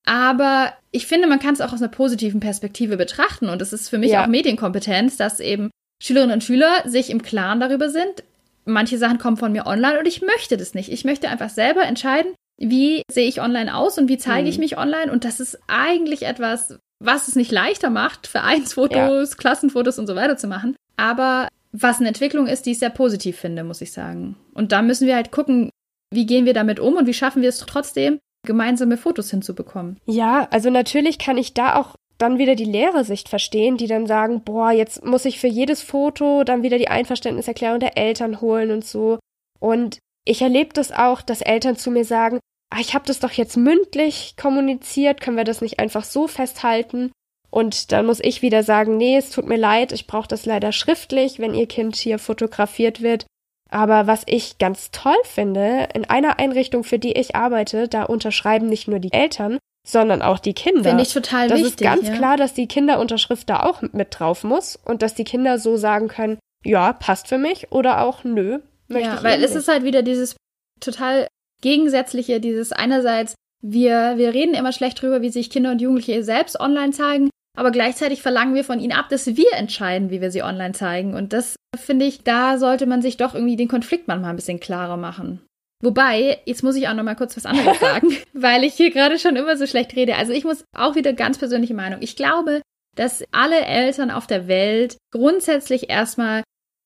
Aber 0.06 0.74
ich 0.92 1.08
finde, 1.08 1.28
man 1.28 1.40
kann 1.40 1.54
es 1.54 1.62
auch 1.62 1.74
aus 1.74 1.82
einer 1.82 1.92
positiven 1.92 2.40
Perspektive 2.40 2.98
betrachten. 2.98 3.50
Und 3.50 3.62
es 3.62 3.74
ist 3.74 3.90
für 3.90 3.98
mich 3.98 4.12
ja. 4.12 4.24
auch 4.24 4.28
Medienkompetenz, 4.28 5.18
dass 5.18 5.40
eben 5.40 5.70
Schülerinnen 6.02 6.36
und 6.36 6.44
Schüler 6.44 6.84
sich 6.86 7.10
im 7.10 7.22
Klaren 7.22 7.60
darüber 7.60 7.90
sind, 7.90 8.24
manche 8.68 8.98
Sachen 8.98 9.18
kommen 9.18 9.38
von 9.38 9.52
mir 9.52 9.66
online 9.66 10.00
und 10.00 10.08
ich 10.08 10.22
möchte 10.22 10.58
das 10.58 10.74
nicht. 10.74 10.92
Ich 10.92 11.06
möchte 11.06 11.30
einfach 11.30 11.50
selber 11.50 11.84
entscheiden, 11.84 12.34
wie 12.58 13.04
sehe 13.12 13.28
ich 13.28 13.42
online 13.42 13.76
aus 13.76 13.98
und 13.98 14.10
wie 14.10 14.18
zeige 14.18 14.44
mhm. 14.44 14.50
ich 14.50 14.58
mich 14.58 14.78
online. 14.78 15.12
Und 15.12 15.24
das 15.26 15.40
ist 15.40 15.60
eigentlich 15.68 16.24
etwas, 16.24 16.80
was 17.00 17.28
es 17.28 17.36
nicht 17.36 17.52
leichter 17.52 17.90
macht, 17.90 18.28
Vereinsfotos, 18.28 19.30
ja. 19.32 19.38
Klassenfotos 19.38 20.00
und 20.00 20.08
so 20.08 20.16
weiter 20.16 20.38
zu 20.38 20.48
machen. 20.48 20.76
Aber 20.98 21.48
was 21.72 22.00
eine 22.00 22.08
Entwicklung 22.08 22.48
ist, 22.48 22.66
die 22.66 22.72
ich 22.72 22.80
sehr 22.80 22.90
positiv 22.90 23.38
finde, 23.38 23.64
muss 23.64 23.82
ich 23.82 23.92
sagen. 23.92 24.36
Und 24.54 24.72
da 24.72 24.82
müssen 24.82 25.08
wir 25.08 25.16
halt 25.16 25.32
gucken, 25.32 25.70
wie 26.12 26.26
gehen 26.26 26.46
wir 26.46 26.54
damit 26.54 26.80
um 26.80 26.96
und 26.96 27.06
wie 27.06 27.14
schaffen 27.14 27.42
wir 27.42 27.50
es 27.50 27.60
trotzdem, 27.60 28.20
gemeinsame 28.46 28.98
Fotos 28.98 29.30
hinzubekommen. 29.30 30.00
Ja, 30.06 30.48
also 30.52 30.70
natürlich 30.70 31.20
kann 31.20 31.38
ich 31.38 31.54
da 31.54 31.76
auch 31.76 31.96
dann 32.18 32.40
wieder 32.40 32.56
die 32.56 32.66
Lehrersicht 32.66 33.30
verstehen, 33.30 33.78
die 33.78 33.88
dann 33.88 34.08
sagen, 34.08 34.42
boah, 34.44 34.72
jetzt 34.72 35.06
muss 35.06 35.26
ich 35.26 35.40
für 35.40 35.48
jedes 35.48 35.84
Foto 35.84 36.44
dann 36.44 36.64
wieder 36.64 36.80
die 36.80 36.88
Einverständniserklärung 36.88 37.80
der 37.80 37.98
Eltern 37.98 38.42
holen 38.42 38.72
und 38.72 38.86
so. 38.86 39.20
Und 39.60 40.00
ich 40.28 40.42
erlebe 40.42 40.74
das 40.74 40.92
auch, 40.92 41.22
dass 41.22 41.42
Eltern 41.42 41.78
zu 41.78 41.92
mir 41.92 42.06
sagen, 42.06 42.40
ah, 42.70 42.80
ich 42.80 42.94
habe 42.94 43.06
das 43.06 43.20
doch 43.20 43.32
jetzt 43.32 43.58
mündlich 43.58 44.36
kommuniziert, 44.38 45.22
können 45.22 45.38
wir 45.38 45.44
das 45.44 45.62
nicht 45.62 45.80
einfach 45.80 46.04
so 46.04 46.28
festhalten? 46.28 47.12
Und 47.50 47.92
dann 47.92 48.06
muss 48.06 48.20
ich 48.20 48.42
wieder 48.42 48.64
sagen, 48.64 48.98
nee, 48.98 49.18
es 49.18 49.32
tut 49.32 49.48
mir 49.48 49.58
leid, 49.58 49.92
ich 49.92 50.06
brauche 50.06 50.28
das 50.28 50.46
leider 50.46 50.72
schriftlich, 50.72 51.40
wenn 51.40 51.54
ihr 51.54 51.68
Kind 51.68 51.96
hier 51.96 52.20
fotografiert 52.20 53.02
wird. 53.02 53.26
Aber 53.70 54.08
was 54.08 54.24
ich 54.26 54.58
ganz 54.58 54.92
toll 54.92 55.18
finde, 55.24 55.90
in 55.94 56.06
einer 56.06 56.40
Einrichtung, 56.40 56.84
für 56.84 57.00
die 57.00 57.14
ich 57.14 57.36
arbeite, 57.36 57.88
da 57.88 58.04
unterschreiben 58.04 58.68
nicht 58.68 58.88
nur 58.88 59.00
die 59.00 59.12
Eltern, 59.12 59.60
sondern 59.86 60.22
auch 60.22 60.40
die 60.40 60.54
Kinder. 60.54 60.90
Finde 60.90 61.04
ich 61.04 61.14
total 61.14 61.48
das 61.48 61.60
wichtig. 61.60 61.78
Das 61.78 61.96
ist 61.96 62.04
ganz 62.04 62.08
ja. 62.10 62.16
klar, 62.16 62.38
dass 62.38 62.54
die 62.54 62.68
Kinderunterschrift 62.68 63.50
da 63.50 63.64
auch 63.64 63.82
mit 63.82 64.20
drauf 64.20 64.44
muss 64.44 64.76
und 64.76 65.02
dass 65.02 65.16
die 65.16 65.24
Kinder 65.24 65.60
so 65.60 65.78
sagen 65.78 66.10
können, 66.10 66.38
ja, 66.66 66.92
passt 66.94 67.28
für 67.28 67.38
mich 67.38 67.72
oder 67.72 68.02
auch 68.02 68.24
nö, 68.24 68.60
möchte 68.88 69.10
ja, 69.10 69.24
weil 69.24 69.44
es 69.44 69.52
nicht. 69.52 69.60
ist 69.60 69.68
halt 69.68 69.84
wieder 69.84 70.02
dieses 70.02 70.36
total 70.80 71.28
gegensätzliche, 71.62 72.40
dieses 72.40 72.72
einerseits 72.72 73.36
wir, 73.62 74.14
wir 74.18 74.34
reden 74.34 74.54
immer 74.54 74.72
schlecht 74.72 75.02
drüber, 75.02 75.22
wie 75.22 75.30
sich 75.30 75.50
Kinder 75.50 75.72
und 75.72 75.82
Jugendliche 75.82 76.24
selbst 76.24 76.60
online 76.60 76.92
zeigen, 76.92 77.30
aber 77.58 77.72
gleichzeitig 77.72 78.22
verlangen 78.22 78.54
wir 78.54 78.64
von 78.64 78.80
ihnen 78.80 78.94
ab, 78.94 79.10
dass 79.10 79.26
wir 79.26 79.54
entscheiden, 79.54 80.12
wie 80.12 80.22
wir 80.22 80.30
sie 80.30 80.44
online 80.44 80.74
zeigen. 80.74 81.16
Und 81.16 81.34
das 81.34 81.56
finde 81.76 82.06
ich, 82.06 82.24
da 82.24 82.60
sollte 82.60 82.86
man 82.86 83.02
sich 83.02 83.18
doch 83.18 83.34
irgendwie 83.34 83.56
den 83.56 83.68
Konflikt 83.68 84.08
manchmal 84.08 84.30
ein 84.30 84.36
bisschen 84.36 84.60
klarer 84.60 84.98
machen. 84.98 85.42
Wobei, 85.84 86.40
jetzt 86.46 86.64
muss 86.64 86.76
ich 86.76 86.88
auch 86.88 86.94
noch 86.94 87.04
mal 87.04 87.16
kurz 87.16 87.36
was 87.36 87.46
anderes 87.48 87.80
sagen, 87.82 88.16
weil 88.34 88.64
ich 88.64 88.76
hier 88.76 88.92
gerade 88.92 89.18
schon 89.18 89.36
immer 89.36 89.58
so 89.58 89.66
schlecht 89.66 89.96
rede. 89.96 90.16
Also 90.16 90.34
ich 90.34 90.44
muss 90.44 90.64
auch 90.76 90.96
wieder 90.96 91.14
ganz 91.14 91.40
persönliche 91.40 91.74
Meinung. 91.74 92.02
Ich 92.02 92.16
glaube, 92.16 92.62
dass 92.96 93.24
alle 93.32 93.62
Eltern 93.62 94.12
auf 94.12 94.28
der 94.28 94.48
Welt 94.48 94.98
grundsätzlich 95.12 95.90
erstmal, 95.90 96.44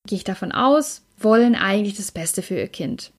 gehe 0.07 0.17
ich 0.17 0.23
davon 0.23 0.53
aus, 0.53 1.03
wollen 1.23 1.55
eigentlich 1.55 1.95
das 1.95 2.11
Beste 2.11 2.41
für 2.41 2.55
ihr 2.55 2.67
Kind. 2.67 3.11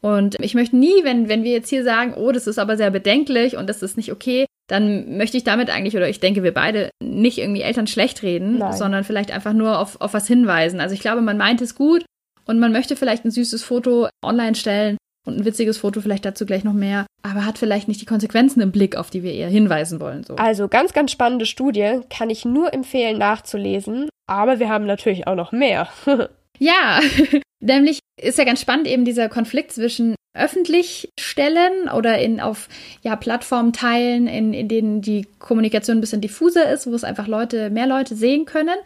Und 0.00 0.36
ich 0.40 0.54
möchte 0.54 0.76
nie, 0.76 1.02
wenn, 1.02 1.28
wenn 1.28 1.42
wir 1.42 1.52
jetzt 1.52 1.70
hier 1.70 1.82
sagen, 1.82 2.14
oh, 2.14 2.30
das 2.30 2.46
ist 2.46 2.58
aber 2.58 2.76
sehr 2.76 2.90
bedenklich 2.90 3.56
und 3.56 3.68
das 3.68 3.82
ist 3.82 3.96
nicht 3.96 4.12
okay, 4.12 4.46
dann 4.68 5.16
möchte 5.16 5.36
ich 5.36 5.44
damit 5.44 5.70
eigentlich, 5.70 5.96
oder 5.96 6.08
ich 6.08 6.20
denke, 6.20 6.42
wir 6.42 6.52
beide 6.52 6.90
nicht 7.02 7.38
irgendwie 7.38 7.62
Eltern 7.62 7.86
schlecht 7.86 8.22
reden, 8.22 8.58
Nein. 8.58 8.72
sondern 8.72 9.04
vielleicht 9.04 9.30
einfach 9.30 9.52
nur 9.52 9.78
auf, 9.78 10.00
auf 10.00 10.12
was 10.14 10.26
hinweisen. 10.26 10.80
Also 10.80 10.94
ich 10.94 11.00
glaube, 11.00 11.22
man 11.22 11.38
meint 11.38 11.60
es 11.60 11.74
gut 11.74 12.04
und 12.46 12.58
man 12.58 12.72
möchte 12.72 12.96
vielleicht 12.96 13.24
ein 13.24 13.30
süßes 13.30 13.62
Foto 13.62 14.08
online 14.24 14.54
stellen 14.54 14.96
und 15.26 15.38
ein 15.38 15.44
witziges 15.44 15.78
Foto 15.78 16.00
vielleicht 16.00 16.24
dazu 16.24 16.46
gleich 16.46 16.64
noch 16.64 16.72
mehr, 16.72 17.06
aber 17.22 17.44
hat 17.44 17.58
vielleicht 17.58 17.88
nicht 17.88 18.00
die 18.00 18.06
Konsequenzen 18.06 18.60
im 18.60 18.72
Blick, 18.72 18.96
auf 18.96 19.10
die 19.10 19.22
wir 19.22 19.32
eher 19.32 19.48
hinweisen 19.48 20.00
wollen. 20.00 20.24
So. 20.24 20.36
Also 20.36 20.68
ganz, 20.68 20.92
ganz 20.92 21.10
spannende 21.10 21.46
Studie, 21.46 22.00
kann 22.10 22.30
ich 22.30 22.44
nur 22.44 22.72
empfehlen 22.72 23.18
nachzulesen, 23.18 24.08
aber 24.28 24.58
wir 24.58 24.68
haben 24.68 24.86
natürlich 24.86 25.26
auch 25.26 25.34
noch 25.34 25.52
mehr. 25.52 25.88
ja, 26.58 27.00
nämlich 27.60 28.00
ist 28.20 28.38
ja 28.38 28.44
ganz 28.44 28.60
spannend 28.60 28.86
eben 28.86 29.04
dieser 29.04 29.28
Konflikt 29.28 29.72
zwischen 29.72 30.14
öffentlich 30.36 31.10
stellen 31.18 31.88
oder 31.88 32.18
in 32.18 32.40
auf 32.40 32.68
ja 33.02 33.16
Plattformen 33.16 33.72
teilen, 33.72 34.26
in, 34.26 34.52
in 34.52 34.68
denen 34.68 35.00
die 35.00 35.26
Kommunikation 35.38 35.96
ein 35.96 36.00
bisschen 36.00 36.20
diffuser 36.20 36.70
ist, 36.70 36.86
wo 36.86 36.94
es 36.94 37.04
einfach 37.04 37.26
Leute, 37.26 37.70
mehr 37.70 37.86
Leute 37.86 38.14
sehen 38.14 38.44
können 38.44 38.76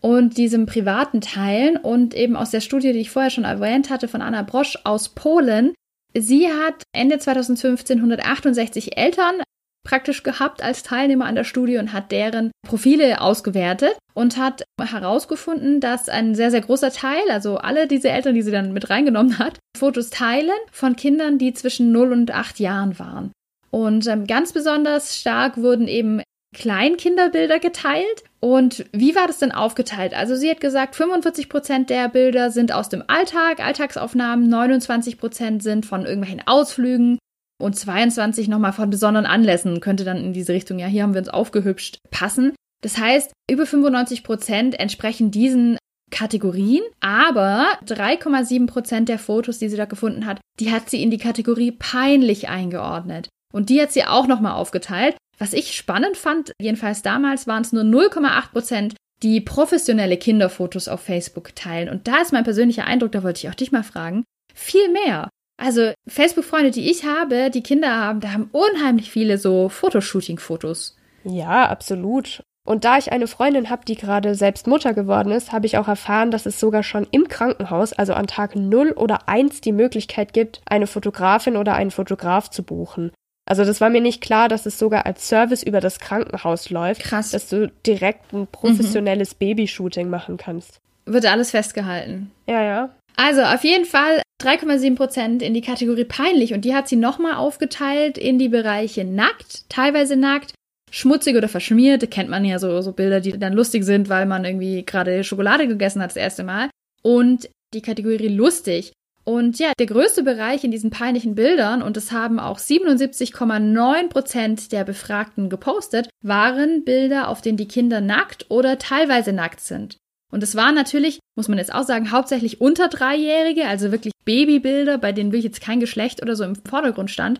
und 0.00 0.36
diesem 0.36 0.66
privaten 0.66 1.20
Teilen 1.20 1.76
und 1.76 2.14
eben 2.14 2.36
aus 2.36 2.50
der 2.50 2.60
Studie, 2.60 2.92
die 2.92 3.00
ich 3.00 3.10
vorher 3.10 3.30
schon 3.30 3.44
erwähnt 3.44 3.90
hatte, 3.90 4.08
von 4.08 4.22
Anna 4.22 4.42
Brosch 4.42 4.78
aus 4.84 5.10
Polen. 5.10 5.74
Sie 6.16 6.48
hat 6.48 6.82
Ende 6.92 7.18
2015 7.18 7.98
168 7.98 8.96
Eltern 8.96 9.42
praktisch 9.84 10.22
gehabt 10.22 10.62
als 10.62 10.82
Teilnehmer 10.82 11.26
an 11.26 11.34
der 11.34 11.44
Studie 11.44 11.76
und 11.76 11.92
hat 11.92 12.10
deren 12.10 12.50
Profile 12.66 13.20
ausgewertet 13.20 13.96
und 14.14 14.36
hat 14.36 14.64
herausgefunden, 14.80 15.80
dass 15.80 16.08
ein 16.08 16.34
sehr, 16.34 16.50
sehr 16.50 16.62
großer 16.62 16.90
Teil, 16.90 17.30
also 17.30 17.58
alle 17.58 17.86
diese 17.86 18.08
Eltern, 18.08 18.34
die 18.34 18.42
sie 18.42 18.50
dann 18.50 18.72
mit 18.72 18.90
reingenommen 18.90 19.38
hat, 19.38 19.58
Fotos 19.76 20.10
teilen 20.10 20.50
von 20.72 20.96
Kindern, 20.96 21.38
die 21.38 21.52
zwischen 21.52 21.92
0 21.92 22.12
und 22.12 22.30
8 22.32 22.58
Jahren 22.58 22.98
waren. 22.98 23.32
Und 23.70 24.06
ähm, 24.06 24.26
ganz 24.26 24.52
besonders 24.52 25.18
stark 25.18 25.56
wurden 25.56 25.88
eben 25.88 26.22
Kleinkinderbilder 26.54 27.58
geteilt. 27.58 28.22
Und 28.40 28.86
wie 28.92 29.14
war 29.14 29.26
das 29.26 29.38
denn 29.38 29.52
aufgeteilt? 29.52 30.14
Also 30.14 30.36
sie 30.36 30.48
hat 30.48 30.60
gesagt, 30.60 30.94
45 30.94 31.48
Prozent 31.48 31.90
der 31.90 32.08
Bilder 32.08 32.50
sind 32.50 32.72
aus 32.72 32.88
dem 32.88 33.02
Alltag, 33.08 33.60
Alltagsaufnahmen, 33.60 34.48
29 34.48 35.18
Prozent 35.18 35.62
sind 35.62 35.84
von 35.84 36.06
irgendwelchen 36.06 36.46
Ausflügen, 36.46 37.18
und 37.64 37.74
22 37.74 38.48
nochmal 38.48 38.72
von 38.72 38.90
besonderen 38.90 39.26
Anlässen 39.26 39.80
könnte 39.80 40.04
dann 40.04 40.18
in 40.18 40.32
diese 40.32 40.52
Richtung, 40.52 40.78
ja, 40.78 40.86
hier 40.86 41.02
haben 41.02 41.14
wir 41.14 41.20
uns 41.20 41.30
aufgehübscht, 41.30 41.98
passen. 42.10 42.52
Das 42.82 42.98
heißt, 42.98 43.32
über 43.50 43.64
95 43.64 44.22
Prozent 44.22 44.78
entsprechen 44.78 45.30
diesen 45.30 45.78
Kategorien, 46.10 46.82
aber 47.00 47.66
3,7 47.86 48.66
Prozent 48.66 49.08
der 49.08 49.18
Fotos, 49.18 49.58
die 49.58 49.68
sie 49.68 49.76
da 49.76 49.86
gefunden 49.86 50.26
hat, 50.26 50.40
die 50.60 50.70
hat 50.70 50.90
sie 50.90 51.02
in 51.02 51.10
die 51.10 51.18
Kategorie 51.18 51.72
peinlich 51.72 52.48
eingeordnet. 52.48 53.28
Und 53.52 53.70
die 53.70 53.80
hat 53.80 53.92
sie 53.92 54.04
auch 54.04 54.26
nochmal 54.26 54.52
aufgeteilt. 54.52 55.16
Was 55.38 55.54
ich 55.54 55.74
spannend 55.74 56.16
fand, 56.16 56.52
jedenfalls 56.60 57.02
damals 57.02 57.46
waren 57.46 57.62
es 57.62 57.72
nur 57.72 57.82
0,8 57.82 58.50
Prozent, 58.52 58.94
die 59.22 59.40
professionelle 59.40 60.18
Kinderfotos 60.18 60.86
auf 60.86 61.00
Facebook 61.00 61.54
teilen. 61.56 61.88
Und 61.88 62.06
da 62.06 62.20
ist 62.20 62.32
mein 62.32 62.44
persönlicher 62.44 62.84
Eindruck, 62.84 63.12
da 63.12 63.22
wollte 63.22 63.38
ich 63.38 63.48
auch 63.48 63.54
dich 63.54 63.72
mal 63.72 63.82
fragen, 63.82 64.24
viel 64.54 64.92
mehr. 64.92 65.30
Also 65.56 65.92
Facebook-Freunde, 66.06 66.70
die 66.70 66.90
ich 66.90 67.04
habe, 67.04 67.50
die 67.50 67.62
Kinder 67.62 67.96
haben, 67.96 68.20
da 68.20 68.32
haben 68.32 68.50
unheimlich 68.52 69.10
viele 69.10 69.38
so 69.38 69.68
Fotoshooting-Fotos. 69.68 70.96
Ja, 71.24 71.68
absolut. 71.68 72.42
Und 72.66 72.84
da 72.84 72.96
ich 72.96 73.12
eine 73.12 73.26
Freundin 73.26 73.68
habe, 73.68 73.84
die 73.84 73.94
gerade 73.94 74.34
selbst 74.34 74.66
Mutter 74.66 74.94
geworden 74.94 75.30
ist, 75.30 75.52
habe 75.52 75.66
ich 75.66 75.76
auch 75.76 75.86
erfahren, 75.86 76.30
dass 76.30 76.46
es 76.46 76.58
sogar 76.58 76.82
schon 76.82 77.06
im 77.10 77.28
Krankenhaus, 77.28 77.92
also 77.92 78.14
an 78.14 78.26
Tag 78.26 78.56
0 78.56 78.92
oder 78.92 79.28
1, 79.28 79.60
die 79.60 79.72
Möglichkeit 79.72 80.32
gibt, 80.32 80.62
eine 80.64 80.86
Fotografin 80.86 81.56
oder 81.56 81.74
einen 81.74 81.90
Fotograf 81.90 82.48
zu 82.50 82.62
buchen. 82.62 83.12
Also 83.46 83.64
das 83.64 83.82
war 83.82 83.90
mir 83.90 84.00
nicht 84.00 84.22
klar, 84.22 84.48
dass 84.48 84.64
es 84.64 84.78
sogar 84.78 85.04
als 85.04 85.28
Service 85.28 85.62
über 85.62 85.80
das 85.80 85.98
Krankenhaus 85.98 86.70
läuft. 86.70 87.02
Krass. 87.02 87.30
Dass 87.32 87.50
du 87.50 87.70
direkt 87.86 88.32
ein 88.32 88.46
professionelles 88.46 89.34
mhm. 89.34 89.38
Babyshooting 89.40 90.08
machen 90.08 90.38
kannst. 90.38 90.78
Wird 91.04 91.26
alles 91.26 91.50
festgehalten. 91.50 92.30
Ja, 92.46 92.62
ja. 92.62 92.90
Also 93.16 93.42
auf 93.42 93.62
jeden 93.62 93.84
Fall 93.84 94.22
3,7 94.44 94.94
Prozent 94.96 95.42
in 95.42 95.54
die 95.54 95.60
Kategorie 95.60 96.04
peinlich 96.04 96.52
und 96.52 96.64
die 96.64 96.74
hat 96.74 96.88
sie 96.88 96.96
nochmal 96.96 97.34
aufgeteilt 97.34 98.18
in 98.18 98.38
die 98.38 98.48
Bereiche 98.48 99.04
nackt, 99.04 99.68
teilweise 99.70 100.16
nackt, 100.16 100.54
schmutzig 100.90 101.36
oder 101.36 101.48
verschmiert. 101.48 102.10
Kennt 102.10 102.30
man 102.30 102.44
ja 102.44 102.58
so, 102.58 102.80
so 102.80 102.92
Bilder, 102.92 103.20
die 103.20 103.38
dann 103.38 103.52
lustig 103.52 103.84
sind, 103.84 104.08
weil 104.08 104.26
man 104.26 104.44
irgendwie 104.44 104.84
gerade 104.84 105.24
Schokolade 105.24 105.66
gegessen 105.66 106.02
hat 106.02 106.10
das 106.10 106.16
erste 106.16 106.44
Mal. 106.44 106.70
Und 107.02 107.48
die 107.74 107.82
Kategorie 107.82 108.28
lustig. 108.28 108.92
Und 109.24 109.58
ja, 109.58 109.72
der 109.78 109.86
größte 109.86 110.22
Bereich 110.22 110.64
in 110.64 110.70
diesen 110.70 110.90
peinlichen 110.90 111.34
Bildern, 111.34 111.82
und 111.82 111.96
das 111.96 112.12
haben 112.12 112.38
auch 112.38 112.58
77,9 112.58 114.08
Prozent 114.08 114.70
der 114.70 114.84
Befragten 114.84 115.48
gepostet, 115.48 116.10
waren 116.22 116.84
Bilder, 116.84 117.28
auf 117.28 117.40
denen 117.40 117.56
die 117.56 117.68
Kinder 117.68 118.02
nackt 118.02 118.46
oder 118.50 118.78
teilweise 118.78 119.32
nackt 119.32 119.60
sind. 119.60 119.96
Und 120.34 120.42
es 120.42 120.56
waren 120.56 120.74
natürlich, 120.74 121.20
muss 121.36 121.46
man 121.46 121.58
jetzt 121.58 121.72
auch 121.72 121.84
sagen, 121.84 122.10
hauptsächlich 122.10 122.60
unter 122.60 122.88
Dreijährige, 122.88 123.68
also 123.68 123.92
wirklich 123.92 124.12
Babybilder, 124.24 124.98
bei 124.98 125.12
denen 125.12 125.30
wirklich 125.30 125.44
jetzt 125.44 125.60
kein 125.60 125.78
Geschlecht 125.78 126.20
oder 126.22 126.34
so 126.34 126.42
im 126.42 126.56
Vordergrund 126.56 127.12
stand. 127.12 127.38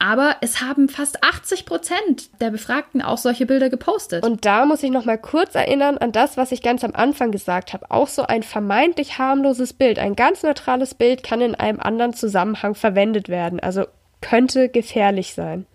Aber 0.00 0.38
es 0.40 0.60
haben 0.60 0.88
fast 0.88 1.22
80 1.22 1.66
Prozent 1.66 2.30
der 2.40 2.50
Befragten 2.50 3.00
auch 3.00 3.18
solche 3.18 3.46
Bilder 3.46 3.70
gepostet. 3.70 4.24
Und 4.24 4.44
da 4.44 4.66
muss 4.66 4.82
ich 4.82 4.90
noch 4.90 5.04
mal 5.04 5.18
kurz 5.18 5.54
erinnern 5.54 5.98
an 5.98 6.10
das, 6.10 6.36
was 6.36 6.50
ich 6.50 6.62
ganz 6.62 6.82
am 6.82 6.96
Anfang 6.96 7.30
gesagt 7.30 7.74
habe. 7.74 7.88
Auch 7.92 8.08
so 8.08 8.24
ein 8.24 8.42
vermeintlich 8.42 9.18
harmloses 9.18 9.72
Bild, 9.72 10.00
ein 10.00 10.16
ganz 10.16 10.42
neutrales 10.42 10.94
Bild 10.94 11.22
kann 11.22 11.42
in 11.42 11.54
einem 11.54 11.78
anderen 11.78 12.12
Zusammenhang 12.12 12.74
verwendet 12.74 13.28
werden. 13.28 13.60
Also 13.60 13.84
könnte 14.20 14.68
gefährlich 14.68 15.34
sein. 15.34 15.66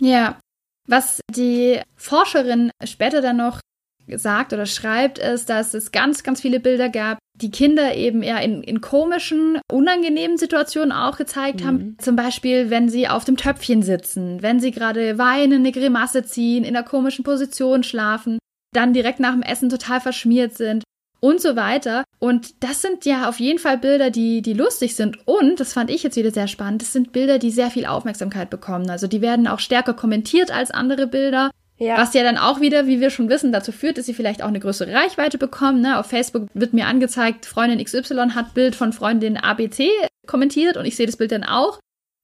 Ja. 0.00 0.38
Was 0.86 1.20
die 1.32 1.80
Forscherin 1.96 2.70
später 2.84 3.22
dann 3.22 3.38
noch 3.38 3.58
sagt 4.16 4.52
oder 4.52 4.66
schreibt, 4.66 5.18
ist, 5.18 5.48
dass 5.48 5.74
es 5.74 5.92
ganz, 5.92 6.22
ganz 6.22 6.40
viele 6.40 6.60
Bilder 6.60 6.88
gab, 6.88 7.18
die 7.34 7.50
Kinder 7.50 7.94
eben 7.94 8.22
eher 8.22 8.40
in, 8.42 8.62
in 8.62 8.80
komischen, 8.80 9.58
unangenehmen 9.70 10.36
Situationen 10.36 10.92
auch 10.92 11.16
gezeigt 11.16 11.60
mhm. 11.60 11.66
haben. 11.66 11.96
Zum 11.98 12.16
Beispiel, 12.16 12.70
wenn 12.70 12.88
sie 12.88 13.08
auf 13.08 13.24
dem 13.24 13.36
Töpfchen 13.36 13.82
sitzen, 13.82 14.42
wenn 14.42 14.60
sie 14.60 14.70
gerade 14.70 15.18
weinen, 15.18 15.60
eine 15.60 15.72
Grimasse 15.72 16.24
ziehen, 16.24 16.64
in 16.64 16.76
einer 16.76 16.86
komischen 16.86 17.24
Position 17.24 17.82
schlafen, 17.82 18.38
dann 18.72 18.92
direkt 18.92 19.20
nach 19.20 19.32
dem 19.32 19.42
Essen 19.42 19.68
total 19.68 20.00
verschmiert 20.00 20.56
sind. 20.56 20.84
und 21.20 21.40
so 21.40 21.54
weiter. 21.54 22.04
Und 22.18 22.62
das 22.64 22.80
sind 22.80 23.04
ja 23.04 23.28
auf 23.28 23.40
jeden 23.40 23.58
Fall 23.58 23.76
Bilder, 23.78 24.10
die, 24.10 24.40
die 24.42 24.54
lustig 24.54 24.96
sind. 24.96 25.26
Und, 25.28 25.60
das 25.60 25.74
fand 25.74 25.90
ich 25.90 26.02
jetzt 26.02 26.16
wieder 26.16 26.30
sehr 26.30 26.48
spannend, 26.48 26.82
das 26.82 26.92
sind 26.92 27.12
Bilder, 27.12 27.38
die 27.38 27.50
sehr 27.50 27.70
viel 27.70 27.86
Aufmerksamkeit 27.86 28.48
bekommen. 28.48 28.88
Also 28.88 29.06
die 29.06 29.20
werden 29.20 29.46
auch 29.46 29.58
stärker 29.58 29.94
kommentiert 29.94 30.50
als 30.50 30.70
andere 30.70 31.06
Bilder. 31.06 31.50
Ja. 31.80 31.96
Was 31.96 32.12
ja 32.12 32.22
dann 32.22 32.36
auch 32.36 32.60
wieder, 32.60 32.86
wie 32.86 33.00
wir 33.00 33.08
schon 33.08 33.30
wissen, 33.30 33.52
dazu 33.52 33.72
führt, 33.72 33.96
dass 33.96 34.04
sie 34.04 34.12
vielleicht 34.12 34.42
auch 34.42 34.48
eine 34.48 34.60
größere 34.60 34.92
Reichweite 34.92 35.38
bekommen. 35.38 35.80
Ne? 35.80 35.98
Auf 35.98 36.06
Facebook 36.06 36.46
wird 36.52 36.74
mir 36.74 36.86
angezeigt, 36.86 37.46
Freundin 37.46 37.82
XY 37.82 38.32
hat 38.34 38.52
Bild 38.52 38.76
von 38.76 38.92
Freundin 38.92 39.38
ABC 39.38 39.88
kommentiert 40.26 40.76
und 40.76 40.84
ich 40.84 40.94
sehe 40.96 41.06
das 41.06 41.16
Bild 41.16 41.32
dann 41.32 41.42
auch. 41.42 41.80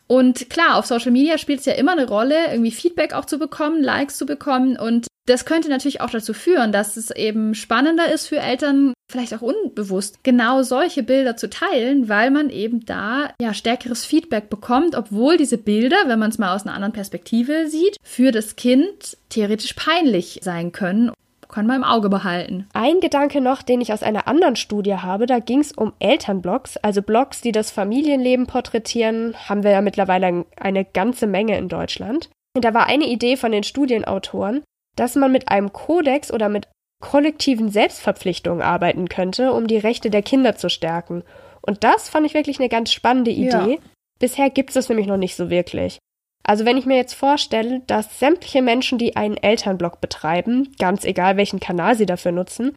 Und 0.09 0.50
klar, 0.50 0.76
auf 0.76 0.86
Social 0.86 1.11
Media 1.11 1.38
spielt 1.38 1.61
es 1.61 1.66
ja 1.66 1.74
immer 1.74 1.92
eine 1.92 2.09
Rolle, 2.09 2.50
irgendwie 2.50 2.70
Feedback 2.70 3.12
auch 3.12 3.24
zu 3.24 3.38
bekommen, 3.38 3.82
Likes 3.82 4.16
zu 4.16 4.26
bekommen. 4.26 4.76
Und 4.78 5.07
das 5.26 5.44
könnte 5.44 5.68
natürlich 5.68 6.00
auch 6.00 6.11
dazu 6.11 6.32
führen, 6.32 6.70
dass 6.70 6.96
es 6.96 7.11
eben 7.11 7.54
spannender 7.54 8.12
ist 8.12 8.28
für 8.28 8.38
Eltern, 8.38 8.94
vielleicht 9.11 9.34
auch 9.34 9.42
unbewusst, 9.42 10.22
genau 10.22 10.62
solche 10.62 11.02
Bilder 11.02 11.36
zu 11.36 11.50
teilen, 11.50 12.09
weil 12.09 12.30
man 12.30 12.48
eben 12.50 12.84
da 12.86 13.30
ja 13.40 13.52
stärkeres 13.52 14.04
Feedback 14.04 14.48
bekommt, 14.48 14.94
obwohl 14.94 15.36
diese 15.36 15.59
Bilder, 15.59 15.96
wenn 16.07 16.20
man 16.20 16.30
es 16.30 16.38
mal 16.38 16.54
aus 16.54 16.64
einer 16.64 16.74
anderen 16.74 16.92
Perspektive 16.92 17.68
sieht, 17.68 17.96
für 18.02 18.30
das 18.30 18.54
Kind 18.54 19.16
theoretisch 19.28 19.72
peinlich 19.74 20.38
sein 20.42 20.70
können 20.70 21.11
kann 21.49 21.66
man 21.66 21.76
im 21.76 21.84
Auge 21.84 22.09
behalten. 22.09 22.68
Ein 22.72 23.01
Gedanke 23.01 23.40
noch, 23.40 23.62
den 23.62 23.80
ich 23.80 23.92
aus 23.92 24.03
einer 24.03 24.28
anderen 24.28 24.57
Studie 24.57 24.97
habe, 24.97 25.26
da 25.26 25.38
ging 25.38 25.61
es 25.61 25.72
um 25.72 25.92
Elternblogs, 25.99 26.76
also 26.78 27.03
Blogs, 27.03 27.40
die 27.40 27.53
das 27.53 27.70
Familienleben 27.70 28.47
porträtieren, 28.47 29.34
haben 29.49 29.62
wir 29.62 29.70
ja 29.70 29.80
mittlerweile 29.80 30.44
eine 30.57 30.84
ganze 30.84 31.26
Menge 31.26 31.57
in 31.59 31.68
Deutschland. 31.68 32.30
Und 32.55 32.64
da 32.64 32.74
war 32.74 32.86
eine 32.86 33.07
Idee 33.07 33.36
von 33.36 33.53
den 33.53 33.62
Studienautoren, 33.62 34.62
dass 34.97 35.14
man 35.14 35.32
mit 35.32 35.49
einem 35.49 35.72
Kodex 35.72 36.32
oder 36.32 36.49
mit 36.49 36.68
kollektiven 37.03 37.68
Selbstverpflichtungen 37.68 38.62
arbeiten 38.62 39.09
könnte, 39.09 39.53
um 39.53 39.66
die 39.66 39.78
Rechte 39.78 40.11
der 40.11 40.22
Kinder 40.22 40.57
zu 40.57 40.70
stärken. 40.70 41.22
Und 41.61 41.84
das 41.84 42.09
fand 42.09 42.26
ich 42.26 42.34
wirklich 42.34 42.59
eine 42.59 42.68
ganz 42.68 42.92
spannende 42.92 43.30
Idee. 43.30 43.74
Ja. 43.74 43.78
Bisher 44.18 44.51
gibt 44.51 44.70
es 44.70 44.74
das 44.74 44.88
nämlich 44.88 45.07
noch 45.07 45.18
nicht 45.18 45.36
so 45.36 45.51
wirklich. 45.51 45.99
Also 46.47 46.64
wenn 46.64 46.76
ich 46.76 46.86
mir 46.86 46.97
jetzt 46.97 47.14
vorstelle, 47.14 47.80
dass 47.88 48.20
sämtliche 48.20 48.62
Menschen, 48.62 48.99
die 48.99 49.16
einen 49.16 49.36
Elternblog 49.36 50.01
betreiben, 50.01 50.72
ganz 50.78 51.05
egal 51.05 51.36
welchen 51.36 51.59
Kanal 51.59 51.97
sie 51.97 52.07
dafür 52.07 52.30
nutzen, 52.30 52.72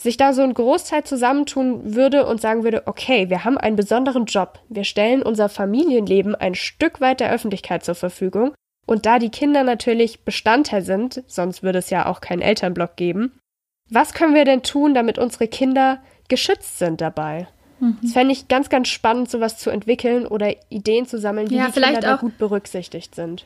sich 0.00 0.18
da 0.18 0.34
so 0.34 0.42
ein 0.42 0.52
Großteil 0.52 1.04
zusammentun 1.04 1.94
würde 1.94 2.26
und 2.26 2.40
sagen 2.40 2.64
würde, 2.64 2.82
okay, 2.86 3.30
wir 3.30 3.44
haben 3.44 3.56
einen 3.56 3.76
besonderen 3.76 4.26
Job, 4.26 4.58
wir 4.68 4.84
stellen 4.84 5.22
unser 5.22 5.48
Familienleben 5.48 6.34
ein 6.34 6.54
Stück 6.54 7.00
weit 7.00 7.20
der 7.20 7.30
Öffentlichkeit 7.30 7.82
zur 7.82 7.94
Verfügung 7.94 8.52
und 8.86 9.06
da 9.06 9.18
die 9.18 9.30
Kinder 9.30 9.64
natürlich 9.64 10.24
Bestandteil 10.24 10.82
sind, 10.82 11.22
sonst 11.26 11.62
würde 11.62 11.78
es 11.78 11.88
ja 11.88 12.06
auch 12.06 12.20
keinen 12.20 12.42
Elternblog 12.42 12.96
geben, 12.96 13.38
was 13.88 14.12
können 14.12 14.34
wir 14.34 14.44
denn 14.44 14.62
tun, 14.62 14.92
damit 14.92 15.18
unsere 15.18 15.48
Kinder 15.48 16.02
geschützt 16.28 16.78
sind 16.78 17.00
dabei? 17.00 17.46
Mhm. 17.82 17.98
Das 18.00 18.12
fände 18.12 18.32
ich 18.32 18.46
ganz, 18.46 18.68
ganz 18.68 18.88
spannend, 18.88 19.28
sowas 19.28 19.58
zu 19.58 19.68
entwickeln 19.68 20.24
oder 20.24 20.54
Ideen 20.68 21.06
zu 21.06 21.18
sammeln, 21.18 21.50
wie 21.50 21.56
ja, 21.56 21.66
die 21.66 21.80
Kinder 21.80 22.00
da 22.00 22.16
gut 22.16 22.38
berücksichtigt 22.38 23.14
sind. 23.14 23.44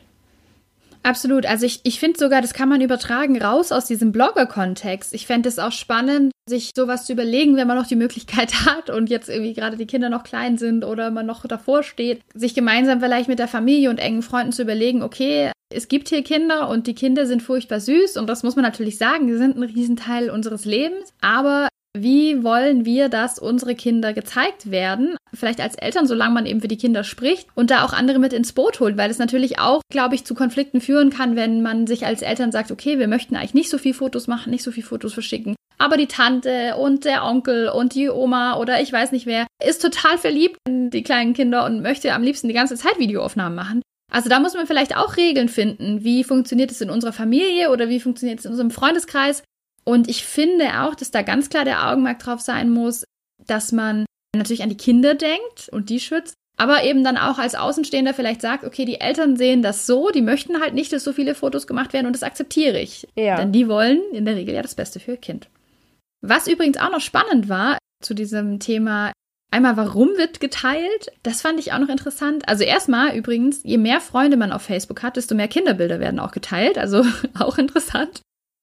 Absolut. 1.01 1.45
Also 1.45 1.65
ich, 1.65 1.79
ich 1.83 1.99
finde 1.99 2.19
sogar, 2.19 2.41
das 2.41 2.53
kann 2.53 2.69
man 2.69 2.81
übertragen 2.81 3.41
raus 3.41 3.71
aus 3.71 3.85
diesem 3.85 4.11
Blogger-Kontext. 4.11 5.13
Ich 5.13 5.25
fände 5.25 5.49
es 5.49 5.57
auch 5.57 5.71
spannend, 5.71 6.31
sich 6.47 6.73
sowas 6.75 7.05
zu 7.05 7.13
überlegen, 7.13 7.55
wenn 7.55 7.67
man 7.67 7.77
noch 7.77 7.87
die 7.87 7.95
Möglichkeit 7.95 8.53
hat 8.65 8.89
und 8.89 9.09
jetzt 9.09 9.29
irgendwie 9.29 9.53
gerade 9.53 9.77
die 9.77 9.87
Kinder 9.87 10.09
noch 10.09 10.23
klein 10.23 10.57
sind 10.57 10.85
oder 10.85 11.09
man 11.09 11.25
noch 11.25 11.45
davor 11.47 11.81
steht, 11.81 12.21
sich 12.35 12.53
gemeinsam 12.53 12.99
vielleicht 12.99 13.29
mit 13.29 13.39
der 13.39 13.47
Familie 13.47 13.89
und 13.89 13.97
engen 13.97 14.21
Freunden 14.21 14.51
zu 14.51 14.61
überlegen, 14.61 15.01
okay, 15.01 15.51
es 15.73 15.87
gibt 15.87 16.09
hier 16.09 16.23
Kinder 16.23 16.69
und 16.69 16.87
die 16.87 16.95
Kinder 16.95 17.25
sind 17.25 17.41
furchtbar 17.41 17.79
süß 17.79 18.17
und 18.17 18.27
das 18.27 18.43
muss 18.43 18.55
man 18.55 18.63
natürlich 18.63 18.97
sagen, 18.97 19.27
die 19.27 19.35
sind 19.35 19.57
ein 19.57 19.63
Riesenteil 19.63 20.29
unseres 20.29 20.65
Lebens, 20.65 21.13
aber 21.21 21.69
wie 22.01 22.43
wollen 22.43 22.85
wir, 22.85 23.09
dass 23.09 23.39
unsere 23.39 23.75
Kinder 23.75 24.13
gezeigt 24.13 24.71
werden? 24.71 25.15
Vielleicht 25.33 25.59
als 25.59 25.75
Eltern, 25.75 26.07
solange 26.07 26.33
man 26.33 26.45
eben 26.45 26.61
für 26.61 26.67
die 26.67 26.77
Kinder 26.77 27.03
spricht 27.03 27.47
und 27.55 27.71
da 27.71 27.83
auch 27.83 27.93
andere 27.93 28.19
mit 28.19 28.33
ins 28.33 28.53
Boot 28.53 28.79
holt, 28.79 28.97
weil 28.97 29.11
es 29.11 29.19
natürlich 29.19 29.59
auch, 29.59 29.81
glaube 29.89 30.15
ich, 30.15 30.25
zu 30.25 30.35
Konflikten 30.35 30.81
führen 30.81 31.09
kann, 31.09 31.35
wenn 31.35 31.61
man 31.61 31.87
sich 31.87 32.05
als 32.05 32.21
Eltern 32.21 32.51
sagt, 32.51 32.71
okay, 32.71 32.99
wir 32.99 33.07
möchten 33.07 33.35
eigentlich 33.35 33.53
nicht 33.53 33.69
so 33.69 33.77
viel 33.77 33.93
Fotos 33.93 34.27
machen, 34.27 34.51
nicht 34.51 34.63
so 34.63 34.71
viel 34.71 34.83
Fotos 34.83 35.13
verschicken. 35.13 35.55
Aber 35.77 35.97
die 35.97 36.07
Tante 36.07 36.75
und 36.77 37.05
der 37.05 37.23
Onkel 37.23 37.69
und 37.69 37.93
die 37.93 38.09
Oma 38.09 38.57
oder 38.57 38.81
ich 38.81 38.91
weiß 38.91 39.11
nicht 39.11 39.27
wer 39.27 39.45
ist 39.63 39.81
total 39.81 40.17
verliebt 40.17 40.57
in 40.67 40.89
die 40.89 41.03
kleinen 41.03 41.33
Kinder 41.33 41.65
und 41.65 41.81
möchte 41.81 42.13
am 42.13 42.23
liebsten 42.23 42.47
die 42.47 42.53
ganze 42.53 42.75
Zeit 42.75 42.97
Videoaufnahmen 42.99 43.55
machen. 43.55 43.81
Also 44.11 44.29
da 44.29 44.39
muss 44.39 44.53
man 44.53 44.67
vielleicht 44.67 44.95
auch 44.95 45.17
Regeln 45.17 45.49
finden. 45.49 46.03
Wie 46.03 46.23
funktioniert 46.23 46.71
es 46.71 46.81
in 46.81 46.89
unserer 46.89 47.13
Familie 47.13 47.69
oder 47.71 47.89
wie 47.89 47.99
funktioniert 47.99 48.39
es 48.39 48.45
in 48.45 48.51
unserem 48.51 48.71
Freundeskreis? 48.71 49.43
Und 49.87 50.09
ich 50.09 50.25
finde 50.25 50.81
auch, 50.81 50.95
dass 50.95 51.11
da 51.11 51.21
ganz 51.21 51.49
klar 51.49 51.63
der 51.63 51.87
Augenmerk 51.87 52.19
drauf 52.19 52.41
sein 52.41 52.69
muss, 52.69 53.05
dass 53.45 53.71
man 53.71 54.05
natürlich 54.35 54.61
an 54.61 54.67
die 54.67 54.75
Kinder 54.75 55.15
denkt 55.15 55.69
und 55.71 55.89
die 55.89 56.01
schützt, 56.01 56.33
aber 56.57 56.83
eben 56.83 57.05
dann 57.05 57.15
auch 57.15 57.37
als 57.37 57.55
Außenstehender 57.55 58.13
vielleicht 58.13 58.41
sagt, 58.41 58.65
okay, 58.65 58.83
die 58.83 58.99
Eltern 58.99 59.37
sehen 59.37 59.61
das 59.61 59.85
so, 59.85 60.09
die 60.09 60.21
möchten 60.21 60.59
halt 60.59 60.73
nicht, 60.73 60.91
dass 60.91 61.05
so 61.05 61.13
viele 61.13 61.35
Fotos 61.35 61.67
gemacht 61.67 61.93
werden 61.93 62.05
und 62.05 62.11
das 62.11 62.23
akzeptiere 62.23 62.77
ich. 62.81 63.07
Ja. 63.15 63.37
Denn 63.37 63.53
die 63.53 63.69
wollen 63.69 64.01
in 64.11 64.25
der 64.25 64.35
Regel 64.35 64.55
ja 64.55 64.61
das 64.61 64.75
Beste 64.75 64.99
für 64.99 65.11
ihr 65.11 65.17
Kind. 65.17 65.47
Was 66.19 66.47
übrigens 66.47 66.75
auch 66.75 66.91
noch 66.91 66.99
spannend 66.99 67.47
war 67.47 67.77
zu 68.03 68.13
diesem 68.13 68.59
Thema, 68.59 69.13
einmal 69.51 69.77
warum 69.77 70.09
wird 70.17 70.41
geteilt, 70.41 71.13
das 71.23 71.39
fand 71.41 71.61
ich 71.61 71.71
auch 71.71 71.79
noch 71.79 71.87
interessant. 71.87 72.49
Also 72.49 72.65
erstmal 72.65 73.15
übrigens, 73.15 73.61
je 73.63 73.77
mehr 73.77 74.01
Freunde 74.01 74.35
man 74.35 74.51
auf 74.51 74.63
Facebook 74.63 75.01
hat, 75.01 75.15
desto 75.15 75.33
mehr 75.33 75.47
Kinderbilder 75.47 76.01
werden 76.01 76.19
auch 76.19 76.31
geteilt, 76.31 76.77
also 76.77 77.05
auch 77.39 77.57
interessant. 77.57 78.19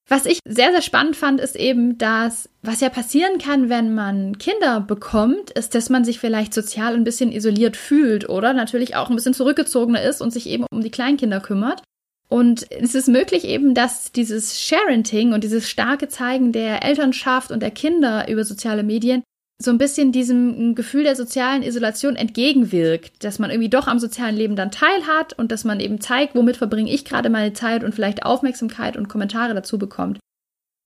Was 0.07 0.27
ich 0.27 0.39
sehr, 0.45 0.71
sehr 0.71 0.83
spannend 0.83 1.15
fand, 1.15 1.39
ist 1.39 1.55
eben, 1.55 1.97
dass 1.97 2.47
was 2.61 2.79
ja 2.79 2.89
passieren 2.89 3.39
kann, 3.39 3.69
wenn 3.69 3.95
man 3.95 4.37
Kinder 4.37 4.79
bekommt, 4.79 5.49
ist, 5.51 5.73
dass 5.73 5.89
man 5.89 6.05
sich 6.05 6.19
vielleicht 6.19 6.53
sozial 6.53 6.93
ein 6.93 7.03
bisschen 7.03 7.31
isoliert 7.31 7.75
fühlt 7.75 8.29
oder 8.29 8.53
natürlich 8.53 8.95
auch 8.95 9.09
ein 9.09 9.15
bisschen 9.15 9.33
zurückgezogener 9.33 10.03
ist 10.03 10.21
und 10.21 10.31
sich 10.31 10.47
eben 10.47 10.65
um 10.71 10.81
die 10.81 10.91
Kleinkinder 10.91 11.39
kümmert. 11.39 11.81
Und 12.27 12.71
es 12.71 12.93
ist 12.93 13.07
möglich 13.07 13.45
eben, 13.45 13.73
dass 13.73 14.11
dieses 14.11 14.59
Sharenting 14.59 15.33
und 15.33 15.43
dieses 15.43 15.69
starke 15.69 16.07
Zeigen 16.07 16.51
der 16.51 16.83
Elternschaft 16.83 17.51
und 17.51 17.61
der 17.61 17.71
Kinder 17.71 18.27
über 18.27 18.43
soziale 18.43 18.83
Medien 18.83 19.23
so 19.57 19.71
ein 19.71 19.77
bisschen 19.77 20.11
diesem 20.11 20.75
Gefühl 20.75 21.03
der 21.03 21.15
sozialen 21.15 21.63
Isolation 21.63 22.15
entgegenwirkt, 22.15 23.23
dass 23.23 23.39
man 23.39 23.49
irgendwie 23.49 23.69
doch 23.69 23.87
am 23.87 23.99
sozialen 23.99 24.35
Leben 24.35 24.55
dann 24.55 24.71
teilhat 24.71 25.33
und 25.33 25.51
dass 25.51 25.63
man 25.63 25.79
eben 25.79 26.01
zeigt, 26.01 26.35
womit 26.35 26.57
verbringe 26.57 26.91
ich 26.91 27.05
gerade 27.05 27.29
meine 27.29 27.53
Zeit 27.53 27.83
und 27.83 27.95
vielleicht 27.95 28.25
Aufmerksamkeit 28.25 28.97
und 28.97 29.07
Kommentare 29.07 29.53
dazu 29.53 29.77
bekommt. 29.77 30.19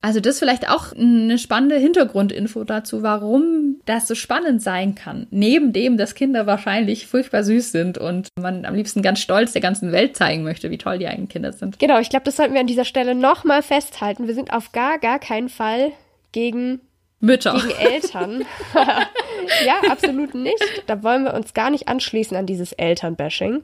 Also 0.02 0.22
das 0.22 0.36
ist 0.36 0.40
vielleicht 0.40 0.70
auch 0.70 0.94
eine 0.94 1.38
spannende 1.38 1.76
Hintergrundinfo 1.76 2.64
dazu, 2.64 3.04
warum 3.04 3.82
das 3.86 4.08
so 4.08 4.16
spannend 4.16 4.62
sein 4.62 4.96
kann. 4.96 5.28
Neben 5.30 5.74
dem, 5.74 5.98
dass 5.98 6.16
Kinder 6.16 6.46
wahrscheinlich 6.46 7.08
furchtbar 7.08 7.44
süß 7.44 7.74
sind 7.74 7.98
und 7.98 8.30
man 8.40 8.64
am 8.64 8.76
liebsten 8.76 9.02
ganz 9.02 9.20
stolz 9.20 9.52
der 9.52 9.62
ganzen 9.62 9.92
Welt 9.92 10.16
zeigen 10.16 10.44
möchte, 10.44 10.72
wie 10.72 10.78
toll 10.78 11.00
die 11.00 11.08
eigenen 11.08 11.28
Kinder 11.28 11.52
sind. 11.52 11.80
Genau, 11.80 12.00
ich 12.00 12.10
glaube, 12.10 12.24
das 12.24 12.38
sollten 12.38 12.54
wir 12.54 12.62
an 12.62 12.68
dieser 12.68 12.86
Stelle 12.86 13.14
nochmal 13.14 13.62
festhalten. 13.62 14.28
Wir 14.28 14.36
sind 14.36 14.54
auf 14.54 14.72
gar, 14.72 15.00
gar 15.00 15.20
keinen 15.20 15.50
Fall 15.50 15.92
gegen 16.32 16.80
Mütter. 17.20 17.54
Gegen 17.54 17.80
Eltern. 17.80 18.46
ja, 19.66 19.82
absolut 19.90 20.34
nicht. 20.34 20.84
Da 20.88 21.04
wollen 21.04 21.24
wir 21.24 21.34
uns 21.34 21.54
gar 21.54 21.70
nicht 21.70 21.88
anschließen 21.88 22.36
an 22.38 22.46
dieses 22.46 22.74
Elternbashing, 22.74 23.64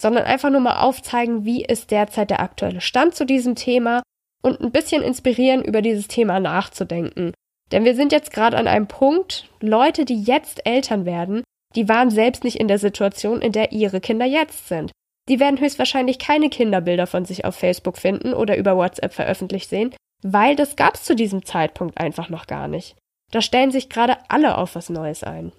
sondern 0.00 0.24
einfach 0.24 0.50
nur 0.50 0.60
mal 0.60 0.80
aufzeigen, 0.80 1.44
wie 1.44 1.64
ist 1.64 1.90
derzeit 1.90 2.30
der 2.30 2.40
aktuelle 2.40 2.80
Stand 2.80 3.14
zu 3.14 3.24
diesem 3.24 3.54
Thema 3.54 4.02
und 4.42 4.60
ein 4.60 4.72
bisschen 4.72 5.02
inspirieren, 5.02 5.64
über 5.64 5.82
dieses 5.82 6.08
Thema 6.08 6.38
nachzudenken. 6.38 7.32
Denn 7.72 7.84
wir 7.84 7.96
sind 7.96 8.12
jetzt 8.12 8.32
gerade 8.32 8.56
an 8.56 8.68
einem 8.68 8.86
Punkt, 8.86 9.48
Leute, 9.60 10.04
die 10.04 10.22
jetzt 10.22 10.66
Eltern 10.66 11.04
werden, 11.04 11.42
die 11.74 11.88
waren 11.88 12.10
selbst 12.10 12.44
nicht 12.44 12.60
in 12.60 12.68
der 12.68 12.78
Situation, 12.78 13.42
in 13.42 13.52
der 13.52 13.72
ihre 13.72 14.00
Kinder 14.00 14.24
jetzt 14.24 14.68
sind. 14.68 14.92
Die 15.28 15.40
werden 15.40 15.58
höchstwahrscheinlich 15.58 16.18
keine 16.18 16.48
Kinderbilder 16.48 17.06
von 17.06 17.24
sich 17.24 17.44
auf 17.44 17.56
Facebook 17.56 17.98
finden 17.98 18.32
oder 18.32 18.56
über 18.56 18.76
WhatsApp 18.76 19.12
veröffentlicht 19.12 19.68
sehen, 19.68 19.94
weil 20.22 20.56
das 20.56 20.76
gab 20.76 20.94
es 20.94 21.04
zu 21.04 21.14
diesem 21.14 21.44
Zeitpunkt 21.44 21.98
einfach 21.98 22.28
noch 22.28 22.46
gar 22.46 22.68
nicht. 22.68 22.96
Da 23.32 23.42
stellen 23.42 23.70
sich 23.70 23.88
gerade 23.88 24.16
alle 24.28 24.56
auf 24.56 24.74
was 24.74 24.88
Neues 24.88 25.24
ein. 25.24 25.52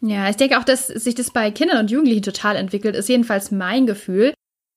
Ja, 0.00 0.28
ich 0.28 0.36
denke 0.36 0.58
auch, 0.58 0.64
dass 0.64 0.88
sich 0.88 1.14
das 1.14 1.30
bei 1.30 1.50
Kindern 1.50 1.78
und 1.78 1.90
Jugendlichen 1.90 2.22
total 2.22 2.56
entwickelt, 2.56 2.94
ist 2.94 3.08
jedenfalls 3.08 3.50
mein 3.50 3.86
Gefühl, 3.86 4.34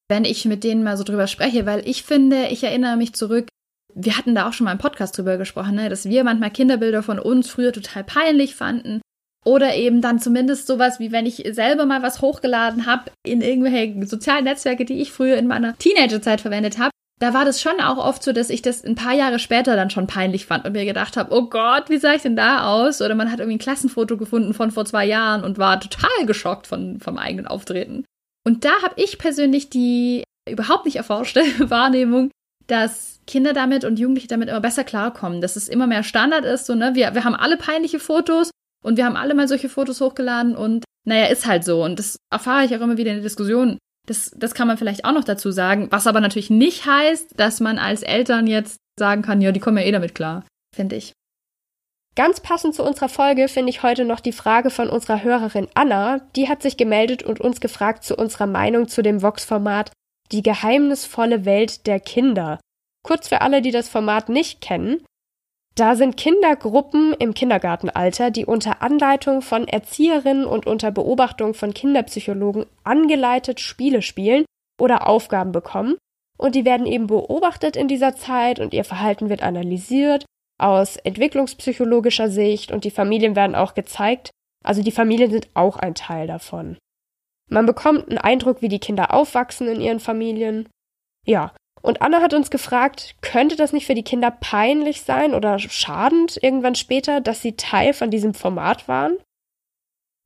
wenn 0.09 0.26
ich 0.26 0.45
mit 0.45 0.63
denen 0.63 0.84
mal 0.84 0.97
so 0.97 1.03
drüber 1.03 1.28
spreche, 1.28 1.65
weil 1.65 1.88
ich 1.88 2.03
finde, 2.03 2.47
ich 2.47 2.63
erinnere 2.63 2.97
mich 2.97 3.13
zurück, 3.13 3.47
wir 3.93 4.17
hatten 4.17 4.36
da 4.36 4.47
auch 4.47 4.53
schon 4.53 4.65
mal 4.65 4.72
im 4.72 4.78
Podcast 4.78 5.17
drüber 5.17 5.38
gesprochen, 5.38 5.76
ne, 5.76 5.89
dass 5.89 6.05
wir 6.05 6.24
manchmal 6.24 6.51
Kinderbilder 6.51 7.03
von 7.03 7.20
uns 7.20 7.49
früher 7.49 7.74
total 7.74 8.03
peinlich 8.03 8.55
fanden. 8.55 9.01
Oder 9.45 9.76
eben 9.76 10.01
dann 10.01 10.20
zumindest 10.20 10.67
sowas, 10.67 10.99
wie 10.99 11.11
wenn 11.11 11.26
ich 11.26 11.43
selber 11.51 11.86
mal 11.86 12.03
was 12.03 12.22
hochgeladen 12.22 12.86
habe 12.86 13.11
in 13.26 13.41
irgendwelche 13.41 14.05
sozialen 14.05 14.43
Netzwerke, 14.43 14.86
die 14.86 15.01
ich 15.01 15.11
früher 15.11 15.38
in 15.38 15.47
meiner 15.47 15.78
Teenagerzeit 15.78 16.41
verwendet 16.41 16.78
habe, 16.78 16.91
da 17.20 17.34
war 17.34 17.43
das 17.43 17.61
schon 17.61 17.82
auch 17.82 17.97
oft 17.97 18.24
so, 18.24 18.32
dass 18.32 18.49
ich 18.49 18.61
das 18.61 18.84
ein 18.84 18.95
paar 18.95 19.13
Jahre 19.13 19.39
später 19.39 19.76
dann 19.76 19.89
schon 19.89 20.07
peinlich 20.07 20.45
fand 20.45 20.65
und 20.65 20.72
mir 20.72 20.86
gedacht 20.86 21.17
habe, 21.17 21.34
oh 21.36 21.49
Gott, 21.49 21.89
wie 21.89 21.97
sah 21.97 22.13
ich 22.13 22.22
denn 22.22 22.38
da 22.38 22.65
aus? 22.65 23.01
Oder 23.01 23.13
man 23.15 23.30
hat 23.30 23.39
irgendwie 23.39 23.57
ein 23.57 23.61
Klassenfoto 23.61 24.15
gefunden 24.15 24.53
von 24.53 24.72
vor 24.72 24.86
zwei 24.86 25.05
Jahren 25.05 25.43
und 25.43 25.57
war 25.57 25.80
total 25.82 26.26
geschockt 26.26 26.65
von, 26.65 26.99
vom 26.99 27.17
eigenen 27.17 27.45
Auftreten. 27.45 28.05
Und 28.45 28.63
da 28.63 28.72
habe 28.84 28.93
ich 28.95 29.17
persönlich 29.17 29.70
die 29.70 30.24
überhaupt 30.49 30.86
nicht 30.86 30.95
erforschte 30.95 31.41
Wahrnehmung, 31.70 32.32
dass 32.67 33.20
Kinder 33.28 33.53
damit 33.53 33.84
und 33.84 33.99
Jugendliche 33.99 34.30
damit 34.30 34.49
immer 34.49 34.61
besser 34.61 34.86
klarkommen, 34.86 35.41
dass 35.41 35.57
es 35.57 35.67
immer 35.67 35.88
mehr 35.88 36.03
Standard 36.03 36.45
ist, 36.45 36.65
so, 36.65 36.74
ne, 36.74 36.95
wir, 36.95 37.13
wir 37.13 37.26
haben 37.26 37.36
alle 37.36 37.57
peinliche 37.57 37.99
Fotos 37.99 38.49
und 38.84 38.97
wir 38.97 39.05
haben 39.05 39.17
alle 39.17 39.36
mal 39.36 39.47
solche 39.47 39.70
Fotos 39.70 39.99
hochgeladen 39.99 40.55
und 40.55 40.86
naja, 41.05 41.26
ist 41.26 41.45
halt 41.45 41.63
so. 41.63 41.84
Und 41.84 41.99
das 41.99 42.17
erfahre 42.32 42.65
ich 42.65 42.76
auch 42.76 42.82
immer 42.82 42.97
wieder 42.97 43.11
in 43.11 43.17
der 43.17 43.24
Diskussion. 43.24 43.78
Das, 44.10 44.32
das 44.36 44.55
kann 44.55 44.68
man 44.68 44.80
vielleicht 44.80 45.05
auch 45.05 45.12
noch 45.12 45.24
dazu 45.24 45.51
sagen, 45.51 45.88
was 45.91 46.07
aber 46.07 46.20
natürlich 46.20 46.49
nicht 46.49 46.88
heißt, 46.88 47.39
dass 47.39 47.60
man 47.60 47.78
als 47.78 48.01
Eltern 48.01 48.47
jetzt 48.47 48.80
sagen 48.97 49.22
kann, 49.22 49.39
ja, 49.39 49.51
die 49.51 49.60
kommen 49.60 49.78
ja 49.78 49.84
eh 49.84 49.91
damit 49.91 50.16
klar, 50.16 50.45
finde 50.76 50.95
ich. 50.95 51.14
Ganz 52.16 52.39
passend 52.39 52.74
zu 52.74 52.84
unserer 52.84 53.07
Folge 53.07 53.47
finde 53.47 53.70
ich 53.70 53.84
heute 53.84 54.05
noch 54.05 54.20
die 54.20 54.32
Frage 54.32 54.72
von 54.72 54.89
unserer 54.89 55.22
Hörerin 55.22 55.68
Anna. 55.76 56.22
Die 56.36 56.49
hat 56.49 56.64
sich 56.64 56.76
gemeldet 56.76 57.22
und 57.22 57.39
uns 57.39 57.62
gefragt 57.62 58.03
zu 58.03 58.16
unserer 58.16 58.47
Meinung 58.47 58.88
zu 58.88 59.03
dem 59.03 59.22
Vox-Format 59.22 59.91
Die 60.32 60.41
geheimnisvolle 60.41 61.45
Welt 61.45 61.86
der 61.86 61.99
Kinder. 61.99 62.60
Kurz 63.03 63.30
für 63.30 63.41
alle, 63.41 63.62
die 63.62 63.72
das 63.72 63.89
Format 63.89 64.28
nicht 64.28 64.60
kennen. 64.60 65.03
Da 65.80 65.95
sind 65.95 66.17
Kindergruppen 66.17 67.13
im 67.19 67.34
Kindergartenalter, 67.34 68.32
die 68.32 68.45
unter 68.45 68.82
Anleitung 68.82 69.41
von 69.41 69.65
Erzieherinnen 69.65 70.43
und 70.43 70.67
unter 70.67 70.91
Beobachtung 70.91 71.53
von 71.53 71.73
Kinderpsychologen 71.73 72.65
angeleitet 72.84 73.61
Spiele 73.61 74.01
spielen 74.01 74.43
oder 74.77 75.07
Aufgaben 75.07 75.53
bekommen. 75.53 75.95
Und 76.38 76.55
die 76.55 76.65
werden 76.65 76.86
eben 76.86 77.07
beobachtet 77.07 77.77
in 77.77 77.88
dieser 77.88 78.13
Zeit 78.17 78.59
und 78.59 78.73
ihr 78.73 78.84
Verhalten 78.84 79.30
wird 79.30 79.41
analysiert 79.41 80.25
aus 80.57 80.97
entwicklungspsychologischer 80.97 82.30
Sicht 82.30 82.73
und 82.73 82.84
die 82.84 82.91
Familien 82.91 83.38
werden 83.38 83.55
auch 83.55 83.73
gezeigt. 83.73 84.32
Also 84.61 84.84
die 84.84 84.91
Familien 84.91 85.32
sind 85.32 85.47
auch 85.53 85.77
ein 85.77 85.95
Teil 85.95 86.27
davon. 86.27 86.77
Man 87.49 87.65
bekommt 87.65 88.09
einen 88.09 88.17
Eindruck, 88.17 88.61
wie 88.61 88.67
die 88.67 88.80
Kinder 88.80 89.13
aufwachsen 89.13 89.69
in 89.69 89.80
ihren 89.80 90.01
Familien. 90.01 90.67
Ja, 91.25 91.53
und 91.82 92.01
Anna 92.01 92.21
hat 92.21 92.34
uns 92.34 92.49
gefragt, 92.49 93.15
könnte 93.21 93.55
das 93.55 93.71
nicht 93.71 93.86
für 93.86 93.95
die 93.95 94.03
Kinder 94.03 94.32
peinlich 94.32 95.01
sein 95.01 95.34
oder 95.34 95.59
schadend 95.59 96.38
irgendwann 96.41 96.75
später, 96.75 97.21
dass 97.21 97.41
sie 97.41 97.55
Teil 97.55 97.93
von 97.93 98.11
diesem 98.11 98.34
Format 98.34 98.88
waren? 98.88 99.17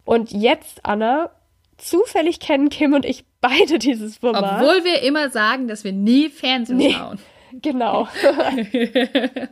Und 0.04 0.32
jetzt, 0.32 0.84
Anna, 0.84 1.30
zufällig 1.78 2.40
kennen 2.40 2.70
Kim 2.70 2.94
und 2.94 3.06
ich 3.06 3.26
beide 3.42 3.78
dieses 3.78 4.18
Format. 4.18 4.62
Obwohl 4.62 4.84
wir 4.84 5.02
immer 5.04 5.30
sagen, 5.30 5.68
dass 5.68 5.84
wir 5.84 5.92
nie 5.92 6.30
Fernsehen 6.30 6.78
nee, 6.78 6.94
schauen. 6.94 7.20
Genau. 7.62 8.08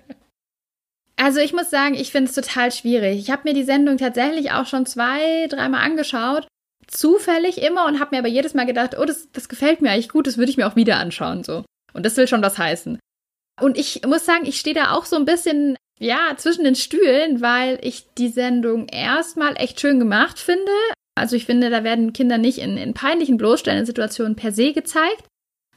also 1.17 1.39
ich 1.39 1.53
muss 1.53 1.69
sagen, 1.69 1.93
ich 1.93 2.11
finde 2.11 2.29
es 2.29 2.35
total 2.35 2.71
schwierig. 2.71 3.19
Ich 3.19 3.29
habe 3.29 3.43
mir 3.45 3.53
die 3.53 3.63
Sendung 3.63 3.97
tatsächlich 3.97 4.53
auch 4.53 4.65
schon 4.65 4.87
zwei, 4.87 5.45
dreimal 5.45 5.85
angeschaut. 5.85 6.47
Zufällig 6.87 7.61
immer 7.61 7.85
und 7.85 7.99
habe 7.99 8.15
mir 8.15 8.19
aber 8.19 8.27
jedes 8.27 8.55
Mal 8.55 8.65
gedacht, 8.65 8.97
oh, 8.97 9.05
das, 9.05 9.31
das 9.31 9.49
gefällt 9.49 9.81
mir 9.81 9.91
eigentlich 9.91 10.09
gut, 10.09 10.25
das 10.25 10.39
würde 10.39 10.49
ich 10.49 10.57
mir 10.57 10.65
auch 10.67 10.75
wieder 10.75 10.97
anschauen. 10.97 11.43
So. 11.43 11.63
Und 11.93 12.05
das 12.05 12.17
will 12.17 12.27
schon 12.27 12.41
was 12.41 12.57
heißen. 12.57 12.99
Und 13.61 13.77
ich 13.77 14.01
muss 14.05 14.25
sagen, 14.25 14.45
ich 14.45 14.59
stehe 14.59 14.75
da 14.75 14.91
auch 14.91 15.05
so 15.05 15.15
ein 15.15 15.25
bisschen, 15.25 15.75
ja, 15.99 16.33
zwischen 16.37 16.63
den 16.63 16.75
Stühlen, 16.75 17.41
weil 17.41 17.79
ich 17.81 18.05
die 18.17 18.29
Sendung 18.29 18.87
erstmal 18.87 19.55
echt 19.57 19.79
schön 19.79 19.99
gemacht 19.99 20.39
finde. 20.39 20.71
Also 21.15 21.35
ich 21.35 21.45
finde, 21.45 21.69
da 21.69 21.83
werden 21.83 22.13
Kinder 22.13 22.37
nicht 22.37 22.57
in, 22.57 22.77
in 22.77 22.93
peinlichen, 22.93 23.37
bloßstellenden 23.37 23.85
Situationen 23.85 24.35
per 24.35 24.51
se 24.51 24.73
gezeigt. 24.73 25.25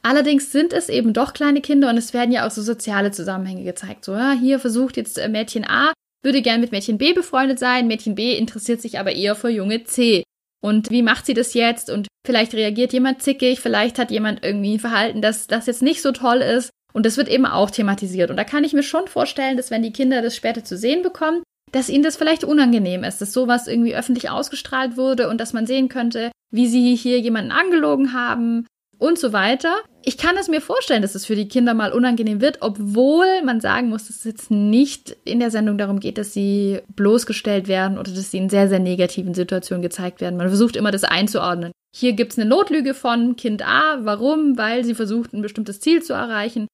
Allerdings 0.01 0.51
sind 0.51 0.71
es 0.71 0.87
eben 0.87 1.13
doch 1.13 1.33
kleine 1.33 1.61
Kinder 1.61 1.89
und 1.89 1.97
es 1.97 2.13
werden 2.13 2.31
ja 2.31 2.45
auch 2.45 2.51
so 2.51 2.61
soziale 2.61 3.11
Zusammenhänge 3.11 3.63
gezeigt. 3.63 4.05
So, 4.05 4.13
ja, 4.13 4.33
hier 4.33 4.59
versucht 4.59 4.97
jetzt 4.97 5.17
äh, 5.17 5.27
Mädchen 5.27 5.65
A, 5.65 5.93
würde 6.23 6.43
gern 6.43 6.61
mit 6.61 6.71
Mädchen 6.71 6.99
B 6.99 7.13
befreundet 7.13 7.57
sein, 7.57 7.87
Mädchen 7.87 8.13
B 8.13 8.37
interessiert 8.37 8.81
sich 8.81 8.99
aber 8.99 9.13
eher 9.13 9.35
für 9.35 9.49
Junge 9.49 9.83
C. 9.83 10.23
Und 10.65 10.89
wie 10.89 11.03
macht 11.03 11.27
sie 11.27 11.35
das 11.35 11.53
jetzt? 11.53 11.91
Und 11.91 12.07
vielleicht 12.25 12.55
reagiert 12.55 12.91
jemand 12.91 13.21
zickig, 13.21 13.59
vielleicht 13.59 13.99
hat 13.99 14.09
jemand 14.09 14.43
irgendwie 14.43 14.73
ein 14.73 14.79
Verhalten, 14.79 15.21
das, 15.21 15.45
das 15.45 15.67
jetzt 15.67 15.83
nicht 15.83 16.01
so 16.01 16.11
toll 16.11 16.37
ist. 16.37 16.71
Und 16.91 17.05
das 17.05 17.17
wird 17.17 17.27
eben 17.27 17.45
auch 17.45 17.69
thematisiert. 17.69 18.31
Und 18.31 18.37
da 18.37 18.43
kann 18.43 18.63
ich 18.63 18.73
mir 18.73 18.81
schon 18.81 19.07
vorstellen, 19.07 19.57
dass 19.57 19.69
wenn 19.69 19.83
die 19.83 19.93
Kinder 19.93 20.23
das 20.23 20.35
später 20.35 20.63
zu 20.63 20.75
sehen 20.75 21.03
bekommen, 21.03 21.43
dass 21.71 21.87
ihnen 21.87 22.03
das 22.03 22.17
vielleicht 22.17 22.43
unangenehm 22.43 23.03
ist, 23.03 23.21
dass 23.21 23.31
sowas 23.31 23.67
irgendwie 23.67 23.95
öffentlich 23.95 24.31
ausgestrahlt 24.31 24.97
wurde 24.97 25.29
und 25.29 25.39
dass 25.39 25.53
man 25.53 25.67
sehen 25.67 25.87
könnte, 25.87 26.31
wie 26.51 26.67
sie 26.67 26.95
hier 26.95 27.19
jemanden 27.19 27.51
angelogen 27.51 28.13
haben 28.13 28.65
und 28.97 29.17
so 29.17 29.33
weiter. 29.33 29.75
Ich 30.03 30.17
kann 30.17 30.37
es 30.37 30.47
mir 30.47 30.61
vorstellen, 30.61 31.01
dass 31.01 31.15
es 31.15 31.25
für 31.25 31.35
die 31.35 31.47
Kinder 31.47 31.73
mal 31.73 31.91
unangenehm 31.91 32.41
wird, 32.41 32.57
obwohl 32.61 33.41
man 33.43 33.59
sagen 33.59 33.89
muss, 33.89 34.07
dass 34.07 34.17
es 34.17 34.23
jetzt 34.23 34.51
nicht 34.51 35.17
in 35.25 35.39
der 35.39 35.51
Sendung 35.51 35.77
darum 35.77 35.99
geht, 35.99 36.17
dass 36.17 36.33
sie 36.33 36.81
bloßgestellt 36.95 37.67
werden 37.67 37.97
oder 37.97 38.11
dass 38.11 38.31
sie 38.31 38.37
in 38.37 38.49
sehr, 38.49 38.69
sehr 38.69 38.79
negativen 38.79 39.33
Situationen 39.33 39.81
gezeigt 39.81 40.21
werden. 40.21 40.37
Man 40.37 40.47
versucht 40.47 40.75
immer, 40.75 40.91
das 40.91 41.03
einzuordnen. 41.03 41.71
Hier 41.95 42.13
gibt 42.13 42.33
es 42.33 42.39
eine 42.39 42.47
Notlüge 42.47 42.93
von 42.93 43.35
Kind 43.35 43.65
A. 43.65 43.99
Warum? 44.01 44.57
Weil 44.57 44.83
sie 44.83 44.95
versucht, 44.95 45.33
ein 45.33 45.41
bestimmtes 45.41 45.79
Ziel 45.79 46.03
zu 46.03 46.13
erreichen. 46.13 46.67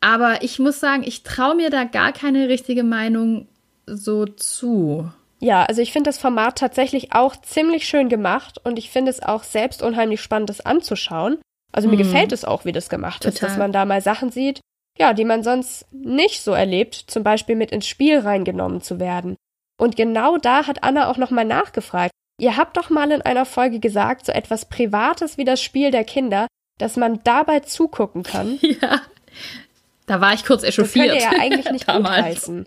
Aber 0.00 0.42
ich 0.42 0.58
muss 0.58 0.78
sagen, 0.78 1.02
ich 1.04 1.22
traue 1.22 1.56
mir 1.56 1.70
da 1.70 1.84
gar 1.84 2.12
keine 2.12 2.48
richtige 2.48 2.84
Meinung 2.84 3.48
so 3.86 4.26
zu. 4.26 5.10
Ja, 5.40 5.64
also 5.64 5.82
ich 5.82 5.92
finde 5.92 6.08
das 6.08 6.18
Format 6.18 6.58
tatsächlich 6.58 7.12
auch 7.12 7.36
ziemlich 7.36 7.86
schön 7.86 8.08
gemacht 8.08 8.58
und 8.64 8.78
ich 8.78 8.90
finde 8.90 9.10
es 9.10 9.22
auch 9.22 9.44
selbst 9.44 9.82
unheimlich 9.82 10.20
spannend, 10.20 10.50
das 10.50 10.60
anzuschauen. 10.60 11.38
Also 11.76 11.88
mir 11.88 11.96
mhm. 11.96 12.04
gefällt 12.04 12.32
es 12.32 12.44
auch, 12.44 12.64
wie 12.64 12.72
das 12.72 12.88
gemacht 12.88 13.22
Total. 13.22 13.34
ist, 13.34 13.42
dass 13.42 13.58
man 13.58 13.70
da 13.70 13.84
mal 13.84 14.00
Sachen 14.00 14.30
sieht, 14.30 14.60
ja, 14.98 15.12
die 15.12 15.26
man 15.26 15.42
sonst 15.42 15.86
nicht 15.92 16.40
so 16.42 16.52
erlebt, 16.52 16.94
zum 16.94 17.22
Beispiel 17.22 17.54
mit 17.54 17.70
ins 17.70 17.86
Spiel 17.86 18.18
reingenommen 18.18 18.80
zu 18.80 18.98
werden. 18.98 19.36
Und 19.78 19.94
genau 19.94 20.38
da 20.38 20.66
hat 20.66 20.82
Anna 20.82 21.10
auch 21.10 21.18
nochmal 21.18 21.44
nachgefragt. 21.44 22.12
Ihr 22.40 22.56
habt 22.56 22.78
doch 22.78 22.88
mal 22.88 23.12
in 23.12 23.20
einer 23.20 23.44
Folge 23.44 23.78
gesagt, 23.78 24.24
so 24.24 24.32
etwas 24.32 24.70
Privates 24.70 25.36
wie 25.36 25.44
das 25.44 25.60
Spiel 25.60 25.90
der 25.90 26.04
Kinder, 26.04 26.46
dass 26.78 26.96
man 26.96 27.20
dabei 27.24 27.60
zugucken 27.60 28.22
kann. 28.22 28.58
Ja. 28.80 29.02
Da 30.06 30.20
war 30.20 30.32
ich 30.32 30.46
kurz 30.46 30.62
echauffiert. 30.62 31.10
Das 31.10 31.24
könnt 31.24 31.32
ihr 31.32 31.38
ja 31.38 31.44
eigentlich 31.44 31.70
nicht 31.70 31.86
gutheißen. 31.92 32.64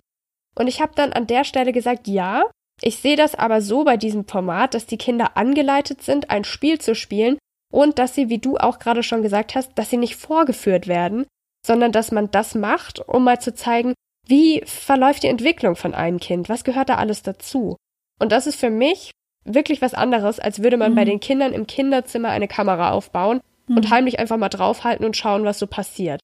Und 0.55 0.67
ich 0.67 0.81
habe 0.81 0.91
dann 0.93 1.13
an 1.13 1.25
der 1.25 1.45
Stelle 1.45 1.71
gesagt, 1.71 2.07
ja, 2.07 2.43
ich 2.81 2.97
sehe 2.97 3.15
das 3.15 3.33
aber 3.33 3.61
so 3.61 3.85
bei 3.85 3.97
diesem 3.97 4.27
Format, 4.27 4.73
dass 4.73 4.85
die 4.85 4.97
Kinder 4.97 5.35
angeleitet 5.35 6.03
sind, 6.03 6.29
ein 6.29 6.43
Spiel 6.43 6.79
zu 6.79 6.93
spielen 6.95 7.37
und 7.71 7.99
dass 7.99 8.15
sie, 8.15 8.29
wie 8.29 8.39
du 8.39 8.57
auch 8.57 8.79
gerade 8.79 9.03
schon 9.03 9.21
gesagt 9.21 9.55
hast, 9.55 9.71
dass 9.75 9.89
sie 9.89 9.97
nicht 9.97 10.15
vorgeführt 10.15 10.87
werden, 10.87 11.25
sondern 11.65 11.91
dass 11.91 12.11
man 12.11 12.31
das 12.31 12.55
macht, 12.55 12.99
um 12.99 13.23
mal 13.23 13.39
zu 13.39 13.53
zeigen, 13.53 13.93
wie 14.25 14.61
verläuft 14.65 15.23
die 15.23 15.27
Entwicklung 15.27 15.75
von 15.75 15.93
einem 15.93 16.19
Kind, 16.19 16.49
was 16.49 16.63
gehört 16.63 16.89
da 16.89 16.95
alles 16.95 17.23
dazu. 17.23 17.77
Und 18.19 18.31
das 18.31 18.47
ist 18.47 18.59
für 18.59 18.69
mich 18.69 19.11
wirklich 19.45 19.81
was 19.81 19.93
anderes, 19.93 20.39
als 20.39 20.61
würde 20.61 20.77
man 20.77 20.91
mhm. 20.91 20.95
bei 20.95 21.05
den 21.05 21.19
Kindern 21.19 21.53
im 21.53 21.67
Kinderzimmer 21.67 22.29
eine 22.29 22.47
Kamera 22.47 22.91
aufbauen 22.91 23.41
mhm. 23.67 23.77
und 23.77 23.89
heimlich 23.89 24.19
einfach 24.19 24.37
mal 24.37 24.49
draufhalten 24.49 25.05
und 25.05 25.17
schauen, 25.17 25.45
was 25.45 25.59
so 25.59 25.67
passiert. 25.67 26.19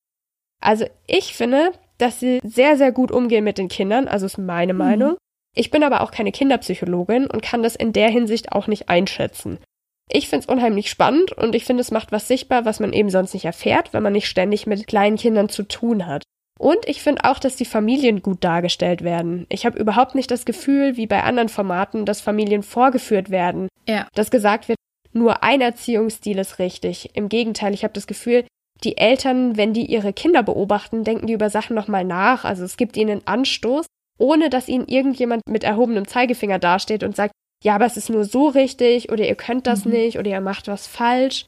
Also 0.62 0.86
ich 1.08 1.36
finde, 1.36 1.72
dass 1.98 2.20
sie 2.20 2.40
sehr, 2.44 2.78
sehr 2.78 2.92
gut 2.92 3.12
umgehen 3.12 3.44
mit 3.44 3.58
den 3.58 3.70
Kindern, 3.70 4.08
also 4.08 4.26
ist 4.26 4.38
meine 4.38 4.74
mhm. 4.74 4.80
Meinung. 4.80 5.18
Ich 5.56 5.72
bin 5.72 5.84
aber 5.84 6.02
auch 6.02 6.12
keine 6.12 6.32
Kinderpsychologin 6.32 7.28
und 7.28 7.42
kann 7.42 7.64
das 7.64 7.76
in 7.76 7.94
der 7.94 8.10
Hinsicht 8.10 8.52
auch 8.52 8.68
nicht 8.68 8.90
einschätzen. 8.90 9.60
Ich 10.12 10.30
finde 10.30 10.46
es 10.46 10.54
unheimlich 10.54 10.90
spannend 10.90 11.32
und 11.32 11.56
ich 11.56 11.66
finde, 11.66 11.82
es 11.82 11.92
macht 11.92 12.12
was 12.12 12.28
sichtbar, 12.28 12.66
was 12.66 12.80
man 12.80 12.94
eben 12.94 13.10
sonst 13.10 13.34
nicht 13.34 13.46
erfährt, 13.46 13.94
wenn 13.94 14.04
man 14.04 14.14
nicht 14.14 14.28
ständig 14.28 14.68
mit 14.68 14.88
kleinen 14.88 15.18
Kindern 15.18 15.50
zu 15.50 15.64
tun 15.64 16.06
hat. 16.06 16.24
Und 16.58 16.88
ich 16.88 17.02
finde 17.02 17.26
auch, 17.26 17.40
dass 17.40 17.56
die 17.56 17.66
Familien 17.66 18.22
gut 18.22 18.44
dargestellt 18.44 19.04
werden. 19.04 19.46
Ich 19.50 19.66
habe 19.66 19.78
überhaupt 19.78 20.16
nicht 20.16 20.32
das 20.32 20.46
Gefühl, 20.46 20.96
wie 20.96 21.08
bei 21.08 21.24
anderen 21.24 21.50
Formaten, 21.50 22.06
dass 22.06 22.22
Familien 22.22 22.64
vorgeführt 22.64 23.30
werden. 23.30 23.68
Ja. 23.88 24.08
Dass 24.14 24.32
gesagt 24.32 24.70
wird, 24.70 24.78
nur 25.12 25.44
ein 25.44 25.62
Erziehungsstil 25.62 26.38
ist 26.40 26.60
richtig. 26.60 27.10
Im 27.14 27.28
Gegenteil, 27.28 27.74
ich 27.74 27.84
habe 27.84 27.94
das 27.94 28.08
Gefühl, 28.08 28.46
die 28.84 28.98
Eltern, 28.98 29.58
wenn 29.58 29.74
die 29.74 29.86
ihre 29.86 30.14
Kinder 30.14 30.44
beobachten, 30.44 31.04
denken 31.04 31.28
die 31.28 31.34
über 31.34 31.50
Sachen 31.50 31.76
nochmal 31.76 32.06
nach. 32.06 32.46
Also 32.46 32.64
es 32.64 32.78
gibt 32.78 32.96
ihnen 32.98 33.26
Anstoß, 33.26 33.86
ohne 34.18 34.50
dass 34.50 34.68
ihnen 34.68 34.88
irgendjemand 34.88 35.42
mit 35.48 35.64
erhobenem 35.64 36.08
Zeigefinger 36.08 36.60
dasteht 36.60 37.04
und 37.04 37.16
sagt, 37.16 37.34
ja, 37.66 37.74
aber 37.74 37.88
es 37.88 37.98
ist 37.98 38.12
nur 38.12 38.26
so 38.26 38.48
richtig 38.48 39.12
oder 39.12 39.28
ihr 39.28 39.34
könnt 39.34 39.66
das 39.66 39.86
mhm. 39.86 39.94
nicht 39.94 40.20
oder 40.20 40.30
ihr 40.30 40.40
macht 40.40 40.68
was 40.68 40.86
falsch. 40.86 41.48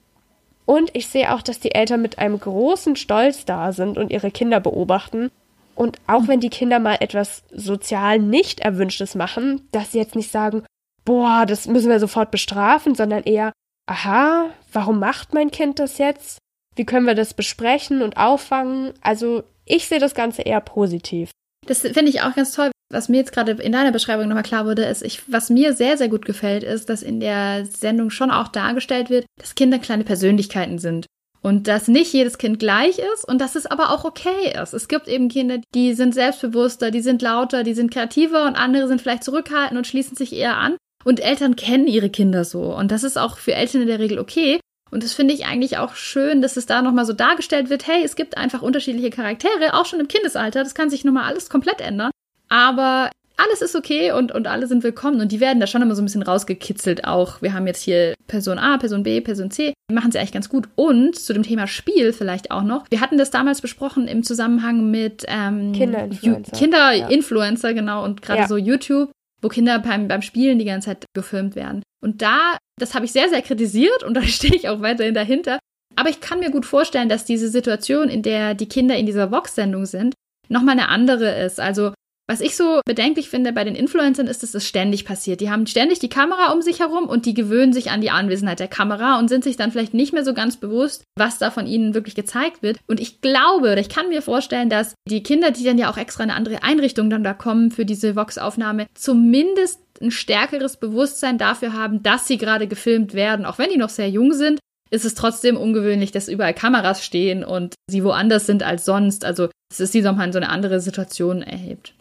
Und 0.65 0.89
ich 0.93 1.07
sehe 1.07 1.31
auch, 1.31 1.43
dass 1.43 1.59
die 1.59 1.75
Eltern 1.75 2.01
mit 2.01 2.17
einem 2.17 2.39
großen 2.39 2.95
Stolz 2.95 3.45
da 3.45 3.71
sind 3.71 3.99
und 3.99 4.11
ihre 4.11 4.31
Kinder 4.31 4.59
beobachten. 4.59 5.29
Und 5.75 5.99
auch 6.07 6.23
mhm. 6.23 6.27
wenn 6.27 6.39
die 6.39 6.49
Kinder 6.49 6.79
mal 6.79 6.97
etwas 7.01 7.43
sozial 7.51 8.17
nicht 8.17 8.61
erwünschtes 8.61 9.13
machen, 9.13 9.67
dass 9.71 9.91
sie 9.91 9.99
jetzt 9.99 10.15
nicht 10.15 10.31
sagen, 10.31 10.63
boah, 11.05 11.45
das 11.45 11.67
müssen 11.67 11.91
wir 11.91 11.99
sofort 11.99 12.31
bestrafen, 12.31 12.95
sondern 12.95 13.21
eher, 13.21 13.53
aha, 13.85 14.49
warum 14.73 14.97
macht 14.97 15.35
mein 15.35 15.51
Kind 15.51 15.77
das 15.77 15.99
jetzt? 15.99 16.39
Wie 16.75 16.85
können 16.85 17.05
wir 17.05 17.15
das 17.15 17.35
besprechen 17.35 18.01
und 18.01 18.17
auffangen? 18.17 18.91
Also 19.01 19.43
ich 19.65 19.87
sehe 19.87 19.99
das 19.99 20.15
Ganze 20.15 20.41
eher 20.41 20.61
positiv. 20.61 21.29
Das 21.67 21.81
finde 21.81 22.09
ich 22.09 22.23
auch 22.23 22.33
ganz 22.33 22.53
toll, 22.53 22.71
was 22.89 23.09
mir 23.09 23.17
jetzt 23.17 23.33
gerade 23.33 23.51
in 23.51 23.71
deiner 23.71 23.91
Beschreibung 23.91 24.27
nochmal 24.27 24.43
klar 24.43 24.65
wurde, 24.65 24.85
ist, 24.85 25.03
ich, 25.03 25.31
was 25.31 25.49
mir 25.49 25.73
sehr, 25.73 25.97
sehr 25.97 26.09
gut 26.09 26.25
gefällt, 26.25 26.63
ist, 26.63 26.89
dass 26.89 27.03
in 27.03 27.19
der 27.19 27.65
Sendung 27.65 28.09
schon 28.09 28.31
auch 28.31 28.47
dargestellt 28.47 29.09
wird, 29.09 29.25
dass 29.39 29.55
Kinder 29.55 29.79
kleine 29.79 30.03
Persönlichkeiten 30.03 30.79
sind. 30.79 31.05
Und 31.41 31.67
dass 31.67 31.87
nicht 31.87 32.13
jedes 32.13 32.39
Kind 32.39 32.59
gleich 32.59 32.97
ist 32.97 33.27
und 33.27 33.39
dass 33.39 33.55
es 33.55 33.67
aber 33.67 33.91
auch 33.91 34.05
okay 34.05 34.53
ist. 34.61 34.73
Es 34.73 34.87
gibt 34.87 35.07
eben 35.07 35.29
Kinder, 35.29 35.59
die 35.75 35.93
sind 35.93 36.13
selbstbewusster, 36.13 36.91
die 36.91 37.01
sind 37.01 37.21
lauter, 37.21 37.63
die 37.63 37.73
sind 37.73 37.91
kreativer 37.91 38.45
und 38.45 38.55
andere 38.55 38.87
sind 38.87 39.01
vielleicht 39.01 39.23
zurückhaltend 39.23 39.77
und 39.77 39.87
schließen 39.87 40.17
sich 40.17 40.33
eher 40.33 40.57
an. 40.57 40.77
Und 41.05 41.19
Eltern 41.19 41.55
kennen 41.55 41.87
ihre 41.87 42.09
Kinder 42.09 42.43
so. 42.43 42.75
Und 42.75 42.91
das 42.91 43.03
ist 43.03 43.17
auch 43.17 43.37
für 43.37 43.53
Eltern 43.53 43.81
in 43.81 43.87
der 43.87 43.99
Regel 43.99 44.19
okay. 44.19 44.59
Und 44.89 45.03
das 45.03 45.13
finde 45.13 45.33
ich 45.33 45.45
eigentlich 45.45 45.77
auch 45.77 45.95
schön, 45.95 46.41
dass 46.41 46.57
es 46.57 46.65
da 46.65 46.81
nochmal 46.81 47.05
so 47.05 47.13
dargestellt 47.13 47.69
wird, 47.69 47.87
hey, 47.87 48.03
es 48.03 48.15
gibt 48.15 48.37
einfach 48.37 48.61
unterschiedliche 48.61 49.09
Charaktere, 49.09 49.73
auch 49.73 49.85
schon 49.85 49.99
im 49.99 50.07
Kindesalter. 50.07 50.63
Das 50.63 50.75
kann 50.75 50.89
sich 50.89 51.05
nochmal 51.05 51.25
alles 51.25 51.49
komplett 51.49 51.81
ändern. 51.81 52.11
Aber 52.49 53.11
alles 53.37 53.61
ist 53.61 53.75
okay 53.75 54.11
und, 54.11 54.31
und 54.31 54.47
alle 54.47 54.67
sind 54.67 54.83
willkommen. 54.83 55.21
Und 55.21 55.31
die 55.31 55.39
werden 55.39 55.59
da 55.59 55.67
schon 55.67 55.81
immer 55.81 55.95
so 55.95 56.01
ein 56.01 56.05
bisschen 56.05 56.23
rausgekitzelt 56.23 57.05
auch. 57.05 57.41
Wir 57.41 57.53
haben 57.53 57.67
jetzt 57.67 57.81
hier 57.81 58.15
Person 58.27 58.57
A, 58.57 58.77
Person 58.77 59.03
B, 59.03 59.21
Person 59.21 59.51
C. 59.51 59.73
Die 59.89 59.93
machen 59.93 60.11
sie 60.11 60.17
eigentlich 60.17 60.31
ganz 60.31 60.49
gut. 60.49 60.67
Und 60.75 61.17
zu 61.17 61.33
dem 61.33 61.43
Thema 61.43 61.67
Spiel 61.67 62.13
vielleicht 62.13 62.51
auch 62.51 62.63
noch. 62.63 62.85
Wir 62.89 62.99
hatten 62.99 63.17
das 63.17 63.29
damals 63.29 63.61
besprochen 63.61 64.07
im 64.07 64.23
Zusammenhang 64.23 64.89
mit 64.89 65.23
ähm, 65.27 65.71
Kinderinfluencer. 65.71 66.57
Kinderinfluencer, 66.57 67.69
ja. 67.69 67.73
genau. 67.75 68.03
Und 68.03 68.23
gerade 68.23 68.41
ja. 68.41 68.47
so 68.47 68.57
YouTube, 68.57 69.11
wo 69.41 69.49
Kinder 69.49 69.77
beim, 69.79 70.07
beim 70.07 70.23
Spielen 70.23 70.57
die 70.57 70.65
ganze 70.65 70.87
Zeit 70.87 71.05
gefilmt 71.13 71.55
werden. 71.55 71.83
Und 72.01 72.23
da, 72.23 72.57
das 72.79 72.95
habe 72.95 73.05
ich 73.05 73.11
sehr, 73.11 73.29
sehr 73.29 73.43
kritisiert 73.43 74.03
und 74.03 74.13
da 74.17 74.23
stehe 74.23 74.55
ich 74.55 74.67
auch 74.67 74.81
weiterhin 74.81 75.13
dahinter. 75.13 75.59
Aber 75.95 76.09
ich 76.09 76.21
kann 76.21 76.39
mir 76.39 76.51
gut 76.51 76.65
vorstellen, 76.65 77.09
dass 77.09 77.25
diese 77.25 77.49
Situation, 77.49 78.09
in 78.09 78.23
der 78.23 78.55
die 78.55 78.67
Kinder 78.67 78.95
in 78.95 79.05
dieser 79.05 79.31
Vox-Sendung 79.31 79.85
sind, 79.85 80.15
nochmal 80.49 80.73
eine 80.73 80.89
andere 80.89 81.43
ist. 81.43 81.59
Also 81.59 81.93
was 82.29 82.41
ich 82.41 82.57
so 82.57 82.81
bedenklich 82.85 83.29
finde 83.29 83.53
bei 83.53 83.63
den 83.63 83.75
Influencern 83.75 84.27
ist, 84.27 84.43
dass 84.43 84.53
es 84.53 84.67
ständig 84.67 85.05
passiert. 85.05 85.39
Die 85.39 85.49
haben 85.49 85.65
ständig 85.65 85.99
die 85.99 86.09
Kamera 86.09 86.51
um 86.51 86.61
sich 86.61 86.81
herum 86.81 87.05
und 87.05 87.25
die 87.25 87.33
gewöhnen 87.33 87.71
sich 87.71 87.89
an 87.89 88.01
die 88.01 88.11
Anwesenheit 88.11 88.59
der 88.59 88.67
Kamera 88.67 89.17
und 89.17 89.29
sind 89.29 89.45
sich 89.45 89.55
dann 89.55 89.71
vielleicht 89.71 89.93
nicht 89.93 90.11
mehr 90.11 90.25
so 90.25 90.33
ganz 90.33 90.57
bewusst, 90.57 91.03
was 91.15 91.37
da 91.37 91.51
von 91.51 91.65
ihnen 91.65 91.93
wirklich 91.93 92.15
gezeigt 92.15 92.61
wird. 92.61 92.79
Und 92.85 92.99
ich 92.99 93.21
glaube 93.21 93.71
oder 93.71 93.79
ich 93.79 93.89
kann 93.89 94.09
mir 94.09 94.21
vorstellen, 94.21 94.69
dass 94.69 94.93
die 95.07 95.23
Kinder, 95.23 95.51
die 95.51 95.63
dann 95.63 95.77
ja 95.77 95.89
auch 95.89 95.97
extra 95.97 96.23
eine 96.23 96.35
andere 96.35 96.63
Einrichtung 96.63 97.09
dann 97.09 97.23
da 97.23 97.33
kommen 97.33 97.71
für 97.71 97.85
diese 97.85 98.17
Vox-Aufnahme, 98.17 98.87
zumindest 98.93 99.79
ein 100.01 100.11
stärkeres 100.11 100.77
Bewusstsein 100.77 101.37
dafür 101.37 101.73
haben, 101.73 102.03
dass 102.03 102.27
sie 102.27 102.37
gerade 102.37 102.67
gefilmt 102.67 103.13
werden. 103.13 103.45
Auch 103.45 103.57
wenn 103.57 103.69
die 103.69 103.77
noch 103.77 103.89
sehr 103.89 104.09
jung 104.09 104.33
sind, 104.33 104.59
ist 104.89 105.05
es 105.05 105.15
trotzdem 105.15 105.57
ungewöhnlich, 105.57 106.11
dass 106.11 106.27
überall 106.27 106.53
Kameras 106.53 107.03
stehen 107.03 107.43
und 107.43 107.75
sie 107.89 108.03
woanders 108.03 108.45
sind 108.45 108.63
als 108.63 108.85
sonst. 108.85 109.25
Also 109.25 109.49
es 109.71 109.79
ist 109.79 109.91
sie 109.93 110.01
nochmal 110.01 110.27
in 110.27 110.33
so 110.33 110.39
eine 110.39 110.49
andere 110.49 110.79
Situation 110.79 111.41
erhebt. 111.41 111.93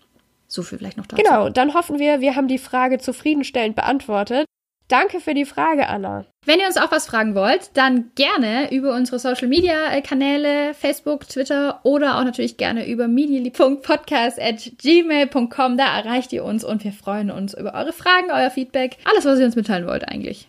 So 0.57 0.63
viel 0.63 0.79
vielleicht 0.79 0.97
noch 0.97 1.07
dazu. 1.07 1.23
Genau, 1.23 1.51
dann 1.51 1.75
hoffen 1.75 1.99
wir, 1.99 2.23
wir 2.23 2.35
haben 2.35 2.49
die 2.49 2.57
Frage 2.57 2.97
zufriedenstellend 2.99 3.77
beantwortet. 3.77 4.47
Danke 4.89 5.21
für 5.21 5.35
die 5.35 5.45
Frage, 5.45 5.87
Anna. 5.89 6.25
Wenn 6.47 6.61
ihr 6.61 6.67
uns 6.67 6.79
auch 6.79 6.91
was 6.91 7.07
fragen 7.07 7.35
wollt, 7.35 7.77
dann 7.77 8.13
gerne 8.15 8.73
über 8.73 8.95
unsere 8.95 9.19
Social 9.19 9.49
Media 9.49 10.01
Kanäle, 10.01 10.73
Facebook, 10.73 11.29
Twitter 11.29 11.81
oder 11.83 12.19
auch 12.19 12.25
natürlich 12.25 12.57
gerne 12.57 12.89
über 12.89 13.07
medially.podcast.gmail.com. 13.07 15.77
Da 15.77 15.99
erreicht 15.99 16.33
ihr 16.33 16.43
uns 16.43 16.65
und 16.65 16.85
wir 16.85 16.93
freuen 16.93 17.31
uns 17.31 17.53
über 17.53 17.75
eure 17.75 17.93
Fragen, 17.93 18.31
euer 18.31 18.51
Feedback, 18.51 18.97
alles, 19.05 19.27
was 19.27 19.39
ihr 19.39 19.45
uns 19.45 19.57
mitteilen 19.57 19.87
wollt 19.87 20.09
eigentlich. 20.09 20.49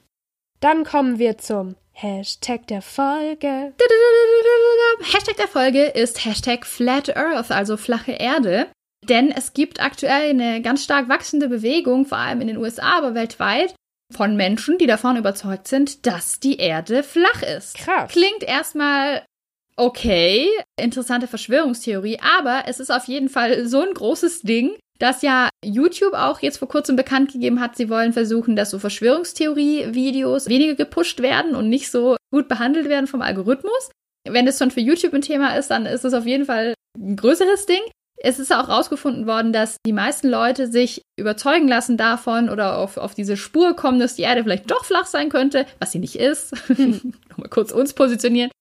Dann 0.62 0.86
kommen 0.86 1.20
wir 1.20 1.38
zum 1.38 1.76
Hashtag 1.92 2.66
der 2.68 2.82
Folge. 2.82 3.74
Hashtag 5.12 5.36
der 5.36 5.50
Folge 5.50 5.84
ist 5.84 6.24
Hashtag 6.24 6.66
Flat 6.66 7.18
Earth, 7.18 7.52
also 7.52 7.76
flache 7.76 8.14
Erde. 8.14 8.68
Denn 9.04 9.32
es 9.32 9.54
gibt 9.54 9.82
aktuell 9.82 10.30
eine 10.30 10.62
ganz 10.62 10.84
stark 10.84 11.08
wachsende 11.10 11.50
Bewegung, 11.50 12.06
vor 12.06 12.18
allem 12.18 12.42
in 12.42 12.48
den 12.48 12.58
USA, 12.58 12.98
aber 12.98 13.14
weltweit, 13.14 13.76
von 14.14 14.36
Menschen, 14.36 14.78
die 14.78 14.88
davon 14.88 15.18
überzeugt 15.18 15.68
sind, 15.68 16.06
dass 16.06 16.40
die 16.40 16.58
Erde 16.58 17.04
flach 17.04 17.44
ist. 17.44 17.76
Krass. 17.76 18.12
Klingt 18.12 18.44
erstmal 18.44 19.24
okay, 19.76 20.50
interessante 20.80 21.28
Verschwörungstheorie, 21.28 22.20
aber 22.20 22.64
es 22.68 22.80
ist 22.80 22.92
auf 22.92 23.06
jeden 23.06 23.30
Fall 23.30 23.68
so 23.68 23.82
ein 23.82 23.94
großes 23.94 24.42
Ding, 24.42 24.76
dass 24.98 25.22
ja 25.22 25.50
YouTube 25.64 26.14
auch 26.14 26.40
jetzt 26.42 26.58
vor 26.58 26.68
kurzem 26.68 26.96
bekannt 26.96 27.32
gegeben 27.32 27.60
hat, 27.62 27.76
sie 27.76 27.90
wollen 27.90 28.14
versuchen, 28.14 28.56
dass 28.56 28.72
so 28.72 28.80
Verschwörungstheorie-Videos 28.80 30.48
weniger 30.48 30.74
gepusht 30.74 31.22
werden 31.22 31.56
und 31.56 31.70
nicht 31.70 31.92
so 31.92 32.18
gut 32.32 32.48
behandelt 32.48 32.90
werden 32.90 33.08
vom 33.08 33.22
Algorithmus. 33.22 33.92
Wenn 34.28 34.48
es 34.48 34.58
schon 34.58 34.72
für 34.72 34.82
YouTube 34.82 35.14
ein 35.14 35.22
Thema 35.22 35.56
ist, 35.56 35.70
dann 35.70 35.86
ist 35.86 36.04
es 36.04 36.14
auf 36.14 36.26
jeden 36.26 36.46
Fall 36.46 36.74
ein 36.98 37.16
größeres 37.16 37.68
Ding. 37.68 37.82
Es 38.20 38.40
ist 38.40 38.52
auch 38.52 38.68
herausgefunden 38.68 39.28
worden, 39.28 39.54
dass 39.54 39.78
die 39.86 39.94
meisten 39.94 40.28
Leute 40.28 40.68
sich 40.68 41.04
überzeugen 41.20 41.68
lassen 41.68 41.98
davon 41.98 42.50
oder 42.50 42.78
auf, 42.78 42.98
auf 42.98 43.14
diese 43.14 43.38
Spur 43.38 43.76
kommen, 43.76 44.00
dass 44.00 44.16
die 44.16 44.24
Erde 44.24 44.44
vielleicht 44.44 44.72
doch 44.72 44.86
flach 44.86 45.06
sein 45.06 45.30
könnte, 45.30 45.68
was 45.80 45.92
sie 45.92 46.00
nicht 46.00 46.16
ist. 46.16 46.54
Nochmal 47.30 47.50
kurz 47.50 47.72
uns 47.72 47.94
positionieren. 47.94 48.52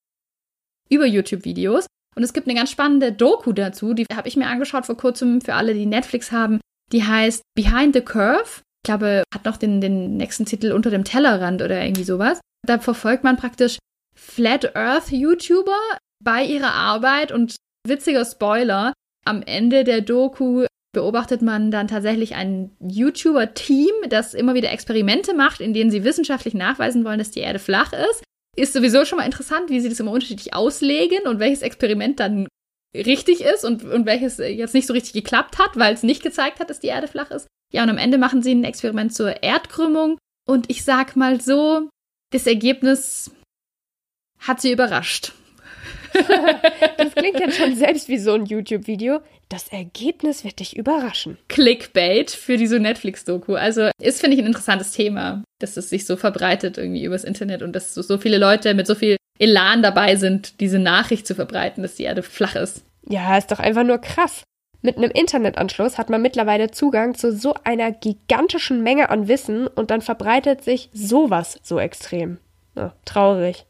Über 0.89 1.05
YouTube-Videos. 1.05 1.87
Und 2.15 2.23
es 2.23 2.33
gibt 2.33 2.47
eine 2.47 2.57
ganz 2.57 2.71
spannende 2.71 3.11
Doku 3.11 3.51
dazu, 3.51 3.93
die 3.93 4.05
habe 4.11 4.27
ich 4.27 4.37
mir 4.37 4.47
angeschaut 4.47 4.85
vor 4.85 4.97
kurzem 4.97 5.41
für 5.41 5.53
alle, 5.53 5.73
die 5.73 5.85
Netflix 5.85 6.31
haben. 6.31 6.59
Die 6.91 7.03
heißt 7.03 7.41
Behind 7.55 7.93
the 7.93 8.01
Curve. 8.01 8.61
Ich 8.83 8.87
glaube, 8.87 9.23
hat 9.33 9.45
noch 9.45 9.57
den, 9.57 9.81
den 9.81 10.17
nächsten 10.17 10.45
Titel 10.45 10.71
unter 10.71 10.89
dem 10.89 11.03
Tellerrand 11.03 11.61
oder 11.61 11.83
irgendwie 11.83 12.03
sowas. 12.03 12.39
Da 12.65 12.79
verfolgt 12.79 13.23
man 13.23 13.37
praktisch 13.37 13.77
Flat 14.15 14.75
Earth 14.75 15.11
YouTuber 15.11 15.77
bei 16.23 16.43
ihrer 16.43 16.73
Arbeit 16.73 17.31
und 17.31 17.55
witziger 17.87 18.25
Spoiler, 18.25 18.93
am 19.27 19.43
Ende 19.43 19.83
der 19.83 20.01
Doku 20.01 20.65
beobachtet 20.93 21.41
man 21.41 21.69
dann 21.69 21.87
tatsächlich 21.87 22.35
ein 22.35 22.71
YouTuber-Team, 22.79 23.91
das 24.09 24.33
immer 24.33 24.55
wieder 24.55 24.71
Experimente 24.71 25.33
macht, 25.33 25.61
in 25.61 25.73
denen 25.73 25.91
sie 25.91 26.03
wissenschaftlich 26.03 26.53
nachweisen 26.53 27.05
wollen, 27.05 27.19
dass 27.19 27.31
die 27.31 27.41
Erde 27.41 27.59
flach 27.59 27.93
ist. 27.93 28.23
Ist 28.55 28.73
sowieso 28.73 29.05
schon 29.05 29.19
mal 29.19 29.25
interessant, 29.25 29.69
wie 29.69 29.79
sie 29.79 29.89
das 29.89 29.99
immer 29.99 30.11
unterschiedlich 30.11 30.55
auslegen 30.55 31.27
und 31.27 31.39
welches 31.39 31.61
Experiment 31.61 32.19
dann 32.19 32.47
richtig 32.95 33.41
ist 33.41 33.63
und, 33.63 33.83
und 33.83 34.05
welches 34.07 34.39
jetzt 34.39 34.73
nicht 34.73 34.87
so 34.87 34.93
richtig 34.93 35.13
geklappt 35.13 35.59
hat, 35.59 35.77
weil 35.77 35.93
es 35.93 36.01
nicht 36.01 36.23
gezeigt 36.23 36.59
hat, 36.59 36.69
dass 36.69 36.79
die 36.79 36.87
Erde 36.87 37.07
flach 37.07 37.29
ist. 37.29 37.47
Ja, 37.71 37.83
und 37.83 37.89
am 37.89 37.97
Ende 37.97 38.17
machen 38.17 38.41
sie 38.41 38.55
ein 38.55 38.63
Experiment 38.63 39.13
zur 39.13 39.43
Erdkrümmung 39.43 40.17
und 40.47 40.69
ich 40.69 40.83
sag 40.83 41.15
mal 41.15 41.41
so, 41.41 41.89
das 42.31 42.47
Ergebnis 42.47 43.29
hat 44.39 44.61
sie 44.61 44.71
überrascht. 44.71 45.33
das 46.97 47.15
klingt 47.15 47.39
jetzt 47.39 47.57
schon 47.57 47.75
selbst 47.75 48.07
wie 48.09 48.17
so 48.17 48.33
ein 48.33 48.45
YouTube-Video. 48.45 49.19
Das 49.49 49.67
Ergebnis 49.69 50.43
wird 50.43 50.59
dich 50.59 50.75
überraschen. 50.75 51.37
Clickbait 51.47 52.31
für 52.31 52.57
diese 52.57 52.79
Netflix-Doku. 52.79 53.55
Also 53.55 53.89
ist, 54.01 54.21
finde 54.21 54.35
ich, 54.35 54.41
ein 54.41 54.47
interessantes 54.47 54.91
Thema, 54.91 55.43
dass 55.59 55.77
es 55.77 55.89
sich 55.89 56.05
so 56.05 56.17
verbreitet 56.17 56.77
irgendwie 56.77 57.03
übers 57.03 57.23
Internet 57.23 57.61
und 57.61 57.73
dass 57.73 57.93
so, 57.93 58.01
so 58.01 58.17
viele 58.17 58.37
Leute 58.37 58.73
mit 58.73 58.87
so 58.87 58.95
viel 58.95 59.17
Elan 59.39 59.83
dabei 59.83 60.15
sind, 60.15 60.59
diese 60.59 60.79
Nachricht 60.79 61.27
zu 61.27 61.35
verbreiten, 61.35 61.83
dass 61.83 61.95
die 61.95 62.03
Erde 62.03 62.23
flach 62.23 62.55
ist. 62.55 62.83
Ja, 63.07 63.37
ist 63.37 63.51
doch 63.51 63.59
einfach 63.59 63.83
nur 63.83 63.99
krass. 63.99 64.43
Mit 64.81 64.97
einem 64.97 65.11
Internetanschluss 65.11 65.97
hat 65.97 66.09
man 66.09 66.21
mittlerweile 66.21 66.71
Zugang 66.71 67.15
zu 67.15 67.35
so 67.35 67.55
einer 67.63 67.91
gigantischen 67.91 68.83
Menge 68.83 69.09
an 69.09 69.27
Wissen 69.27 69.67
und 69.67 69.91
dann 69.91 70.01
verbreitet 70.01 70.63
sich 70.63 70.89
sowas 70.93 71.59
so 71.63 71.79
extrem. 71.79 72.37
Ja, 72.75 72.93
traurig. 73.05 73.66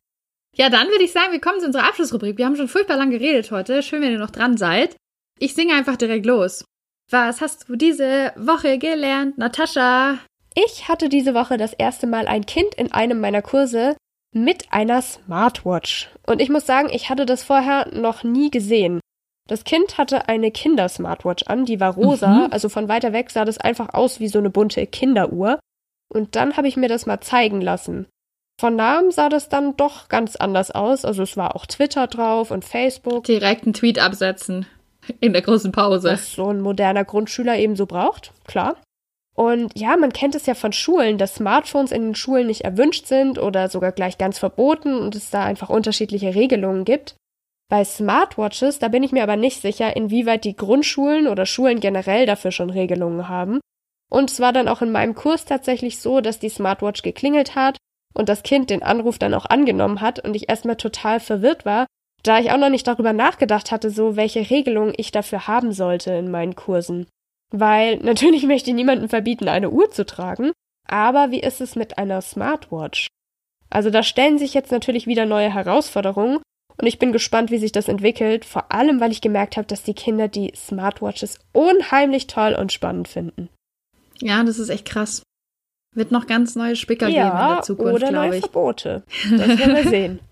Ja, 0.58 0.70
dann 0.70 0.88
würde 0.88 1.04
ich 1.04 1.12
sagen, 1.12 1.32
wir 1.32 1.40
kommen 1.40 1.60
zu 1.60 1.68
unserer 1.68 1.88
Abschlussrubrik. 1.88 2.38
Wir 2.38 2.46
haben 2.46 2.56
schon 2.56 2.68
furchtbar 2.68 2.98
lang 2.98 3.12
geredet 3.12 3.52
heute. 3.52 3.84
Schön, 3.84 4.02
wenn 4.02 4.12
ihr 4.12 4.18
noch 4.18 4.32
dran 4.32 4.58
seid. 4.58 4.96
Ich 5.40 5.54
singe 5.54 5.76
einfach 5.76 5.98
direkt 5.98 6.26
los. 6.26 6.66
Was 7.12 7.42
hast 7.42 7.70
du 7.70 7.76
diese 7.76 8.34
Woche 8.36 8.80
gelernt, 8.80 9.38
Natascha? 9.38 10.18
Ich 10.56 10.88
hatte 10.88 11.10
diese 11.10 11.36
Woche 11.36 11.58
das 11.58 11.74
erste 11.74 12.08
Mal 12.08 12.28
ein 12.28 12.48
Kind 12.48 12.74
in 12.74 12.92
einem 12.92 13.20
meiner 13.20 13.44
Kurse 13.44 13.96
mit 14.34 14.74
einer 14.74 15.02
Smartwatch. 15.04 16.10
Und 16.26 16.42
ich 16.42 16.50
muss 16.50 16.66
sagen, 16.66 16.90
ich 16.92 17.10
hatte 17.10 17.28
das 17.28 17.44
vorher 17.44 17.88
noch 17.94 18.24
nie 18.24 18.50
gesehen. 18.50 19.00
Das 19.48 19.64
Kind 19.64 20.00
hatte 20.00 20.28
eine 20.28 20.52
Kindersmartwatch 20.52 21.44
an, 21.44 21.66
die 21.66 21.80
war 21.80 21.94
rosa, 21.94 22.48
mhm. 22.48 22.52
also 22.52 22.68
von 22.68 22.90
weiter 22.90 23.14
weg 23.14 23.30
sah 23.30 23.46
das 23.46 23.60
einfach 23.60 23.94
aus 23.94 24.20
wie 24.20 24.28
so 24.28 24.40
eine 24.40 24.50
bunte 24.50 24.86
Kinderuhr. 24.88 25.60
Und 26.12 26.36
dann 26.36 26.58
habe 26.58 26.68
ich 26.68 26.76
mir 26.76 26.90
das 26.90 27.06
mal 27.06 27.22
zeigen 27.22 27.62
lassen. 27.62 28.08
Von 28.60 28.76
Namen 28.76 29.12
sah 29.12 29.30
das 29.30 29.50
dann 29.50 29.78
doch 29.78 30.10
ganz 30.10 30.36
anders 30.36 30.72
aus. 30.72 31.06
Also 31.06 31.24
es 31.24 31.38
war 31.38 31.56
auch 31.56 31.68
Twitter 31.68 32.08
drauf 32.08 32.50
und 32.50 32.66
Facebook. 32.66 33.24
Direkt 33.26 33.66
einen 33.66 33.74
Tweet 33.74 34.00
absetzen. 34.00 34.66
In 35.20 35.34
der 35.34 35.44
großen 35.44 35.72
Pause. 35.72 36.10
Was 36.10 36.34
so 36.34 36.48
ein 36.48 36.62
moderner 36.62 37.06
Grundschüler 37.06 37.58
ebenso 37.58 37.86
braucht, 37.86 38.34
klar. 38.46 38.76
Und 39.36 39.78
ja, 39.78 39.96
man 39.96 40.12
kennt 40.12 40.34
es 40.34 40.48
ja 40.48 40.56
von 40.56 40.74
Schulen, 40.74 41.20
dass 41.20 41.36
Smartphones 41.36 41.92
in 41.92 42.02
den 42.02 42.16
Schulen 42.16 42.48
nicht 42.48 42.62
erwünscht 42.62 43.06
sind 43.06 43.38
oder 43.38 43.70
sogar 43.70 43.92
gleich 43.92 44.18
ganz 44.18 44.40
verboten 44.40 44.98
und 44.98 45.16
es 45.16 45.30
da 45.30 45.46
einfach 45.46 45.70
unterschiedliche 45.70 46.34
Regelungen 46.34 46.84
gibt. 46.84 47.16
Bei 47.70 47.86
Smartwatches, 47.86 48.80
da 48.80 48.88
bin 48.88 49.04
ich 49.04 49.12
mir 49.12 49.22
aber 49.22 49.36
nicht 49.36 49.62
sicher, 49.62 49.96
inwieweit 49.96 50.44
die 50.44 50.56
Grundschulen 50.56 51.28
oder 51.28 51.46
Schulen 51.46 51.80
generell 51.80 52.26
dafür 52.26 52.52
schon 52.52 52.72
Regelungen 52.72 53.30
haben. 53.30 53.60
Und 54.10 54.32
es 54.32 54.40
war 54.40 54.54
dann 54.54 54.68
auch 54.68 54.82
in 54.82 54.92
meinem 54.92 55.14
Kurs 55.14 55.46
tatsächlich 55.46 56.00
so, 56.00 56.20
dass 56.20 56.40
die 56.40 56.50
Smartwatch 56.50 57.04
geklingelt 57.04 57.56
hat 57.56 57.78
und 58.18 58.30
das 58.30 58.44
Kind 58.44 58.70
den 58.70 58.84
Anruf 58.84 59.20
dann 59.20 59.34
auch 59.34 59.46
angenommen 59.46 60.02
hat 60.02 60.24
und 60.24 60.36
ich 60.36 60.50
erstmal 60.50 60.76
total 60.76 61.20
verwirrt 61.20 61.66
war, 61.66 61.86
da 62.24 62.40
ich 62.40 62.52
auch 62.52 62.58
noch 62.58 62.70
nicht 62.70 62.88
darüber 62.88 63.14
nachgedacht 63.14 63.72
hatte, 63.72 63.92
so 63.92 64.16
welche 64.16 64.50
Regelungen 64.50 64.94
ich 64.98 65.12
dafür 65.12 65.48
haben 65.48 65.72
sollte 65.72 66.12
in 66.12 66.32
meinen 66.32 66.56
Kursen. 66.56 67.08
Weil 67.52 67.98
natürlich 68.02 68.44
möchte 68.44 68.72
ich 68.72 68.76
niemandem 68.76 69.10
verbieten, 69.10 69.48
eine 69.48 69.70
Uhr 69.70 69.92
zu 69.92 70.06
tragen, 70.06 70.52
aber 70.88 71.32
wie 71.32 71.42
ist 71.42 71.62
es 71.62 71.76
mit 71.76 71.98
einer 71.98 72.22
Smartwatch? 72.22 73.08
Also 73.70 73.90
da 73.90 74.02
stellen 74.02 74.40
sich 74.40 74.54
jetzt 74.54 74.72
natürlich 74.72 75.08
wieder 75.08 75.26
neue 75.26 75.54
Herausforderungen 75.54 76.40
und 76.80 76.88
ich 76.88 77.00
bin 77.00 77.12
gespannt, 77.12 77.52
wie 77.52 77.58
sich 77.58 77.72
das 77.72 77.88
entwickelt, 77.88 78.46
vor 78.46 78.72
allem 78.72 79.00
weil 79.00 79.12
ich 79.12 79.22
gemerkt 79.22 79.58
habe, 79.58 79.68
dass 79.68 79.84
die 79.84 79.94
Kinder 79.94 80.28
die 80.28 80.54
Smartwatches 80.56 81.40
unheimlich 81.52 82.28
toll 82.28 82.56
und 82.58 82.72
spannend 82.72 83.08
finden. 83.08 83.50
Ja, 84.22 84.44
das 84.44 84.58
ist 84.58 84.70
echt 84.70 84.86
krass. 84.86 85.22
Wird 85.98 86.12
noch 86.12 86.28
ganz 86.28 86.56
neue 86.56 86.76
Spicker 86.76 87.08
ja, 87.08 87.30
geben 87.30 87.42
in 87.42 87.56
der 87.56 87.64
Zukunft, 87.64 87.96
oder 87.96 88.12
neue 88.12 88.30
glaube 88.30 88.36
ich. 88.36 88.42
Verbote. 88.42 89.04
Das 89.32 89.58
werden 89.58 89.76
wir 89.76 89.90
sehen. 89.90 90.20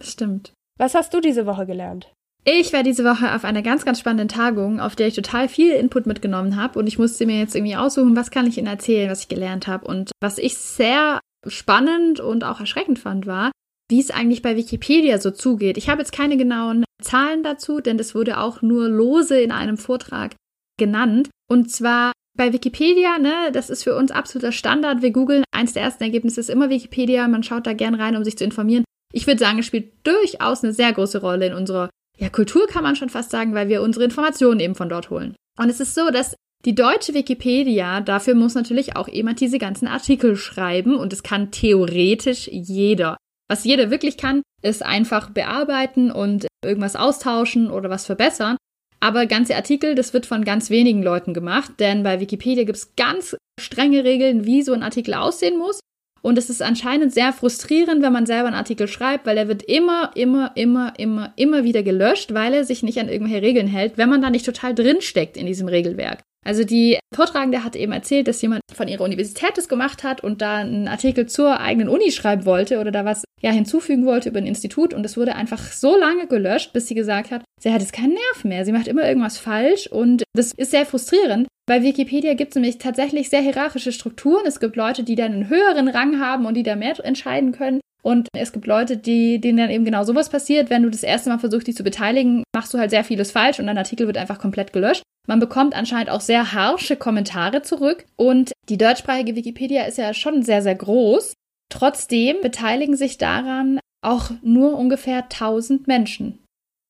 Stimmt. 0.00 0.54
Was 0.78 0.94
hast 0.94 1.12
du 1.12 1.20
diese 1.20 1.44
Woche 1.44 1.66
gelernt? 1.66 2.10
Ich 2.44 2.72
war 2.72 2.82
diese 2.82 3.04
Woche 3.04 3.34
auf 3.34 3.44
einer 3.44 3.60
ganz, 3.60 3.84
ganz 3.84 4.00
spannenden 4.00 4.28
Tagung, 4.28 4.80
auf 4.80 4.96
der 4.96 5.08
ich 5.08 5.14
total 5.14 5.50
viel 5.50 5.72
Input 5.72 6.06
mitgenommen 6.06 6.56
habe 6.56 6.78
und 6.78 6.86
ich 6.86 6.98
musste 6.98 7.26
mir 7.26 7.38
jetzt 7.38 7.54
irgendwie 7.54 7.76
aussuchen, 7.76 8.16
was 8.16 8.30
kann 8.30 8.46
ich 8.46 8.56
Ihnen 8.56 8.68
erzählen, 8.68 9.10
was 9.10 9.20
ich 9.20 9.28
gelernt 9.28 9.66
habe. 9.66 9.86
Und 9.86 10.12
was 10.22 10.38
ich 10.38 10.56
sehr 10.56 11.20
spannend 11.46 12.20
und 12.20 12.42
auch 12.42 12.60
erschreckend 12.60 12.98
fand, 12.98 13.26
war, 13.26 13.50
wie 13.90 14.00
es 14.00 14.10
eigentlich 14.10 14.40
bei 14.40 14.56
Wikipedia 14.56 15.18
so 15.18 15.30
zugeht. 15.30 15.76
Ich 15.76 15.90
habe 15.90 16.00
jetzt 16.00 16.12
keine 16.12 16.38
genauen 16.38 16.84
Zahlen 17.02 17.42
dazu, 17.42 17.80
denn 17.80 17.98
das 17.98 18.14
wurde 18.14 18.38
auch 18.38 18.62
nur 18.62 18.88
lose 18.88 19.38
in 19.38 19.52
einem 19.52 19.76
Vortrag 19.76 20.36
genannt. 20.78 21.28
Und 21.50 21.70
zwar 21.70 22.12
bei 22.36 22.52
Wikipedia, 22.52 23.18
ne, 23.18 23.50
das 23.52 23.70
ist 23.70 23.84
für 23.84 23.96
uns 23.96 24.10
absoluter 24.10 24.52
Standard. 24.52 25.02
Wir 25.02 25.10
googeln, 25.10 25.44
eins 25.52 25.72
der 25.72 25.82
ersten 25.82 26.04
Ergebnisse 26.04 26.40
ist 26.40 26.50
immer 26.50 26.70
Wikipedia. 26.70 27.26
Man 27.28 27.42
schaut 27.42 27.66
da 27.66 27.72
gern 27.72 27.94
rein, 27.94 28.16
um 28.16 28.24
sich 28.24 28.36
zu 28.36 28.44
informieren. 28.44 28.84
Ich 29.12 29.26
würde 29.26 29.38
sagen, 29.38 29.58
es 29.58 29.66
spielt 29.66 29.92
durchaus 30.06 30.62
eine 30.62 30.72
sehr 30.72 30.92
große 30.92 31.20
Rolle 31.20 31.46
in 31.46 31.54
unserer 31.54 31.90
ja, 32.18 32.28
Kultur, 32.28 32.66
kann 32.66 32.82
man 32.82 32.96
schon 32.96 33.10
fast 33.10 33.30
sagen, 33.30 33.54
weil 33.54 33.68
wir 33.68 33.82
unsere 33.82 34.04
Informationen 34.04 34.60
eben 34.60 34.74
von 34.74 34.88
dort 34.88 35.10
holen. 35.10 35.36
Und 35.58 35.68
es 35.68 35.80
ist 35.80 35.94
so, 35.94 36.10
dass 36.10 36.34
die 36.64 36.74
deutsche 36.74 37.14
Wikipedia, 37.14 38.00
dafür 38.00 38.34
muss 38.34 38.54
natürlich 38.54 38.96
auch 38.96 39.08
jemand 39.08 39.40
diese 39.40 39.58
ganzen 39.58 39.86
Artikel 39.86 40.36
schreiben 40.36 40.96
und 40.96 41.12
es 41.12 41.22
kann 41.22 41.50
theoretisch 41.50 42.48
jeder. 42.48 43.16
Was 43.48 43.64
jeder 43.64 43.90
wirklich 43.90 44.16
kann, 44.16 44.42
ist 44.62 44.84
einfach 44.84 45.30
bearbeiten 45.30 46.10
und 46.10 46.46
irgendwas 46.64 46.96
austauschen 46.96 47.70
oder 47.70 47.90
was 47.90 48.06
verbessern. 48.06 48.56
Aber 49.00 49.26
ganze 49.26 49.54
Artikel, 49.56 49.94
das 49.94 50.12
wird 50.14 50.26
von 50.26 50.44
ganz 50.44 50.70
wenigen 50.70 51.02
Leuten 51.02 51.34
gemacht, 51.34 51.72
denn 51.78 52.02
bei 52.02 52.20
Wikipedia 52.20 52.64
gibt 52.64 52.78
es 52.78 52.96
ganz 52.96 53.36
strenge 53.60 54.04
Regeln, 54.04 54.46
wie 54.46 54.62
so 54.62 54.72
ein 54.72 54.82
Artikel 54.82 55.14
aussehen 55.14 55.58
muss. 55.58 55.80
Und 56.22 56.38
es 56.38 56.50
ist 56.50 56.60
anscheinend 56.60 57.12
sehr 57.12 57.32
frustrierend, 57.32 58.02
wenn 58.02 58.12
man 58.12 58.26
selber 58.26 58.48
einen 58.48 58.56
Artikel 58.56 58.88
schreibt, 58.88 59.26
weil 59.26 59.38
er 59.38 59.46
wird 59.46 59.62
immer, 59.62 60.10
immer, 60.16 60.50
immer, 60.56 60.92
immer, 60.98 61.32
immer 61.36 61.62
wieder 61.62 61.84
gelöscht, 61.84 62.34
weil 62.34 62.52
er 62.52 62.64
sich 62.64 62.82
nicht 62.82 62.98
an 62.98 63.08
irgendwelche 63.08 63.42
Regeln 63.42 63.68
hält, 63.68 63.96
wenn 63.96 64.08
man 64.08 64.22
da 64.22 64.30
nicht 64.30 64.44
total 64.44 64.74
drinsteckt 64.74 65.36
in 65.36 65.46
diesem 65.46 65.68
Regelwerk. 65.68 66.22
Also 66.46 66.62
die 66.62 66.98
Vortragende 67.12 67.64
hat 67.64 67.74
eben 67.74 67.90
erzählt, 67.90 68.28
dass 68.28 68.40
jemand 68.40 68.62
von 68.72 68.86
ihrer 68.86 69.02
Universität 69.02 69.50
das 69.56 69.68
gemacht 69.68 70.04
hat 70.04 70.22
und 70.22 70.42
da 70.42 70.58
einen 70.58 70.86
Artikel 70.86 71.26
zur 71.26 71.58
eigenen 71.58 71.88
Uni 71.88 72.12
schreiben 72.12 72.46
wollte 72.46 72.78
oder 72.78 72.92
da 72.92 73.04
was 73.04 73.24
ja 73.42 73.50
hinzufügen 73.50 74.06
wollte 74.06 74.28
über 74.28 74.38
ein 74.38 74.46
Institut 74.46 74.94
und 74.94 75.04
es 75.04 75.16
wurde 75.16 75.34
einfach 75.34 75.60
so 75.72 75.96
lange 75.96 76.28
gelöscht, 76.28 76.72
bis 76.72 76.86
sie 76.86 76.94
gesagt 76.94 77.32
hat, 77.32 77.42
sie 77.60 77.72
hat 77.72 77.80
jetzt 77.80 77.92
keinen 77.92 78.12
Nerv 78.12 78.44
mehr, 78.44 78.64
sie 78.64 78.70
macht 78.70 78.86
immer 78.86 79.08
irgendwas 79.08 79.38
falsch 79.38 79.88
und 79.88 80.22
das 80.34 80.52
ist 80.52 80.70
sehr 80.70 80.86
frustrierend. 80.86 81.48
Bei 81.66 81.82
Wikipedia 81.82 82.34
gibt 82.34 82.50
es 82.50 82.54
nämlich 82.54 82.78
tatsächlich 82.78 83.28
sehr 83.28 83.40
hierarchische 83.40 83.90
Strukturen. 83.90 84.46
Es 84.46 84.60
gibt 84.60 84.76
Leute, 84.76 85.02
die 85.02 85.16
dann 85.16 85.32
einen 85.32 85.48
höheren 85.48 85.88
Rang 85.88 86.20
haben 86.20 86.46
und 86.46 86.54
die 86.54 86.62
da 86.62 86.76
mehr 86.76 86.94
entscheiden 87.04 87.50
können. 87.50 87.80
Und 88.04 88.28
es 88.36 88.52
gibt 88.52 88.68
Leute, 88.68 88.96
die, 88.96 89.40
denen 89.40 89.58
dann 89.58 89.70
eben 89.70 89.84
genau 89.84 90.04
sowas 90.04 90.28
passiert. 90.28 90.70
Wenn 90.70 90.84
du 90.84 90.90
das 90.90 91.02
erste 91.02 91.28
Mal 91.28 91.40
versuchst, 91.40 91.66
dich 91.66 91.74
zu 91.74 91.82
beteiligen, 91.82 92.44
machst 92.54 92.72
du 92.72 92.78
halt 92.78 92.90
sehr 92.90 93.02
vieles 93.02 93.32
falsch 93.32 93.58
und 93.58 93.66
dein 93.66 93.78
Artikel 93.78 94.06
wird 94.06 94.16
einfach 94.16 94.38
komplett 94.38 94.72
gelöscht. 94.72 95.02
Man 95.26 95.40
bekommt 95.40 95.74
anscheinend 95.74 96.10
auch 96.10 96.20
sehr 96.20 96.52
harsche 96.52 96.96
Kommentare 96.96 97.62
zurück. 97.62 98.06
Und 98.16 98.52
die 98.68 98.78
deutschsprachige 98.78 99.36
Wikipedia 99.36 99.84
ist 99.84 99.98
ja 99.98 100.14
schon 100.14 100.42
sehr, 100.42 100.62
sehr 100.62 100.74
groß. 100.74 101.34
Trotzdem 101.68 102.36
beteiligen 102.42 102.96
sich 102.96 103.18
daran 103.18 103.80
auch 104.02 104.30
nur 104.42 104.78
ungefähr 104.78 105.24
1000 105.24 105.86
Menschen. 105.88 106.38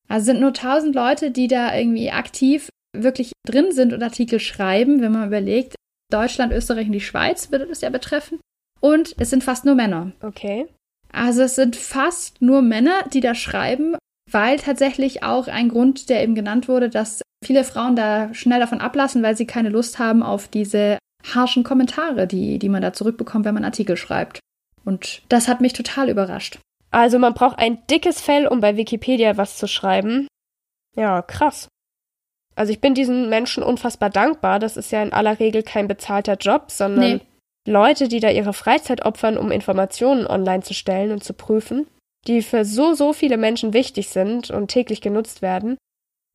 Also 0.07 0.27
sind 0.27 0.39
nur 0.39 0.49
1000 0.49 0.95
Leute, 0.95 1.31
die 1.31 1.47
da 1.47 1.75
irgendwie 1.75 2.11
aktiv 2.11 2.69
wirklich 2.95 3.31
drin 3.45 3.71
sind 3.71 3.93
und 3.93 4.03
Artikel 4.03 4.39
schreiben, 4.39 5.01
wenn 5.01 5.11
man 5.11 5.27
überlegt, 5.27 5.75
Deutschland, 6.11 6.53
Österreich 6.53 6.87
und 6.87 6.93
die 6.93 7.01
Schweiz 7.01 7.51
würde 7.51 7.67
das 7.67 7.81
ja 7.81 7.89
betreffen. 7.89 8.39
Und 8.79 9.15
es 9.17 9.29
sind 9.29 9.43
fast 9.43 9.65
nur 9.65 9.75
Männer. 9.75 10.13
Okay. 10.21 10.67
Also 11.11 11.41
es 11.41 11.55
sind 11.55 11.75
fast 11.75 12.41
nur 12.41 12.61
Männer, 12.61 13.03
die 13.11 13.19
da 13.19 13.33
schreiben, 13.35 13.95
weil 14.31 14.57
tatsächlich 14.57 15.23
auch 15.23 15.47
ein 15.47 15.69
Grund, 15.69 16.09
der 16.09 16.23
eben 16.23 16.35
genannt 16.35 16.67
wurde, 16.67 16.89
dass 16.89 17.21
viele 17.43 17.63
Frauen 17.63 17.95
da 17.95 18.33
schnell 18.33 18.59
davon 18.59 18.81
ablassen, 18.81 19.23
weil 19.23 19.37
sie 19.37 19.47
keine 19.47 19.69
Lust 19.69 19.99
haben 19.99 20.23
auf 20.23 20.47
diese 20.47 20.97
harschen 21.33 21.63
Kommentare, 21.63 22.27
die, 22.27 22.59
die 22.59 22.69
man 22.69 22.81
da 22.81 22.93
zurückbekommt, 22.93 23.45
wenn 23.45 23.53
man 23.53 23.65
Artikel 23.65 23.97
schreibt. 23.97 24.39
Und 24.85 25.21
das 25.29 25.47
hat 25.47 25.61
mich 25.61 25.73
total 25.73 26.09
überrascht. 26.09 26.59
Also 26.91 27.19
man 27.19 27.33
braucht 27.33 27.59
ein 27.59 27.85
dickes 27.89 28.21
Fell, 28.21 28.47
um 28.47 28.61
bei 28.61 28.77
Wikipedia 28.77 29.37
was 29.37 29.57
zu 29.57 29.67
schreiben. 29.67 30.27
Ja, 30.95 31.21
krass. 31.21 31.67
Also 32.55 32.71
ich 32.71 32.81
bin 32.81 32.95
diesen 32.95 33.29
Menschen 33.29 33.61
unfassbar 33.61 34.09
dankbar. 34.09 34.59
Das 34.59 34.77
ist 34.77 34.91
ja 34.91 35.03
in 35.03 35.13
aller 35.13 35.39
Regel 35.39 35.63
kein 35.63 35.87
bezahlter 35.87 36.37
Job, 36.37 36.71
sondern 36.71 37.17
nee. 37.17 37.21
Leute, 37.67 38.07
die 38.07 38.19
da 38.19 38.29
ihre 38.29 38.53
Freizeit 38.53 39.05
opfern, 39.05 39.37
um 39.37 39.51
Informationen 39.51 40.25
online 40.25 40.63
zu 40.63 40.73
stellen 40.73 41.11
und 41.11 41.23
zu 41.23 41.33
prüfen, 41.33 41.85
die 42.25 42.41
für 42.41 42.65
so, 42.65 42.93
so 42.93 43.13
viele 43.13 43.37
Menschen 43.37 43.73
wichtig 43.73 44.09
sind 44.09 44.49
und 44.49 44.69
täglich 44.69 45.01
genutzt 45.01 45.41
werden. 45.41 45.77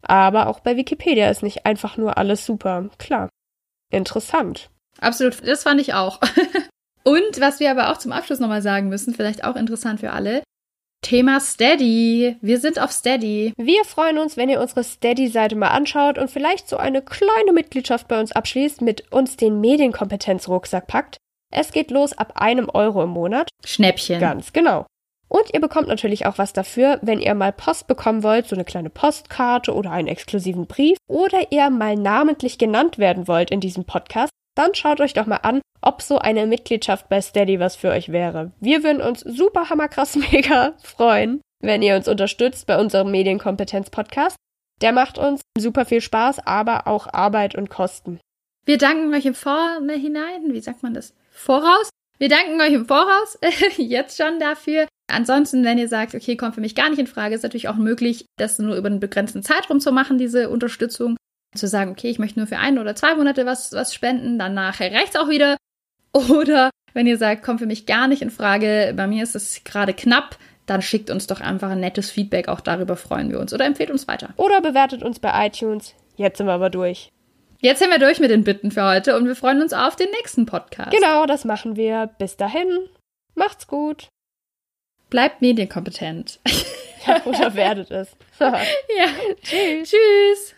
Aber 0.02 0.48
auch 0.48 0.60
bei 0.60 0.76
Wikipedia 0.76 1.30
ist 1.30 1.42
nicht 1.42 1.66
einfach 1.66 1.96
nur 1.96 2.18
alles 2.18 2.44
super. 2.46 2.88
Klar. 2.98 3.28
Interessant. 3.90 4.70
Absolut, 5.00 5.46
das 5.46 5.62
fand 5.62 5.80
ich 5.80 5.94
auch. 5.94 6.20
und 7.04 7.40
was 7.40 7.60
wir 7.60 7.70
aber 7.70 7.90
auch 7.90 7.98
zum 7.98 8.12
Abschluss 8.12 8.40
nochmal 8.40 8.62
sagen 8.62 8.88
müssen, 8.88 9.14
vielleicht 9.14 9.44
auch 9.44 9.56
interessant 9.56 10.00
für 10.00 10.12
alle, 10.12 10.42
Thema 11.02 11.40
Steady. 11.40 12.36
Wir 12.40 12.60
sind 12.60 12.80
auf 12.80 12.92
Steady. 12.92 13.52
Wir 13.58 13.84
freuen 13.84 14.18
uns, 14.18 14.36
wenn 14.36 14.48
ihr 14.48 14.60
unsere 14.60 14.84
Steady-Seite 14.84 15.56
mal 15.56 15.68
anschaut 15.68 16.16
und 16.16 16.30
vielleicht 16.30 16.68
so 16.68 16.76
eine 16.76 17.02
kleine 17.02 17.52
Mitgliedschaft 17.52 18.06
bei 18.06 18.18
uns 18.20 18.30
abschließt, 18.32 18.80
mit 18.80 19.12
uns 19.12 19.36
den 19.36 19.60
Medienkompetenzrucksack 19.60 20.86
packt. 20.86 21.16
Es 21.52 21.72
geht 21.72 21.90
los 21.90 22.16
ab 22.16 22.34
einem 22.36 22.70
Euro 22.70 23.02
im 23.02 23.10
Monat. 23.10 23.48
Schnäppchen. 23.64 24.20
Ganz 24.20 24.52
genau. 24.52 24.86
Und 25.32 25.54
ihr 25.54 25.62
bekommt 25.62 25.88
natürlich 25.88 26.26
auch 26.26 26.36
was 26.36 26.52
dafür, 26.52 26.98
wenn 27.00 27.18
ihr 27.18 27.34
mal 27.34 27.54
Post 27.54 27.86
bekommen 27.86 28.22
wollt, 28.22 28.46
so 28.46 28.54
eine 28.54 28.66
kleine 28.66 28.90
Postkarte 28.90 29.74
oder 29.74 29.90
einen 29.90 30.08
exklusiven 30.08 30.66
Brief 30.66 30.98
oder 31.08 31.50
ihr 31.50 31.70
mal 31.70 31.96
namentlich 31.96 32.58
genannt 32.58 32.98
werden 32.98 33.26
wollt 33.28 33.50
in 33.50 33.60
diesem 33.60 33.86
Podcast, 33.86 34.30
dann 34.54 34.74
schaut 34.74 35.00
euch 35.00 35.14
doch 35.14 35.24
mal 35.24 35.36
an, 35.36 35.62
ob 35.80 36.02
so 36.02 36.18
eine 36.18 36.46
Mitgliedschaft 36.46 37.08
bei 37.08 37.22
Steady 37.22 37.58
was 37.58 37.76
für 37.76 37.88
euch 37.88 38.12
wäre. 38.12 38.52
Wir 38.60 38.84
würden 38.84 39.00
uns 39.00 39.20
super 39.20 39.70
hammerkrass 39.70 40.16
mega 40.32 40.74
freuen, 40.82 41.40
wenn 41.60 41.80
ihr 41.80 41.96
uns 41.96 42.08
unterstützt 42.08 42.66
bei 42.66 42.78
unserem 42.78 43.10
Medienkompetenz-Podcast. 43.10 44.36
Der 44.82 44.92
macht 44.92 45.16
uns 45.16 45.40
super 45.56 45.86
viel 45.86 46.02
Spaß, 46.02 46.46
aber 46.46 46.86
auch 46.86 47.06
Arbeit 47.10 47.54
und 47.54 47.70
Kosten. 47.70 48.20
Wir 48.66 48.76
danken 48.76 49.14
euch 49.14 49.24
im 49.24 49.34
Vorhinein, 49.34 50.52
wie 50.52 50.60
sagt 50.60 50.82
man 50.82 50.92
das? 50.92 51.14
Voraus. 51.30 51.88
Wir 52.18 52.28
danken 52.28 52.60
euch 52.60 52.74
im 52.74 52.84
Voraus 52.84 53.38
jetzt 53.78 54.18
schon 54.18 54.38
dafür. 54.38 54.86
Ansonsten, 55.10 55.64
wenn 55.64 55.78
ihr 55.78 55.88
sagt, 55.88 56.14
okay, 56.14 56.36
kommt 56.36 56.54
für 56.54 56.60
mich 56.60 56.74
gar 56.74 56.88
nicht 56.88 56.98
in 56.98 57.06
Frage, 57.06 57.34
ist 57.34 57.42
natürlich 57.42 57.68
auch 57.68 57.76
möglich, 57.76 58.26
das 58.38 58.58
nur 58.58 58.76
über 58.76 58.88
einen 58.88 59.00
begrenzten 59.00 59.42
Zeitraum 59.42 59.80
zu 59.80 59.92
machen, 59.92 60.18
diese 60.18 60.48
Unterstützung. 60.48 61.16
Zu 61.54 61.68
sagen, 61.68 61.90
okay, 61.90 62.08
ich 62.08 62.18
möchte 62.18 62.38
nur 62.38 62.46
für 62.46 62.58
ein 62.58 62.78
oder 62.78 62.96
zwei 62.96 63.14
Monate 63.14 63.44
was, 63.44 63.72
was 63.72 63.94
spenden, 63.94 64.38
dann 64.38 64.54
nachher 64.54 64.90
reicht's 64.90 65.16
auch 65.16 65.28
wieder. 65.28 65.58
Oder 66.14 66.70
wenn 66.94 67.06
ihr 67.06 67.18
sagt, 67.18 67.42
kommt 67.42 67.60
für 67.60 67.66
mich 67.66 67.84
gar 67.84 68.08
nicht 68.08 68.22
in 68.22 68.30
Frage, 68.30 68.94
bei 68.96 69.06
mir 69.06 69.22
ist 69.22 69.34
es 69.34 69.62
gerade 69.64 69.92
knapp, 69.92 70.38
dann 70.66 70.82
schickt 70.82 71.10
uns 71.10 71.26
doch 71.26 71.40
einfach 71.40 71.70
ein 71.70 71.80
nettes 71.80 72.10
Feedback, 72.10 72.48
auch 72.48 72.60
darüber 72.60 72.96
freuen 72.96 73.30
wir 73.30 73.40
uns. 73.40 73.52
Oder 73.52 73.66
empfehlt 73.66 73.90
uns 73.90 74.08
weiter. 74.08 74.30
Oder 74.36 74.60
bewertet 74.60 75.02
uns 75.02 75.18
bei 75.18 75.46
iTunes. 75.46 75.94
Jetzt 76.16 76.38
sind 76.38 76.46
wir 76.46 76.52
aber 76.52 76.70
durch. 76.70 77.10
Jetzt 77.60 77.78
sind 77.78 77.90
wir 77.90 77.98
durch 77.98 78.18
mit 78.18 78.30
den 78.30 78.44
Bitten 78.44 78.70
für 78.70 78.84
heute 78.84 79.16
und 79.16 79.26
wir 79.26 79.36
freuen 79.36 79.62
uns 79.62 79.72
auf 79.72 79.96
den 79.96 80.10
nächsten 80.10 80.46
Podcast. 80.46 80.90
Genau, 80.90 81.26
das 81.26 81.44
machen 81.44 81.76
wir. 81.76 82.10
Bis 82.18 82.36
dahin. 82.36 82.88
Macht's 83.34 83.66
gut. 83.66 84.08
Bleibt 85.12 85.42
medienkompetent. 85.42 86.40
ja, 87.06 87.22
oder 87.26 87.54
werdet 87.54 87.90
es. 87.90 88.16
ja. 88.40 88.54
Tschüss. 89.42 89.90
Tschüss. 89.90 90.54